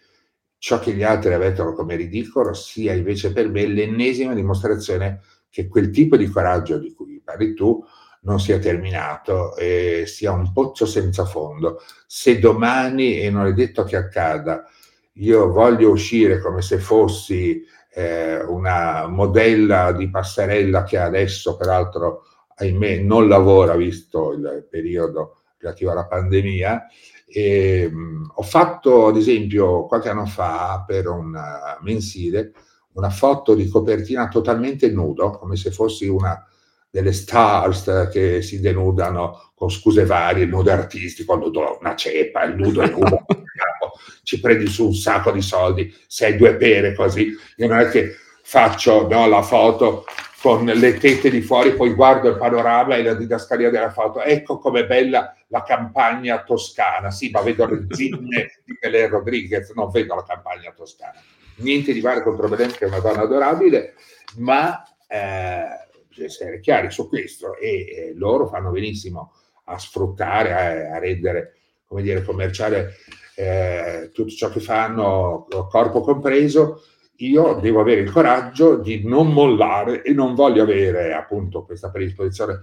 ciò 0.58 0.80
che 0.80 0.94
gli 0.94 1.04
altri 1.04 1.32
avvertono 1.32 1.74
come 1.74 1.94
ridicolo 1.94 2.54
sia 2.54 2.92
invece 2.92 3.32
per 3.32 3.48
me 3.48 3.64
l'ennesima 3.66 4.34
dimostrazione 4.34 5.20
che 5.48 5.68
quel 5.68 5.90
tipo 5.90 6.16
di 6.16 6.26
coraggio 6.26 6.76
di 6.76 6.92
cui 6.92 7.22
parli 7.24 7.54
tu 7.54 7.84
non 8.22 8.40
sia 8.40 8.58
terminato 8.58 9.54
e 9.54 10.06
sia 10.08 10.32
un 10.32 10.52
pozzo 10.52 10.86
senza 10.86 11.24
fondo. 11.24 11.80
Se 12.08 12.40
domani, 12.40 13.20
e 13.20 13.30
non 13.30 13.46
è 13.46 13.52
detto 13.52 13.84
che 13.84 13.94
accada, 13.96 14.66
io 15.14 15.50
voglio 15.50 15.90
uscire 15.90 16.40
come 16.40 16.62
se 16.62 16.78
fossi 16.78 17.64
eh, 17.94 18.42
una 18.42 19.06
modella 19.06 19.92
di 19.92 20.08
passerella 20.08 20.82
che 20.84 20.98
adesso 20.98 21.56
peraltro, 21.56 22.24
ahimè, 22.56 22.98
non 22.98 23.28
lavora 23.28 23.76
visto 23.76 24.32
il 24.32 24.66
periodo 24.70 25.42
relativo 25.58 25.90
alla 25.90 26.06
pandemia, 26.06 26.86
e, 27.26 27.88
mh, 27.90 28.32
ho 28.34 28.42
fatto 28.42 29.06
ad 29.06 29.16
esempio 29.16 29.86
qualche 29.86 30.08
anno 30.08 30.26
fa 30.26 30.84
per 30.86 31.08
un 31.08 31.34
mensile 31.80 32.52
una 32.94 33.10
foto 33.10 33.54
di 33.54 33.68
copertina 33.68 34.28
totalmente 34.28 34.90
nudo, 34.90 35.30
come 35.30 35.56
se 35.56 35.70
fossi 35.70 36.08
una 36.08 36.46
delle 36.90 37.12
stars 37.12 38.10
che 38.12 38.42
si 38.42 38.60
denudano 38.60 39.52
con 39.54 39.70
scuse 39.70 40.04
varie, 40.04 40.44
il 40.44 40.50
nudo 40.50 40.70
artistico, 40.70 41.34
il 41.34 41.40
nudo 41.40 41.78
una 41.80 41.94
ceppa, 41.94 42.44
il 42.44 42.56
nudo 42.56 42.82
è 42.82 42.90
nudo, 42.90 43.24
ci 44.22 44.40
prendi 44.40 44.66
su 44.66 44.86
un 44.86 44.94
sacco 44.94 45.30
di 45.30 45.42
soldi, 45.42 45.94
sei 46.06 46.36
due 46.36 46.54
pere 46.56 46.94
così. 46.94 47.34
Io 47.56 47.68
non 47.68 47.78
è 47.78 47.88
che 47.88 48.14
faccio 48.42 49.08
no, 49.08 49.26
la 49.28 49.42
foto 49.42 50.04
con 50.42 50.64
le 50.64 50.98
tette 50.98 51.30
di 51.30 51.40
fuori, 51.40 51.74
poi 51.74 51.94
guardo 51.94 52.28
il 52.28 52.36
panorama 52.36 52.96
e 52.96 53.02
la 53.04 53.14
didascalia 53.14 53.70
della 53.70 53.92
foto. 53.92 54.20
Ecco 54.22 54.58
com'è 54.58 54.84
bella 54.86 55.36
la 55.46 55.62
campagna 55.62 56.42
toscana. 56.42 57.12
Sì, 57.12 57.30
ma 57.30 57.42
vedo 57.42 57.66
le 57.66 57.86
zinne 57.88 58.60
di 58.64 58.76
Pelé 58.78 59.06
Rodriguez, 59.06 59.70
non 59.70 59.90
vedo 59.90 60.16
la 60.16 60.24
campagna 60.24 60.72
toscana. 60.76 61.20
Niente 61.56 61.92
di 61.92 62.00
male 62.00 62.22
contro 62.22 62.48
Belen, 62.48 62.72
che 62.72 62.86
è 62.86 62.88
una 62.88 62.98
donna 62.98 63.22
adorabile, 63.22 63.94
ma 64.38 64.82
eh, 65.06 65.64
bisogna 66.08 66.26
essere 66.26 66.60
chiari 66.60 66.90
su 66.90 67.08
questo 67.08 67.56
e 67.56 67.68
eh, 67.68 68.12
loro 68.16 68.48
fanno 68.48 68.70
benissimo 68.70 69.34
a 69.66 69.78
sfruttare, 69.78 70.52
a, 70.52 70.94
a 70.94 70.98
rendere, 70.98 71.58
come 71.86 72.02
dire, 72.02 72.24
commerciale 72.24 72.96
eh, 73.36 74.10
tutto 74.12 74.30
ciò 74.30 74.50
che 74.50 74.60
fanno, 74.60 75.46
corpo 75.68 76.00
compreso. 76.00 76.82
Io 77.16 77.54
devo 77.60 77.80
avere 77.80 78.00
il 78.00 78.10
coraggio 78.10 78.76
di 78.76 79.02
non 79.04 79.32
mollare 79.32 80.02
e 80.02 80.12
non 80.12 80.34
voglio 80.34 80.62
avere 80.62 81.12
appunto 81.12 81.64
questa 81.64 81.90
predisposizione 81.90 82.60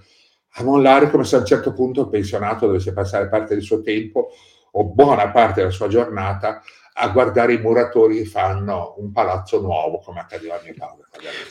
a 0.54 0.64
mollare 0.64 1.10
come 1.10 1.24
se 1.24 1.36
a 1.36 1.40
un 1.40 1.46
certo 1.46 1.74
punto 1.74 2.02
il 2.02 2.10
pensionato 2.10 2.66
dovesse 2.66 2.92
passare 2.92 3.30
parte 3.30 3.54
del 3.54 3.64
suo 3.64 3.82
tempo 3.82 4.30
o 4.72 4.86
buona 4.86 5.30
parte 5.32 5.62
della 5.62 5.72
sua 5.72 5.88
giornata 5.88 6.62
a 7.02 7.10
guardare 7.10 7.54
i 7.54 7.60
muratori 7.60 8.18
che 8.18 8.26
fanno 8.26 8.96
un 8.98 9.12
palazzo 9.12 9.62
nuovo 9.62 10.00
come 10.00 10.20
accadeva 10.20 10.56
a 10.56 10.62
mio 10.64 10.74
padre. 10.78 11.06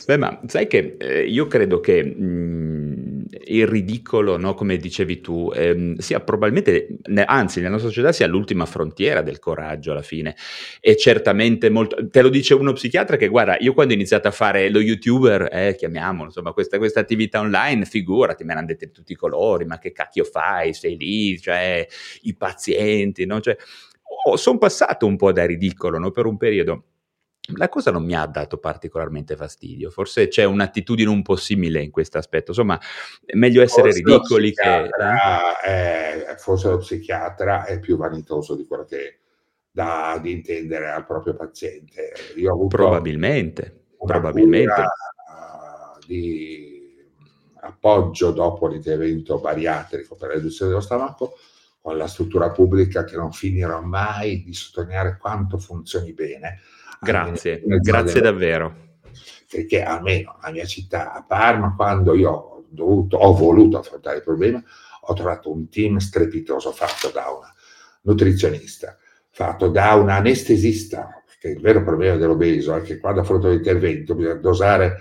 Beh, 0.07 0.17
ma 0.19 0.41
sai 0.47 0.67
che 0.67 0.97
eh, 0.99 1.25
io 1.25 1.47
credo 1.47 1.81
che 1.81 2.05
mh, 2.05 2.78
il 3.47 3.67
ridicolo, 3.67 4.37
no, 4.37 4.55
come 4.55 4.77
dicevi 4.77 5.21
tu, 5.21 5.51
ehm, 5.55 5.97
sia 5.97 6.21
probabilmente, 6.21 6.99
ne, 7.05 7.25
anzi, 7.25 7.59
nella 7.59 7.73
nostra 7.73 7.91
società 7.91 8.13
sia 8.13 8.27
l'ultima 8.27 8.67
frontiera 8.67 9.23
del 9.23 9.39
coraggio 9.39 9.93
alla 9.93 10.03
fine. 10.03 10.37
E 10.81 10.97
certamente 10.97 11.71
molto. 11.71 12.09
Te 12.09 12.23
lo 12.23 12.29
dice 12.29 12.55
uno 12.55 12.73
psichiatra 12.73 13.17
che, 13.17 13.29
guarda, 13.29 13.57
io 13.59 13.75
quando 13.75 13.93
ho 13.93 13.97
iniziato 13.97 14.29
a 14.29 14.31
fare 14.31 14.71
lo 14.71 14.81
youtuber, 14.81 15.49
eh, 15.53 15.75
chiamiamolo, 15.77 16.27
insomma, 16.27 16.53
questa, 16.53 16.79
questa 16.79 17.01
attività 17.01 17.41
online, 17.41 17.85
figurati, 17.85 18.45
me 18.45 18.55
l'hanno 18.55 18.67
detto 18.67 18.87
di 18.87 18.93
tutti 18.93 19.13
i 19.13 19.17
colori, 19.17 19.65
ma 19.65 19.79
che 19.79 19.93
cacchio 19.93 20.25
fai? 20.25 20.73
Sei 20.75 20.97
lì, 20.97 21.39
cioè, 21.39 21.87
i 22.23 22.35
pazienti, 22.37 23.27
no? 23.27 23.41
Cioè, 23.41 23.57
oh, 24.27 24.37
sono 24.37 24.59
passato 24.59 25.07
un 25.07 25.17
po' 25.17 25.33
da 25.33 25.45
ridicolo 25.47 25.99
no, 25.99 26.11
per 26.11 26.27
un 26.27 26.37
periodo. 26.37 26.85
La 27.57 27.69
cosa 27.69 27.91
non 27.91 28.05
mi 28.05 28.15
ha 28.15 28.27
dato 28.27 28.59
particolarmente 28.59 29.37
fastidio, 29.37 29.91
forse 29.91 30.29
c'è 30.29 30.45
un'attitudine 30.45 31.09
un 31.09 31.23
po' 31.23 31.37
simile 31.37 31.83
in 31.83 31.91
questo 31.91 32.19
aspetto, 32.19 32.51
insomma 32.51 32.79
è 33.25 33.35
meglio 33.37 33.63
essere 33.63 33.93
Forse 33.93 34.03
ridicoli 34.05 34.53
che... 34.53 34.85
eh? 34.85 35.61
è, 35.63 36.35
forse 36.37 36.69
lo 36.69 36.79
psichiatra 36.79 37.65
è 37.65 37.79
più 37.79 37.97
vanitoso 37.97 38.55
di 38.55 38.67
quello 38.67 38.85
che 38.85 39.21
dà 39.71 40.11
ad 40.13 40.27
intendere 40.27 40.91
al 40.91 41.07
proprio 41.07 41.35
paziente. 41.35 42.13
Io 42.37 42.51
ho 42.51 42.55
avuto 42.55 42.77
Probabilmente, 42.77 43.85
probabilmente. 43.99 44.83
uh, 44.83 46.07
di 46.07 47.07
appoggio 47.61 48.31
dopo 48.33 48.67
l'intervento 48.67 49.39
bariatrico 49.39 50.17
per 50.17 50.29
la 50.29 50.35
riduzione 50.35 50.71
dello 50.71 50.83
stomaco 50.83 51.35
con 51.81 51.97
la 51.97 52.07
struttura 52.07 52.51
pubblica 52.51 53.05
che 53.05 53.17
non 53.17 53.33
finirò 53.33 53.81
mai 53.81 54.43
di 54.43 54.53
sottolineare 54.53 55.17
quanto 55.19 55.59
funzioni 55.59 56.13
bene. 56.13 56.61
Grazie, 57.01 57.61
Almeno- 57.61 57.81
grazie 57.83 58.21
davvero. 58.21 58.75
perché 59.51 59.83
almeno 59.83 60.39
la 60.43 60.51
mia 60.51 60.65
città, 60.65 61.13
a 61.15 61.25
Parma, 61.25 61.75
quando 61.75 62.15
io 62.15 62.31
ho 62.31 62.65
dovuto, 62.69 63.17
ho 63.17 63.33
voluto 63.35 63.79
affrontare 63.79 64.19
il 64.19 64.23
problema, 64.23 64.63
ho 65.01 65.15
trovato 65.15 65.51
un 65.51 65.69
team 65.69 65.97
strepitoso 65.99 66.71
fatto 66.73 67.09
da 67.09 67.29
una 67.31 67.53
nutrizionista, 68.03 68.97
fatto 69.31 69.69
da 69.69 69.95
un 69.95 70.11
anestesista, 70.11 71.23
perché 71.25 71.49
il 71.49 71.63
vero 71.63 71.83
problema 71.83 72.17
dell'obeso 72.17 72.75
è 72.75 72.83
che 72.83 72.99
quando 72.99 73.21
affronto 73.21 73.49
l'intervento 73.49 74.15
bisogna 74.15 74.35
dosare 74.35 74.99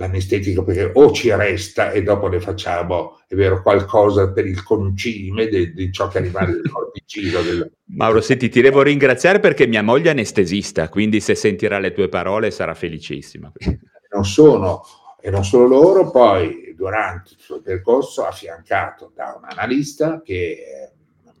l'anestetico 0.00 0.64
perché 0.64 0.90
o 0.94 1.12
ci 1.12 1.30
resta 1.30 1.90
e 1.90 2.02
dopo 2.02 2.26
ne 2.28 2.40
facciamo, 2.40 3.20
è 3.28 3.34
vero, 3.34 3.60
qualcosa 3.60 4.32
per 4.32 4.46
il 4.46 4.62
concime 4.62 5.46
di, 5.46 5.74
di 5.74 5.92
ciò 5.92 6.08
che 6.08 6.20
rimane 6.20 6.52
del 6.52 6.70
corpicino. 6.70 7.42
Del, 7.42 7.70
Mauro, 7.92 8.22
senti, 8.22 8.48
ti 8.48 8.62
devo 8.62 8.80
ringraziare 8.80 9.40
perché 9.40 9.66
mia 9.66 9.82
moglie 9.82 10.08
è 10.08 10.12
anestesista, 10.12 10.88
quindi 10.88 11.20
se 11.20 11.34
sentirà 11.34 11.78
le 11.78 11.92
tue 11.92 12.08
parole 12.08 12.50
sarà 12.50 12.74
felicissima. 12.74 13.52
non 14.12 14.24
sono 14.24 14.82
e 15.20 15.28
non 15.28 15.44
solo 15.44 15.66
loro, 15.66 16.10
poi 16.10 16.74
durante 16.74 17.34
il 17.34 17.38
suo 17.38 17.60
percorso 17.60 18.24
affiancato 18.24 19.12
da 19.14 19.34
un 19.36 19.46
analista 19.46 20.22
che 20.24 20.34
eh, 20.34 20.92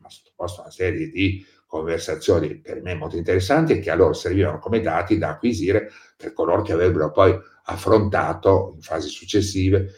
ha 0.02 0.08
sottoposto 0.08 0.60
una 0.60 0.70
serie 0.70 1.08
di 1.08 1.42
conversazioni 1.66 2.56
per 2.56 2.82
me 2.82 2.94
molto 2.94 3.16
interessanti 3.16 3.72
e 3.72 3.78
che 3.78 3.90
a 3.90 3.94
loro 3.94 4.12
servivano 4.12 4.58
come 4.58 4.80
dati 4.80 5.16
da 5.16 5.30
acquisire 5.30 5.88
per 6.16 6.34
coloro 6.34 6.60
che 6.60 6.72
avrebbero 6.72 7.10
poi 7.10 7.38
affrontato 7.64 8.72
in 8.76 8.82
fasi 8.82 9.08
successive 9.08 9.92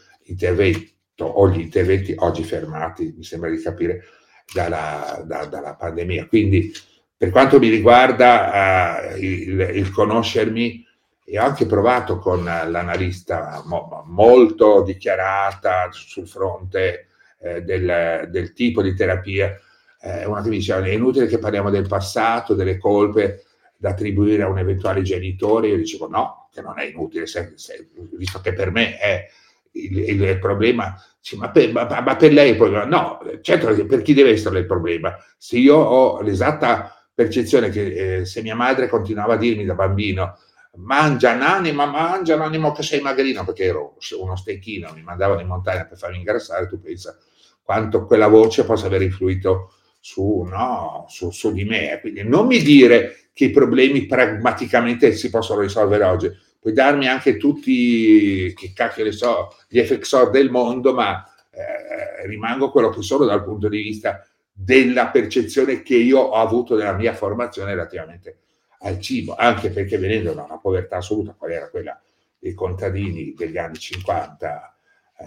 o 1.16 1.48
gli 1.48 1.60
interventi 1.60 2.14
oggi 2.18 2.42
fermati, 2.42 3.14
mi 3.16 3.22
sembra 3.22 3.50
di 3.50 3.60
capire, 3.60 4.04
dalla, 4.52 5.22
da- 5.24 5.46
dalla 5.46 5.74
pandemia. 5.74 6.26
Quindi 6.26 6.72
per 7.16 7.30
quanto 7.30 7.58
mi 7.58 7.68
riguarda 7.68 9.12
eh, 9.12 9.18
il, 9.18 9.60
il 9.74 9.90
conoscermi 9.90 10.84
e 11.24 11.38
ho 11.38 11.44
anche 11.44 11.66
provato 11.66 12.18
con 12.18 12.44
l'analista 12.44 13.62
mo- 13.64 14.02
molto 14.06 14.82
dichiarata 14.82 15.88
sul 15.92 16.26
fronte 16.26 17.08
eh, 17.38 17.62
del, 17.62 18.28
del 18.30 18.52
tipo 18.52 18.82
di 18.82 18.94
terapia, 18.94 19.56
eh, 20.00 20.24
una 20.24 20.42
che 20.42 20.48
mi 20.48 20.56
diceva 20.56 20.84
è 20.84 20.90
inutile 20.90 21.26
che 21.26 21.38
parliamo 21.38 21.70
del 21.70 21.86
passato, 21.86 22.54
delle 22.54 22.78
colpe 22.78 23.44
da 23.82 23.90
attribuire 23.90 24.44
a 24.44 24.48
un 24.48 24.58
eventuale 24.58 25.02
genitore, 25.02 25.66
io 25.66 25.76
dicevo 25.76 26.08
no, 26.08 26.48
che 26.52 26.60
non 26.62 26.78
è 26.78 26.84
inutile, 26.84 27.26
se- 27.26 27.52
se- 27.56 27.88
visto 28.12 28.40
che 28.40 28.52
per 28.52 28.70
me 28.70 28.96
è 28.96 29.26
il, 29.72 29.98
il- 29.98 30.22
il 30.22 30.38
problema, 30.38 30.94
dice, 31.20 31.36
ma, 31.36 31.50
per, 31.50 31.72
ma- 31.72 32.00
ma 32.00 32.16
per 32.16 32.32
lei 32.32 32.50
il 32.50 32.56
problema? 32.56 32.84
No, 32.84 33.18
certo 33.40 33.84
per 33.86 34.02
chi 34.02 34.14
deve 34.14 34.30
essere 34.30 34.60
il 34.60 34.66
problema? 34.66 35.16
Se 35.36 35.56
io 35.58 35.76
ho 35.76 36.20
l'esatta 36.22 36.94
percezione 37.12 37.70
che 37.70 38.18
eh, 38.20 38.24
se 38.24 38.40
mia 38.42 38.54
madre 38.54 38.88
continuava 38.88 39.34
a 39.34 39.36
dirmi 39.36 39.64
da 39.64 39.74
bambino 39.74 40.38
mangia 40.76 41.34
nani, 41.34 41.72
ma 41.72 41.86
mangia 41.86 42.36
nani, 42.36 42.56
mo 42.58 42.70
che 42.72 42.82
sei 42.82 43.00
magrino, 43.00 43.44
perché 43.44 43.64
ero 43.64 43.96
uno 44.20 44.36
stecchino, 44.36 44.92
mi 44.94 45.02
mandavano 45.02 45.40
in 45.40 45.46
montagna 45.48 45.84
per 45.84 45.98
farmi 45.98 46.18
ingrassare, 46.18 46.66
tu 46.68 46.80
pensa 46.80 47.16
quanto 47.62 48.06
quella 48.06 48.28
voce 48.28 48.64
possa 48.64 48.86
aver 48.86 49.02
influito 49.02 49.72
su, 50.00 50.42
no, 50.48 51.04
su, 51.08 51.30
su 51.30 51.52
di 51.52 51.64
me. 51.64 51.98
Quindi 52.00 52.22
non 52.24 52.46
mi 52.46 52.60
dire 52.62 53.21
che 53.32 53.46
i 53.46 53.50
problemi 53.50 54.06
pragmaticamente 54.06 55.12
si 55.12 55.30
possono 55.30 55.60
risolvere 55.60 56.04
oggi, 56.04 56.30
puoi 56.60 56.72
darmi 56.72 57.08
anche 57.08 57.36
tutti, 57.36 58.52
che 58.54 58.72
cacchio 58.74 59.04
ne 59.04 59.12
so, 59.12 59.48
gli 59.68 59.80
FXOR 59.80 60.30
del 60.30 60.50
mondo, 60.50 60.92
ma 60.92 61.24
eh, 61.50 62.26
rimango 62.26 62.70
quello 62.70 62.90
che 62.90 63.02
sono 63.02 63.24
dal 63.24 63.42
punto 63.42 63.68
di 63.68 63.82
vista 63.82 64.24
della 64.52 65.08
percezione 65.08 65.82
che 65.82 65.96
io 65.96 66.18
ho 66.18 66.40
avuto 66.40 66.76
nella 66.76 66.92
mia 66.92 67.14
formazione 67.14 67.72
relativamente 67.72 68.38
al 68.80 69.00
cibo, 69.00 69.34
anche 69.34 69.70
perché 69.70 69.96
venendo 69.98 70.34
da 70.34 70.42
una 70.42 70.58
povertà 70.58 70.96
assoluta, 70.98 71.34
qual 71.36 71.52
era 71.52 71.68
quella 71.70 72.00
dei 72.38 72.54
contadini 72.54 73.34
degli 73.36 73.56
anni 73.56 73.78
50 73.78 74.76
eh, 75.18 75.24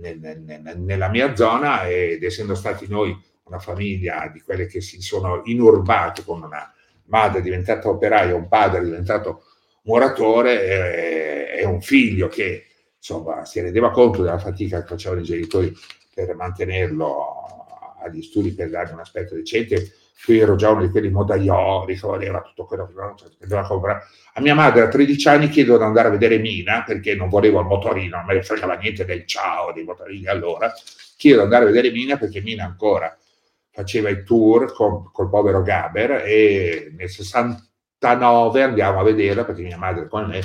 nel- 0.00 0.40
nel- 0.40 0.78
nella 0.78 1.08
mia 1.08 1.34
zona 1.34 1.86
ed 1.86 2.22
essendo 2.22 2.54
stati 2.54 2.86
noi 2.88 3.16
una 3.44 3.58
famiglia 3.58 4.30
di 4.32 4.40
quelle 4.40 4.66
che 4.66 4.80
si 4.80 5.00
sono 5.02 5.42
inurbate 5.44 6.24
con 6.24 6.42
una 6.42 6.72
madre 7.06 7.42
diventata 7.42 7.88
operaia, 7.88 8.34
un 8.34 8.48
padre 8.48 8.84
diventato 8.84 9.44
muratore 9.82 11.54
eh, 11.54 11.60
e 11.60 11.64
un 11.66 11.80
figlio 11.80 12.28
che 12.28 12.66
insomma 12.96 13.44
si 13.44 13.60
rendeva 13.60 13.90
conto 13.90 14.22
della 14.22 14.38
fatica 14.38 14.80
che 14.80 14.86
facevano 14.86 15.20
i 15.20 15.24
genitori 15.24 15.72
per 16.14 16.34
mantenerlo 16.34 17.42
agli 18.02 18.22
studi 18.22 18.52
per 18.52 18.70
dargli 18.70 18.92
un 18.92 19.00
aspetto 19.00 19.34
decente. 19.34 19.92
Qui 20.24 20.38
ero 20.38 20.56
già 20.56 20.70
uno 20.70 20.80
di 20.82 20.90
quelli 20.90 21.08
che 21.08 21.98
voleva 22.00 22.40
tutto 22.40 22.64
quello 22.64 22.86
che 22.86 23.24
che 23.38 23.46
doveva 23.46 23.66
comprare. 23.66 24.04
A 24.34 24.40
mia 24.40 24.54
madre 24.54 24.82
a 24.82 24.88
13 24.88 25.28
anni 25.28 25.48
chiedo 25.48 25.76
di 25.76 25.82
andare 25.82 26.08
a 26.08 26.10
vedere 26.12 26.38
Mina 26.38 26.82
perché 26.82 27.14
non 27.14 27.28
volevo 27.28 27.60
il 27.60 27.66
motorino, 27.66 28.16
non 28.16 28.26
me 28.26 28.34
ne 28.34 28.42
fregava 28.42 28.74
niente 28.76 29.04
del 29.04 29.26
ciao 29.26 29.72
dei 29.72 29.84
motorini 29.84 30.26
allora. 30.26 30.72
Chiedo 31.16 31.38
di 31.38 31.44
andare 31.44 31.64
a 31.64 31.66
vedere 31.66 31.90
Mina 31.90 32.16
perché 32.16 32.40
Mina 32.40 32.64
ancora 32.64 33.14
faceva 33.74 34.08
i 34.08 34.22
tour 34.22 34.72
con, 34.72 35.10
col 35.10 35.28
povero 35.28 35.60
Gaber 35.62 36.22
e 36.24 36.92
nel 36.96 37.10
69 37.10 38.62
andiamo 38.62 39.00
a 39.00 39.02
vederla 39.02 39.44
perché 39.44 39.62
mia 39.62 39.76
madre 39.76 40.06
come 40.06 40.26
me 40.26 40.40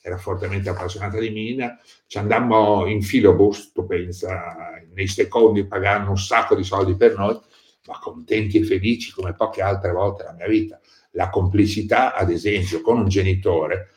era 0.00 0.16
fortemente 0.16 0.70
appassionata 0.70 1.18
di 1.18 1.30
Mina, 1.30 1.76
ci 2.06 2.18
andammo 2.18 2.86
in 2.86 3.02
filobus, 3.02 3.72
tu 3.72 3.84
pensa, 3.84 4.80
nei 4.94 5.08
secondi 5.08 5.66
pagando 5.66 6.10
un 6.10 6.16
sacco 6.16 6.54
di 6.54 6.64
soldi 6.64 6.96
per 6.96 7.16
noi, 7.16 7.38
ma 7.86 7.98
contenti 7.98 8.58
e 8.58 8.64
felici 8.64 9.12
come 9.12 9.34
poche 9.34 9.60
altre 9.60 9.92
volte 9.92 10.22
nella 10.22 10.36
mia 10.36 10.46
vita. 10.46 10.80
La 11.12 11.28
complicità, 11.28 12.14
ad 12.14 12.30
esempio, 12.30 12.80
con 12.80 12.98
un 12.98 13.08
genitore, 13.08 13.88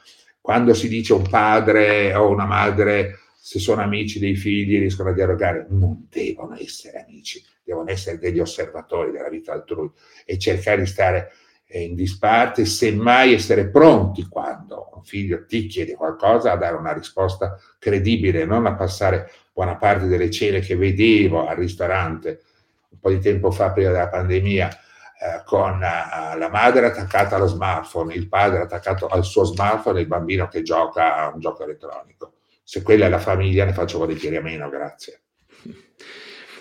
quando 0.41 0.73
si 0.73 0.88
dice 0.88 1.13
un 1.13 1.27
padre 1.29 2.13
o 2.13 2.27
una 2.27 2.45
madre, 2.45 3.19
se 3.44 3.58
sono 3.58 3.82
amici 3.82 4.20
dei 4.20 4.36
figli, 4.36 4.78
riescono 4.78 5.10
a 5.10 5.14
dialogare, 5.14 5.66
non 5.70 6.06
devono 6.12 6.56
essere 6.56 7.02
amici, 7.02 7.44
devono 7.64 7.89
essere 7.89 8.20
degli 8.20 8.39
osservatori 8.39 9.10
della 9.10 9.30
vita 9.30 9.52
altrui 9.52 9.89
e 10.24 10.38
cercare 10.38 10.82
di 10.82 10.86
stare 10.86 11.32
eh, 11.66 11.82
in 11.82 11.96
disparte, 11.96 12.66
semmai 12.66 13.34
essere 13.34 13.68
pronti 13.70 14.28
quando 14.28 14.92
un 14.94 15.04
figlio 15.04 15.44
ti 15.48 15.66
chiede 15.66 15.96
qualcosa 15.96 16.52
a 16.52 16.56
dare 16.56 16.76
una 16.76 16.94
risposta 16.94 17.58
credibile, 17.80 18.46
non 18.46 18.68
a 18.68 18.76
passare 18.76 19.32
buona 19.52 19.76
parte 19.76 20.06
delle 20.06 20.30
cene 20.30 20.60
che 20.60 20.76
vedevo 20.76 21.48
al 21.48 21.56
ristorante 21.56 22.44
un 22.89 23.00
po' 23.00 23.10
di 23.10 23.20
tempo 23.20 23.50
fa, 23.50 23.72
prima 23.72 23.89
della 23.89 24.10
pandemia, 24.10 24.70
eh, 24.70 25.44
con 25.46 25.82
eh, 25.82 26.38
la 26.38 26.50
madre 26.52 26.86
attaccata 26.86 27.38
allo 27.38 27.48
smartphone, 27.48 28.14
il 28.14 28.28
padre 28.28 28.60
attaccato 28.60 29.08
al 29.08 29.26
suo 29.26 29.46
smartphone 29.46 29.98
e 29.98 30.02
il 30.04 30.08
bambino 30.08 30.48
che 30.48 30.62
gioca 30.62 31.16
a 31.16 31.30
un 31.34 31.39
gioco 31.39 31.64
elettronico. 31.64 32.34
Se 32.72 32.84
quella 32.84 33.07
è 33.07 33.09
la 33.09 33.19
famiglia, 33.19 33.65
ne 33.65 33.74
faccio 33.74 33.97
volentieri 33.97 34.38
a 34.38 34.41
meno, 34.41 34.69
grazie. 34.69 35.24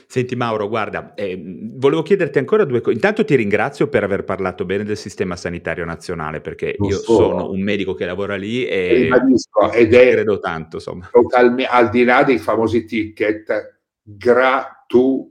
Senti 0.08 0.34
Mauro, 0.34 0.66
guarda, 0.66 1.14
eh, 1.14 1.40
volevo 1.40 2.02
chiederti 2.02 2.38
ancora 2.38 2.64
due 2.64 2.80
cose. 2.80 2.96
Intanto 2.96 3.24
ti 3.24 3.36
ringrazio 3.36 3.86
per 3.86 4.02
aver 4.02 4.24
parlato 4.24 4.64
bene 4.64 4.82
del 4.82 4.96
sistema 4.96 5.36
sanitario 5.36 5.84
nazionale, 5.84 6.40
perché 6.40 6.74
Non 6.78 6.88
io 6.88 6.96
solo. 6.96 7.28
sono 7.28 7.50
un 7.52 7.62
medico 7.62 7.94
che 7.94 8.06
lavora 8.06 8.34
lì 8.34 8.66
E 8.66 9.08
e 9.08 9.11
ed 9.74 9.94
è 9.94 10.11
credo 10.11 10.40
tanto, 10.40 10.78
insomma. 10.78 11.08
totalme- 11.12 11.66
al 11.66 11.90
di 11.90 12.02
là 12.02 12.24
dei 12.24 12.38
famosi 12.38 12.84
ticket 12.86 13.78
gratuito. 14.02 15.28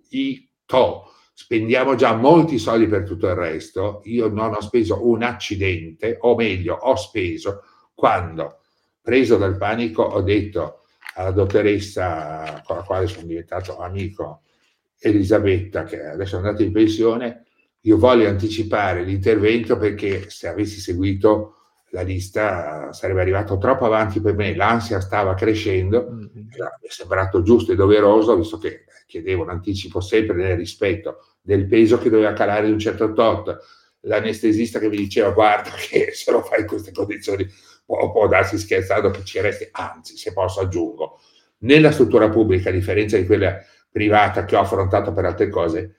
Spendiamo 1.33 1.95
già 1.95 2.15
molti 2.15 2.57
soldi 2.57 2.87
per 2.87 3.03
tutto 3.03 3.27
il 3.27 3.35
resto. 3.35 3.99
Io 4.05 4.29
non 4.29 4.53
ho 4.53 4.61
speso 4.61 5.05
un 5.05 5.23
accidente, 5.23 6.15
o 6.21 6.35
meglio, 6.35 6.75
ho 6.75 6.95
speso 6.95 7.63
quando, 7.93 8.58
preso 9.09 9.37
dal 9.37 9.57
panico, 9.57 10.03
ho 10.03 10.21
detto 10.21 10.83
alla 11.15 11.31
dottoressa 11.31 12.61
con 12.63 12.75
la 12.75 12.83
quale 12.83 13.07
sono 13.07 13.25
diventato 13.25 13.79
amico, 13.79 14.43
Elisabetta, 14.99 15.83
che 15.83 16.05
adesso 16.05 16.35
è 16.35 16.37
andata 16.37 16.61
in 16.61 16.71
pensione, 16.71 17.45
io 17.81 17.97
voglio 17.97 18.29
anticipare 18.29 19.01
l'intervento 19.01 19.77
perché 19.79 20.29
se 20.29 20.47
avessi 20.47 20.79
seguito 20.79 21.55
la 21.89 22.03
lista 22.03 22.93
sarebbe 22.93 23.21
arrivato 23.21 23.57
troppo 23.57 23.85
avanti 23.85 24.21
per 24.21 24.35
me, 24.35 24.53
l'ansia 24.55 24.99
stava 24.99 25.33
crescendo, 25.33 26.01
Era- 26.53 26.77
mi 26.79 26.87
è 26.87 26.91
sembrato 26.91 27.41
giusto 27.41 27.71
e 27.71 27.75
doveroso, 27.75 28.35
visto 28.35 28.59
che 28.59 28.83
chiedevo 29.07 29.41
un 29.41 29.49
anticipo 29.49 30.01
sempre 30.01 30.35
nel 30.35 30.55
rispetto 30.55 31.17
del 31.41 31.65
peso 31.65 31.97
che 31.97 32.11
doveva 32.11 32.33
calare 32.33 32.67
di 32.67 32.73
un 32.73 32.79
certo 32.79 33.11
tot, 33.13 33.57
l'anestesista 34.01 34.77
che 34.77 34.87
mi 34.87 34.97
diceva 34.97 35.31
guarda 35.31 35.71
che 35.71 36.11
se 36.13 36.31
lo 36.31 36.43
fai 36.43 36.61
in 36.61 36.67
queste 36.67 36.91
condizioni 36.91 37.47
può, 37.89 38.11
può 38.11 38.27
darsi 38.27 38.59
scherzando 38.59 39.09
che 39.09 39.23
ci 39.23 39.41
resti, 39.41 39.67
anzi, 39.71 40.15
se 40.15 40.31
posso 40.31 40.59
aggiungo, 40.59 41.19
nella 41.59 41.91
struttura 41.91 42.29
pubblica, 42.29 42.69
a 42.69 42.71
differenza 42.71 43.17
di 43.17 43.25
quella 43.25 43.57
privata 43.91 44.45
che 44.45 44.55
ho 44.55 44.59
affrontato 44.59 45.11
per 45.11 45.25
altre 45.25 45.49
cose, 45.49 45.95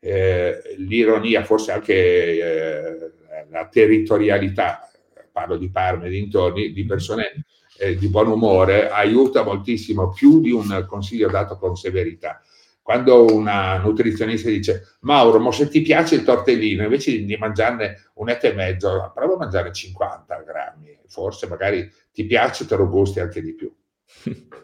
eh, 0.00 0.62
l'ironia, 0.78 1.44
forse 1.44 1.72
anche 1.72 1.94
eh, 1.94 3.12
la 3.50 3.68
territorialità, 3.68 4.88
parlo 5.30 5.58
di 5.58 5.70
Parma 5.70 6.06
e 6.06 6.10
dintorni, 6.10 6.72
di 6.72 6.86
persone 6.86 7.44
eh, 7.78 7.96
di 7.96 8.08
buon 8.08 8.28
umore, 8.28 8.88
aiuta 8.88 9.42
moltissimo, 9.42 10.12
più 10.12 10.40
di 10.40 10.50
un 10.50 10.86
consiglio 10.88 11.28
dato 11.28 11.58
con 11.58 11.76
severità. 11.76 12.40
Quando 12.80 13.34
una 13.34 13.78
nutrizionista 13.78 14.48
dice 14.48 14.96
Mauro, 15.00 15.38
ma 15.40 15.50
se 15.52 15.68
ti 15.68 15.82
piace 15.82 16.14
il 16.14 16.22
tortellino, 16.22 16.84
invece 16.84 17.24
di 17.24 17.36
mangiarne 17.36 18.10
un 18.14 18.28
etto 18.28 18.46
e 18.46 18.52
mezzo, 18.52 19.10
prova 19.14 19.34
a 19.34 19.38
mangiare 19.38 19.72
50 19.72 20.42
grammi, 20.42 20.98
forse 21.14 21.46
magari 21.46 21.88
ti 22.12 22.26
piace, 22.26 22.66
te 22.66 22.74
lo 22.74 22.88
gusti 22.88 23.20
anche 23.20 23.40
di 23.40 23.54
più. 23.54 23.72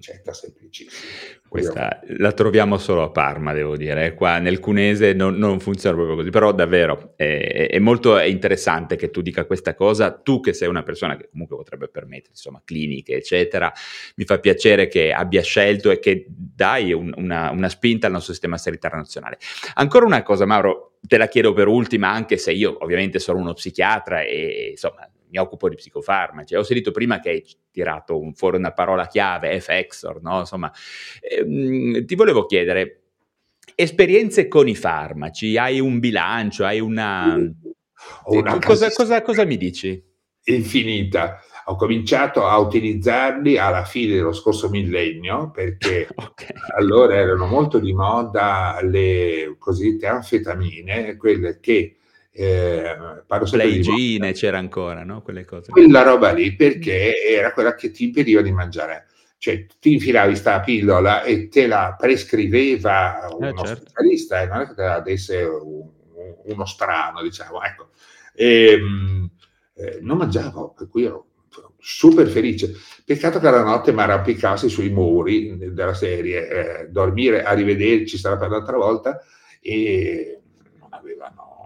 Ricetta 0.00 0.32
semplicissima. 0.32 1.42
Questa 1.46 2.00
la 2.16 2.32
troviamo 2.32 2.78
solo 2.78 3.02
a 3.02 3.10
Parma, 3.10 3.52
devo 3.52 3.76
dire. 3.76 4.14
Qua 4.14 4.38
nel 4.38 4.58
Cunese 4.58 5.12
non, 5.12 5.34
non, 5.34 5.60
funziona 5.60 5.94
proprio 5.94 6.16
così. 6.16 6.30
Però 6.30 6.52
davvero 6.52 7.12
è, 7.16 7.68
è, 7.70 7.78
molto 7.78 8.18
interessante 8.18 8.96
che 8.96 9.10
tu 9.10 9.20
dica 9.20 9.44
questa 9.44 9.74
cosa. 9.74 10.10
Tu 10.10 10.40
che 10.40 10.54
sei 10.54 10.68
una 10.68 10.82
persona 10.82 11.18
che 11.18 11.28
comunque 11.30 11.56
potrebbe 11.56 11.88
permettere, 11.88 12.30
insomma, 12.30 12.62
cliniche, 12.64 13.16
eccetera. 13.16 13.70
Mi 14.14 14.24
fa 14.24 14.38
piacere 14.38 14.88
che 14.88 15.12
abbia 15.12 15.42
scelto 15.42 15.90
e 15.90 15.98
che 15.98 16.24
dai 16.26 16.94
un, 16.94 17.12
una, 17.16 17.50
una 17.50 17.68
spinta 17.68 18.06
al 18.06 18.12
nostro 18.12 18.32
sistema 18.32 18.56
sanitario 18.56 18.96
nazionale. 18.96 19.36
Ancora 19.74 20.06
una 20.06 20.22
cosa, 20.22 20.46
Mauro, 20.46 20.92
te 21.06 21.18
la 21.18 21.28
chiedo 21.28 21.52
per 21.52 21.68
ultima, 21.68 22.10
anche 22.10 22.38
se 22.38 22.52
io 22.52 22.82
ovviamente 22.82 23.18
sono 23.18 23.38
uno 23.38 23.52
psichiatra 23.52 24.22
e 24.22 24.68
insomma 24.70 25.06
mi 25.30 25.38
occupo 25.38 25.68
di 25.68 25.76
psicofarmaci. 25.76 26.54
Ho 26.54 26.62
sentito 26.62 26.90
prima 26.90 27.20
che 27.20 27.30
hai 27.30 27.44
tirato 27.70 28.18
un, 28.18 28.34
fuori 28.34 28.56
una 28.56 28.72
parola 28.72 29.06
chiave, 29.06 29.60
F-Exor, 29.60 30.22
no? 30.22 30.40
Insomma, 30.40 30.72
ehm, 31.20 32.04
ti 32.04 32.14
volevo 32.14 32.46
chiedere, 32.46 33.02
esperienze 33.74 34.48
con 34.48 34.68
i 34.68 34.74
farmaci, 34.74 35.56
hai 35.56 35.80
un 35.80 35.98
bilancio, 35.98 36.64
hai 36.64 36.80
una... 36.80 37.36
una 38.24 38.58
cosa, 38.58 38.90
cosa, 38.90 39.22
cosa 39.22 39.44
mi 39.44 39.56
dici? 39.56 40.02
Infinita 40.44 41.40
ho 41.70 41.76
cominciato 41.76 42.46
a 42.46 42.58
utilizzarli 42.58 43.56
alla 43.56 43.84
fine 43.84 44.14
dello 44.14 44.32
scorso 44.32 44.68
millennio 44.68 45.50
perché 45.50 46.08
okay. 46.14 46.48
allora 46.76 47.14
erano 47.14 47.46
molto 47.46 47.78
di 47.78 47.92
moda 47.92 48.78
le 48.82 49.54
cosiddette 49.58 50.06
anfetamine, 50.06 51.16
quelle 51.16 51.60
che 51.60 51.99
eh, 52.32 52.96
parlo 53.26 53.46
sempre 53.46 53.68
le 53.68 53.74
igiene 53.76 54.32
c'era 54.32 54.58
ancora, 54.58 55.04
no? 55.04 55.22
Quelle 55.22 55.44
cose. 55.44 55.70
Quella 55.70 56.02
roba 56.02 56.32
lì 56.32 56.54
perché 56.54 57.14
era 57.22 57.52
quella 57.52 57.74
che 57.74 57.90
ti 57.90 58.04
impediva 58.04 58.40
di 58.40 58.52
mangiare. 58.52 59.06
Cioè, 59.38 59.66
ti 59.80 59.92
infilavi 59.92 60.36
sta 60.36 60.60
pillola 60.60 61.22
e 61.22 61.48
te 61.48 61.66
la 61.66 61.96
prescriveva 61.98 63.26
eh, 63.26 63.34
uno 63.34 63.64
certo. 63.64 63.86
specialista, 63.88 64.42
e 64.42 64.46
non 64.46 64.60
è 64.60 64.66
che 64.66 64.74
te 64.74 64.82
la 64.82 65.00
desse 65.00 65.42
un, 65.42 65.88
uno 66.44 66.64
strano, 66.66 67.22
diciamo, 67.22 67.62
ecco. 67.62 67.88
E, 68.34 68.72
ehm, 68.72 69.30
eh, 69.74 69.98
non 70.02 70.18
mangiavo, 70.18 70.74
per 70.76 70.88
cui 70.88 71.04
ero 71.04 71.26
super 71.78 72.28
felice. 72.28 72.74
Peccato 73.04 73.40
che 73.40 73.50
la 73.50 73.62
notte 73.62 73.92
mi 73.92 74.02
arrampicassi 74.02 74.68
sui 74.68 74.90
muri 74.90 75.56
della 75.72 75.94
serie, 75.94 76.48
eh, 76.48 76.88
dormire, 76.88 77.42
arrivederci, 77.42 78.18
sarà 78.18 78.36
per 78.36 78.50
l'altra 78.50 78.76
volta, 78.76 79.20
e 79.60 80.38
non 80.78 80.88
avevano 80.92 81.59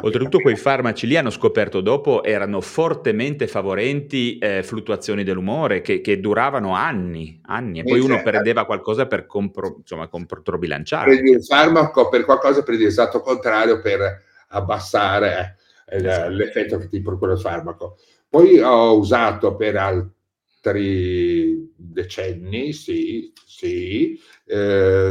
Oltretutto 0.00 0.38
quei 0.38 0.56
farmaci 0.56 1.06
lì 1.06 1.16
hanno 1.16 1.28
scoperto 1.28 1.82
dopo 1.82 2.24
erano 2.24 2.62
fortemente 2.62 3.46
favorenti 3.46 4.38
eh, 4.38 4.62
fluttuazioni 4.62 5.22
dell'umore 5.22 5.82
che, 5.82 6.00
che, 6.00 6.18
duravano 6.18 6.74
anni, 6.74 7.40
anni 7.44 7.80
e 7.80 7.82
poi 7.82 7.98
uno 8.00 8.14
certo. 8.14 8.30
perdeva 8.30 8.64
qualcosa 8.64 9.06
per 9.06 9.26
compro, 9.26 9.76
insomma, 9.78 10.08
controbilanciare. 10.08 11.10
Prendi 11.10 11.32
il 11.32 11.44
farmaco 11.44 12.08
per 12.08 12.24
qualcosa, 12.24 12.62
prendi 12.62 12.84
l'esatto 12.84 13.20
contrario 13.20 13.80
per 13.80 14.22
abbassare 14.48 15.56
eh, 15.86 15.96
esatto. 15.96 16.30
l'effetto 16.30 16.78
che 16.78 16.88
ti 16.88 17.02
procura 17.02 17.32
il 17.32 17.40
farmaco. 17.40 17.98
Poi 18.28 18.60
ho 18.60 18.96
usato 18.96 19.56
per 19.56 19.76
altri 19.76 21.70
decenni, 21.76 22.72
sì, 22.72 23.30
sì, 23.44 24.18
eh, 24.46 25.08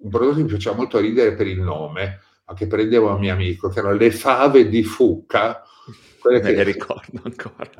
un 0.00 0.10
prodotto 0.10 0.36
che 0.36 0.42
mi 0.42 0.48
faceva 0.48 0.74
molto 0.74 0.98
ridere 0.98 1.34
per 1.34 1.46
il 1.46 1.60
nome, 1.60 2.20
che 2.54 2.66
prendevo 2.66 3.10
a 3.10 3.18
mio 3.18 3.32
amico, 3.32 3.68
che 3.68 3.80
erano 3.80 3.94
le 3.94 4.10
fave 4.10 4.68
di 4.68 4.82
Fucca. 4.82 5.62
Quelle 6.18 6.42
Me 6.42 6.50
che, 6.50 6.56
le 6.56 6.62
ricordo 6.64 7.20
ancora. 7.22 7.70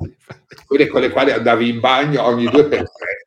Quelle 0.65 0.87
con 0.87 1.01
le 1.01 1.09
quali 1.09 1.31
andavi 1.31 1.69
in 1.69 1.79
bagno 1.79 2.23
ogni 2.23 2.49
due 2.49 2.65
per 2.65 2.83
tre. 2.89 3.25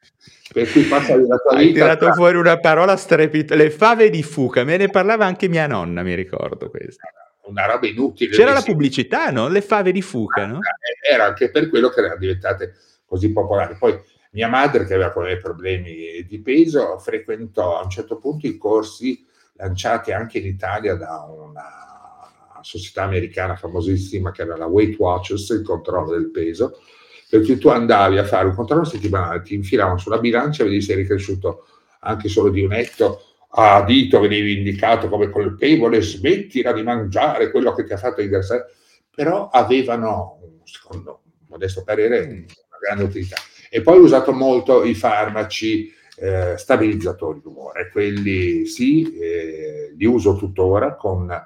Per 0.52 0.70
cui 0.70 0.82
passavi 0.82 1.26
la 1.26 1.36
tua 1.36 1.52
Hai 1.52 1.66
vita. 1.66 1.80
Hai 1.80 1.86
tirato 1.86 2.04
tra... 2.06 2.14
fuori 2.14 2.36
una 2.36 2.58
parola 2.58 2.96
strepitosa. 2.96 3.60
Le 3.60 3.70
fave 3.70 4.10
di 4.10 4.22
Fuca, 4.22 4.64
me 4.64 4.76
ne 4.76 4.88
parlava 4.88 5.26
anche 5.26 5.48
mia 5.48 5.66
nonna, 5.66 6.02
mi 6.02 6.14
ricordo 6.14 6.70
questo. 6.70 7.06
Una 7.44 7.66
roba 7.66 7.86
inutile. 7.86 8.34
C'era 8.34 8.52
la 8.52 8.62
pubblicità, 8.62 9.30
no? 9.30 9.48
Le 9.48 9.62
fave 9.62 9.92
di 9.92 10.02
Fuca, 10.02 10.46
no? 10.46 10.60
Era 11.02 11.24
anche 11.24 11.50
per 11.50 11.68
quello 11.68 11.88
che 11.88 12.00
erano 12.00 12.16
diventate 12.18 12.74
così 13.04 13.32
popolari. 13.32 13.76
Poi 13.78 13.98
mia 14.32 14.48
madre, 14.48 14.86
che 14.86 14.94
aveva 14.94 15.10
problemi 15.10 16.24
di 16.26 16.40
peso, 16.40 16.98
frequentò 16.98 17.78
a 17.78 17.82
un 17.84 17.90
certo 17.90 18.18
punto 18.18 18.46
i 18.46 18.56
corsi 18.56 19.26
lanciati 19.62 20.10
anche 20.10 20.38
in 20.38 20.46
Italia 20.46 20.96
da 20.96 21.24
una 21.28 22.60
società 22.62 23.04
americana 23.04 23.54
famosissima 23.54 24.32
che 24.32 24.42
era 24.42 24.56
la 24.56 24.66
Weight 24.66 24.98
Watchers, 24.98 25.48
il 25.50 25.62
controllo 25.62 26.10
del 26.10 26.30
peso, 26.30 26.80
perché 27.28 27.58
tu 27.58 27.68
andavi 27.68 28.18
a 28.18 28.24
fare 28.24 28.48
un 28.48 28.54
controllo 28.54 28.84
settimanale, 28.84 29.42
ti 29.42 29.54
infilavano 29.54 29.98
sulla 29.98 30.18
bilancia 30.18 30.62
e 30.62 30.66
vedi 30.66 30.82
se 30.82 30.92
eri 30.92 31.06
cresciuto 31.06 31.66
anche 32.00 32.28
solo 32.28 32.50
di 32.50 32.62
un 32.62 32.72
etto, 32.72 33.22
a 33.54 33.84
dito 33.84 34.18
venivi 34.18 34.58
indicato 34.58 35.08
come 35.08 35.30
colpevole, 35.30 36.02
smettila 36.02 36.72
di 36.72 36.82
mangiare 36.82 37.50
quello 37.50 37.72
che 37.74 37.84
ti 37.84 37.92
ha 37.92 37.96
fatto 37.96 38.20
ingrassare, 38.20 38.66
però 39.14 39.48
avevano, 39.48 40.60
secondo 40.64 41.22
un 41.24 41.46
modesto 41.48 41.84
parere, 41.84 42.24
una 42.26 42.78
grande 42.80 43.04
utilità. 43.04 43.36
E 43.70 43.80
poi 43.80 43.98
ho 43.98 44.02
usato 44.02 44.32
molto 44.32 44.82
i 44.84 44.94
farmaci 44.94 45.92
eh, 46.22 46.56
stabilizzatori 46.56 47.40
d'umore, 47.40 47.90
quelli 47.90 48.64
sì, 48.64 49.18
eh, 49.18 49.92
li 49.96 50.04
uso 50.04 50.36
tuttora 50.36 50.94
con 50.94 51.28
eh, 51.28 51.44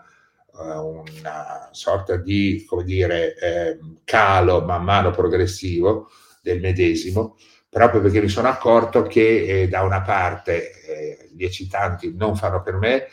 una 0.52 1.70
sorta 1.70 2.16
di, 2.16 2.62
come 2.68 2.84
dire, 2.84 3.34
eh, 3.36 3.78
calo 4.04 4.60
man 4.66 4.84
mano 4.84 5.12
progressivo 5.12 6.10
del 6.42 6.60
medesimo, 6.60 7.38
proprio 7.70 8.02
perché 8.02 8.20
mi 8.20 8.28
sono 8.28 8.48
accorto 8.48 9.04
che 9.04 9.62
eh, 9.62 9.68
da 9.68 9.80
una 9.80 10.02
parte 10.02 10.82
eh, 10.82 11.30
gli 11.32 11.44
eccitanti 11.44 12.14
non 12.14 12.36
fanno 12.36 12.60
per 12.60 12.74
me, 12.74 13.06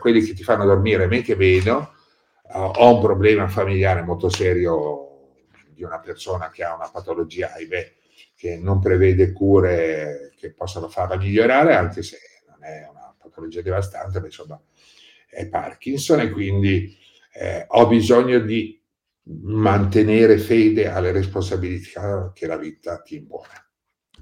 quelli 0.00 0.22
che 0.22 0.32
ti 0.32 0.42
fanno 0.42 0.64
dormire 0.64 1.06
men 1.06 1.22
che 1.22 1.36
meno, 1.36 1.92
ho 2.54 2.94
un 2.94 3.00
problema 3.00 3.46
familiare 3.46 4.02
molto 4.02 4.30
serio 4.30 5.34
di 5.68 5.84
una 5.84 6.00
persona 6.00 6.50
che 6.50 6.64
ha 6.64 6.74
una 6.74 6.88
patologia, 6.90 7.52
ahimè, 7.52 7.92
che 8.36 8.58
non 8.58 8.78
prevede 8.80 9.32
cure 9.32 10.32
che 10.36 10.52
possano 10.52 10.88
farla 10.88 11.16
migliorare, 11.16 11.74
anche 11.74 12.02
se 12.02 12.18
non 12.48 12.62
è 12.62 12.86
una 12.88 13.14
patologia 13.18 13.62
devastante, 13.62 14.20
ma 14.20 14.26
insomma 14.26 14.60
è 15.28 15.48
Parkinson 15.48 16.20
e 16.20 16.30
quindi 16.30 16.96
eh, 17.32 17.64
ho 17.66 17.86
bisogno 17.88 18.38
di 18.38 18.80
mantenere 19.28 20.38
fede 20.38 20.88
alle 20.88 21.10
responsabilità 21.10 22.30
che 22.34 22.46
la 22.46 22.56
vita 22.56 23.00
ti 23.00 23.16
impone. 23.16 23.65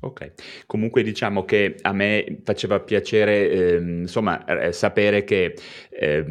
Ok, 0.05 0.32
comunque 0.66 1.02
diciamo 1.02 1.46
che 1.46 1.76
a 1.80 1.92
me 1.94 2.40
faceva 2.44 2.78
piacere 2.80 3.48
eh, 3.48 3.76
insomma 3.76 4.44
eh, 4.44 4.70
sapere 4.70 5.24
che 5.24 5.55
eh, 5.88 6.24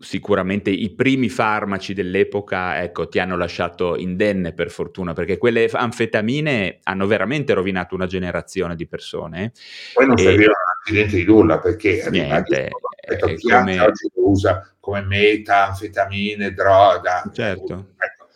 sicuramente 0.00 0.68
i 0.68 0.90
primi 0.90 1.30
farmaci 1.30 1.94
dell'epoca 1.94 2.82
ecco, 2.82 3.08
ti 3.08 3.18
hanno 3.18 3.38
lasciato 3.38 3.96
indenne 3.96 4.52
per 4.52 4.70
fortuna 4.70 5.14
perché 5.14 5.38
quelle 5.38 5.66
anfetamine 5.72 6.80
hanno 6.82 7.06
veramente 7.06 7.54
rovinato 7.54 7.94
una 7.94 8.06
generazione 8.06 8.76
di 8.76 8.86
persone. 8.86 9.52
Poi 9.94 10.06
non 10.06 10.18
e... 10.18 10.22
serviva 10.22 10.52
accidente 10.82 11.16
di 11.16 11.24
nulla 11.24 11.58
perché 11.58 12.06
niente, 12.10 12.68
è 13.00 13.16
come... 13.16 13.80
oggi 13.80 14.10
lo 14.14 14.28
usa 14.28 14.74
come 14.78 15.00
meta, 15.00 15.68
anfetamine, 15.68 16.52
droga. 16.52 17.30
Certo. 17.32 17.92
Ecco. 17.96 18.28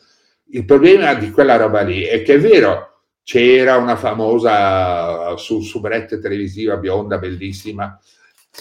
Il 0.53 0.65
problema 0.65 1.13
di 1.13 1.31
quella 1.31 1.57
roba 1.57 1.83
lì 1.83 2.05
è 2.05 2.23
che 2.23 2.35
è 2.35 2.41
vero 2.41 2.94
c'era 3.25 3.79
una 3.79 3.97
famosa 3.97 5.35
su, 5.37 5.61
subretta 5.63 6.19
televisiva 6.19 6.77
bionda 6.77 7.19
bellissima, 7.19 7.99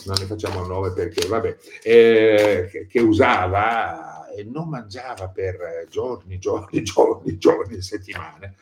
non 0.05 0.15
ne 0.17 0.25
facciamo 0.25 0.61
il 0.61 0.67
nome 0.67 0.93
perché, 0.93 1.27
vabbè, 1.27 1.57
eh, 1.83 2.67
che, 2.71 2.87
che, 2.87 2.99
usava 3.01 4.25
e 4.29 4.43
non 4.45 4.69
mangiava 4.69 5.27
per 5.27 5.85
giorni, 5.89 6.39
giorni, 6.39 6.81
giorni, 6.81 7.37
giorni, 7.37 7.81
settimane. 7.81 8.55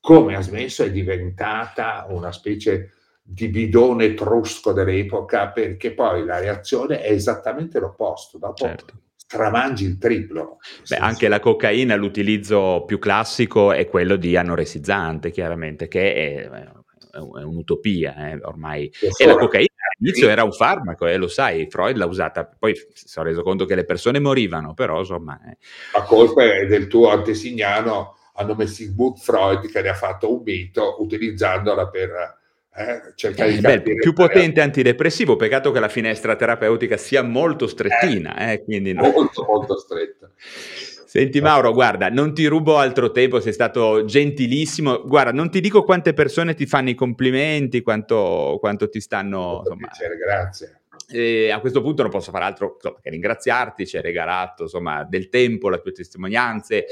Come 0.00 0.36
ha 0.36 0.40
smesso 0.40 0.82
è 0.82 0.90
diventata 0.90 2.06
una 2.08 2.32
specie 2.32 2.92
di 3.22 3.48
bidone 3.48 4.14
trusco 4.14 4.72
dell'epoca 4.72 5.48
perché 5.48 5.92
poi 5.92 6.24
la 6.24 6.38
reazione 6.38 7.00
è 7.00 7.10
esattamente 7.10 7.78
l'opposto. 7.78 8.38
Dopo 8.38 8.66
certo. 8.66 8.94
Stramangi 9.26 9.84
il 9.84 9.98
triplo. 9.98 10.58
Beh, 10.88 10.96
anche 10.96 11.28
la 11.28 11.40
cocaina, 11.40 11.96
l'utilizzo 11.96 12.84
più 12.86 12.98
classico 12.98 13.72
è 13.72 13.86
quello 13.86 14.16
di 14.16 14.36
anoressizzante, 14.36 15.30
chiaramente, 15.30 15.88
che 15.88 16.14
è, 16.14 16.48
è 16.48 17.18
un'utopia 17.18 18.30
eh, 18.30 18.38
ormai. 18.42 18.90
E 19.18 19.26
la 19.26 19.36
cocaina 19.36 19.68
all'inizio 19.98 20.28
era 20.28 20.44
un 20.44 20.52
farmaco, 20.52 21.06
eh, 21.06 21.16
lo 21.16 21.28
sai, 21.28 21.66
Freud 21.68 21.96
l'ha 21.96 22.06
usata, 22.06 22.44
poi 22.46 22.74
si 22.92 23.18
è 23.18 23.22
reso 23.22 23.42
conto 23.42 23.64
che 23.64 23.74
le 23.74 23.84
persone 23.84 24.20
morivano, 24.20 24.74
però 24.74 25.00
insomma... 25.00 25.40
Eh. 25.50 25.56
La 25.92 26.02
colpa 26.02 26.44
è 26.44 26.66
del 26.66 26.86
tuo 26.86 27.10
antesignano 27.10 28.14
hanno 28.36 28.54
messo 28.54 28.74
Sigmund 28.74 29.16
Freud 29.16 29.70
che 29.70 29.82
ne 29.82 29.88
ha 29.88 29.94
fatto 29.94 30.30
un 30.32 30.42
mito 30.44 30.96
utilizzandola 31.00 31.88
per 31.88 32.38
eh, 32.76 33.00
eh, 33.36 33.60
beh, 33.60 33.80
più 33.80 34.12
potente 34.12 34.60
antidepressivo, 34.60 35.36
peccato 35.36 35.70
che 35.70 35.80
la 35.80 35.88
finestra 35.88 36.36
terapeutica 36.36 36.98
sia 36.98 37.22
molto 37.22 37.66
strettina, 37.66 38.52
eh, 38.52 38.62
quindi 38.62 38.92
no. 38.92 39.10
molto 39.10 39.44
molto 39.48 39.78
stretta. 39.78 40.30
Senti 40.36 41.40
Mauro, 41.40 41.72
guarda, 41.72 42.10
non 42.10 42.34
ti 42.34 42.44
rubo 42.44 42.76
altro 42.76 43.10
tempo, 43.10 43.40
sei 43.40 43.54
stato 43.54 44.04
gentilissimo. 44.04 45.04
Guarda, 45.06 45.32
non 45.32 45.50
ti 45.50 45.60
dico 45.60 45.82
quante 45.82 46.12
persone 46.12 46.52
ti 46.52 46.66
fanno 46.66 46.90
i 46.90 46.94
complimenti, 46.94 47.80
quanto, 47.80 48.58
quanto 48.60 48.90
ti 48.90 49.00
stanno... 49.00 49.60
Insomma, 49.60 49.86
piacere, 49.86 50.16
grazie. 50.16 50.80
E 51.08 51.50
a 51.50 51.60
questo 51.60 51.82
punto 51.82 52.02
non 52.02 52.10
posso 52.10 52.32
fare 52.32 52.44
altro 52.44 52.74
insomma, 52.74 52.98
che 53.00 53.10
ringraziarti, 53.10 53.86
ci 53.86 53.96
hai 53.96 54.02
regalato 54.02 54.64
insomma, 54.64 55.04
del 55.04 55.28
tempo, 55.28 55.68
le 55.68 55.80
tue 55.80 55.92
testimonianze, 55.92 56.86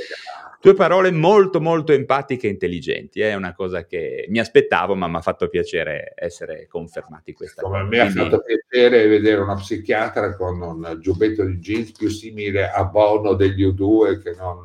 tue 0.61 0.75
parole 0.75 1.11
molto 1.11 1.61
molto 1.61 1.93
empatiche 1.93 2.47
e 2.47 2.51
intelligenti. 2.51 3.21
È 3.21 3.35
una 3.35 3.55
cosa 3.55 3.85
che 3.85 4.27
mi 4.29 4.39
aspettavo, 4.39 4.95
ma 4.95 5.09
mi 5.09 5.17
ha 5.17 5.21
fatto 5.21 5.49
piacere 5.49 6.12
essere 6.15 6.67
confermati 6.69 7.33
questa 7.33 7.62
Come 7.62 7.81
cosa. 7.81 7.85
a 7.85 7.89
me 7.89 7.99
Quindi... 7.99 8.19
ha 8.19 8.23
fatto 8.23 8.43
piacere 8.43 9.07
vedere 9.09 9.41
una 9.41 9.57
psichiatra 9.57 10.37
con 10.37 10.61
un 10.61 10.99
giubbetto 11.01 11.45
di 11.45 11.59
jeans 11.59 11.91
più 11.91 12.09
simile 12.09 12.71
a 12.71 12.85
Bono 12.85 13.35
degli 13.35 13.67
U2 13.67 14.23
che 14.23 14.35
non 14.37 14.62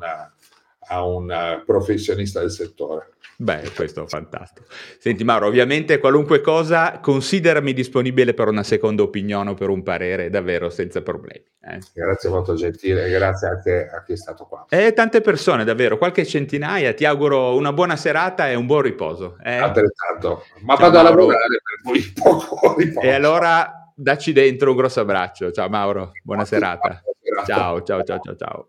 a 0.92 1.04
un 1.04 1.62
professionista 1.64 2.40
del 2.40 2.50
settore. 2.50 3.10
Beh, 3.40 3.72
questo 3.74 4.04
è 4.04 4.06
fantastico. 4.06 4.66
Senti 4.98 5.24
Mauro, 5.24 5.46
ovviamente 5.46 5.98
qualunque 5.98 6.42
cosa, 6.42 6.98
considerami 7.00 7.72
disponibile 7.72 8.34
per 8.34 8.48
una 8.48 8.62
seconda 8.62 9.02
opinione 9.02 9.50
o 9.50 9.54
per 9.54 9.70
un 9.70 9.82
parere, 9.82 10.28
davvero 10.28 10.68
senza 10.68 11.00
problemi. 11.00 11.42
Eh. 11.62 11.78
Grazie 11.94 12.28
molto 12.28 12.52
gentile, 12.52 13.08
grazie 13.08 13.48
anche 13.48 13.88
a 13.90 14.02
chi 14.02 14.12
è 14.12 14.16
stato 14.16 14.44
qua. 14.44 14.66
E 14.68 14.92
tante 14.92 15.22
persone, 15.22 15.64
davvero, 15.64 15.96
qualche 15.96 16.26
centinaia, 16.26 16.92
ti 16.92 17.06
auguro 17.06 17.56
una 17.56 17.72
buona 17.72 17.96
serata 17.96 18.50
e 18.50 18.56
un 18.56 18.66
buon 18.66 18.82
riposo. 18.82 19.38
Eh. 19.42 19.56
Altrettanto, 19.56 20.44
ma 20.60 20.76
Ciao, 20.76 20.90
vado 20.90 21.02
Mauro. 21.02 21.08
a 21.08 21.14
lavorare 21.14 21.60
per 21.62 21.90
cui 21.90 22.12
poco 22.12 22.74
riposo. 22.76 23.06
E 23.06 23.10
allora 23.10 23.90
dacci 23.94 24.32
dentro 24.32 24.72
un 24.72 24.76
grosso 24.76 25.00
abbraccio. 25.00 25.50
Ciao 25.50 25.70
Mauro, 25.70 26.12
buona 26.22 26.44
serata. 26.44 27.02
Ciao, 27.46 27.82
ciao, 27.82 28.02
ciao, 28.02 28.20
ciao, 28.20 28.36
ciao. 28.36 28.68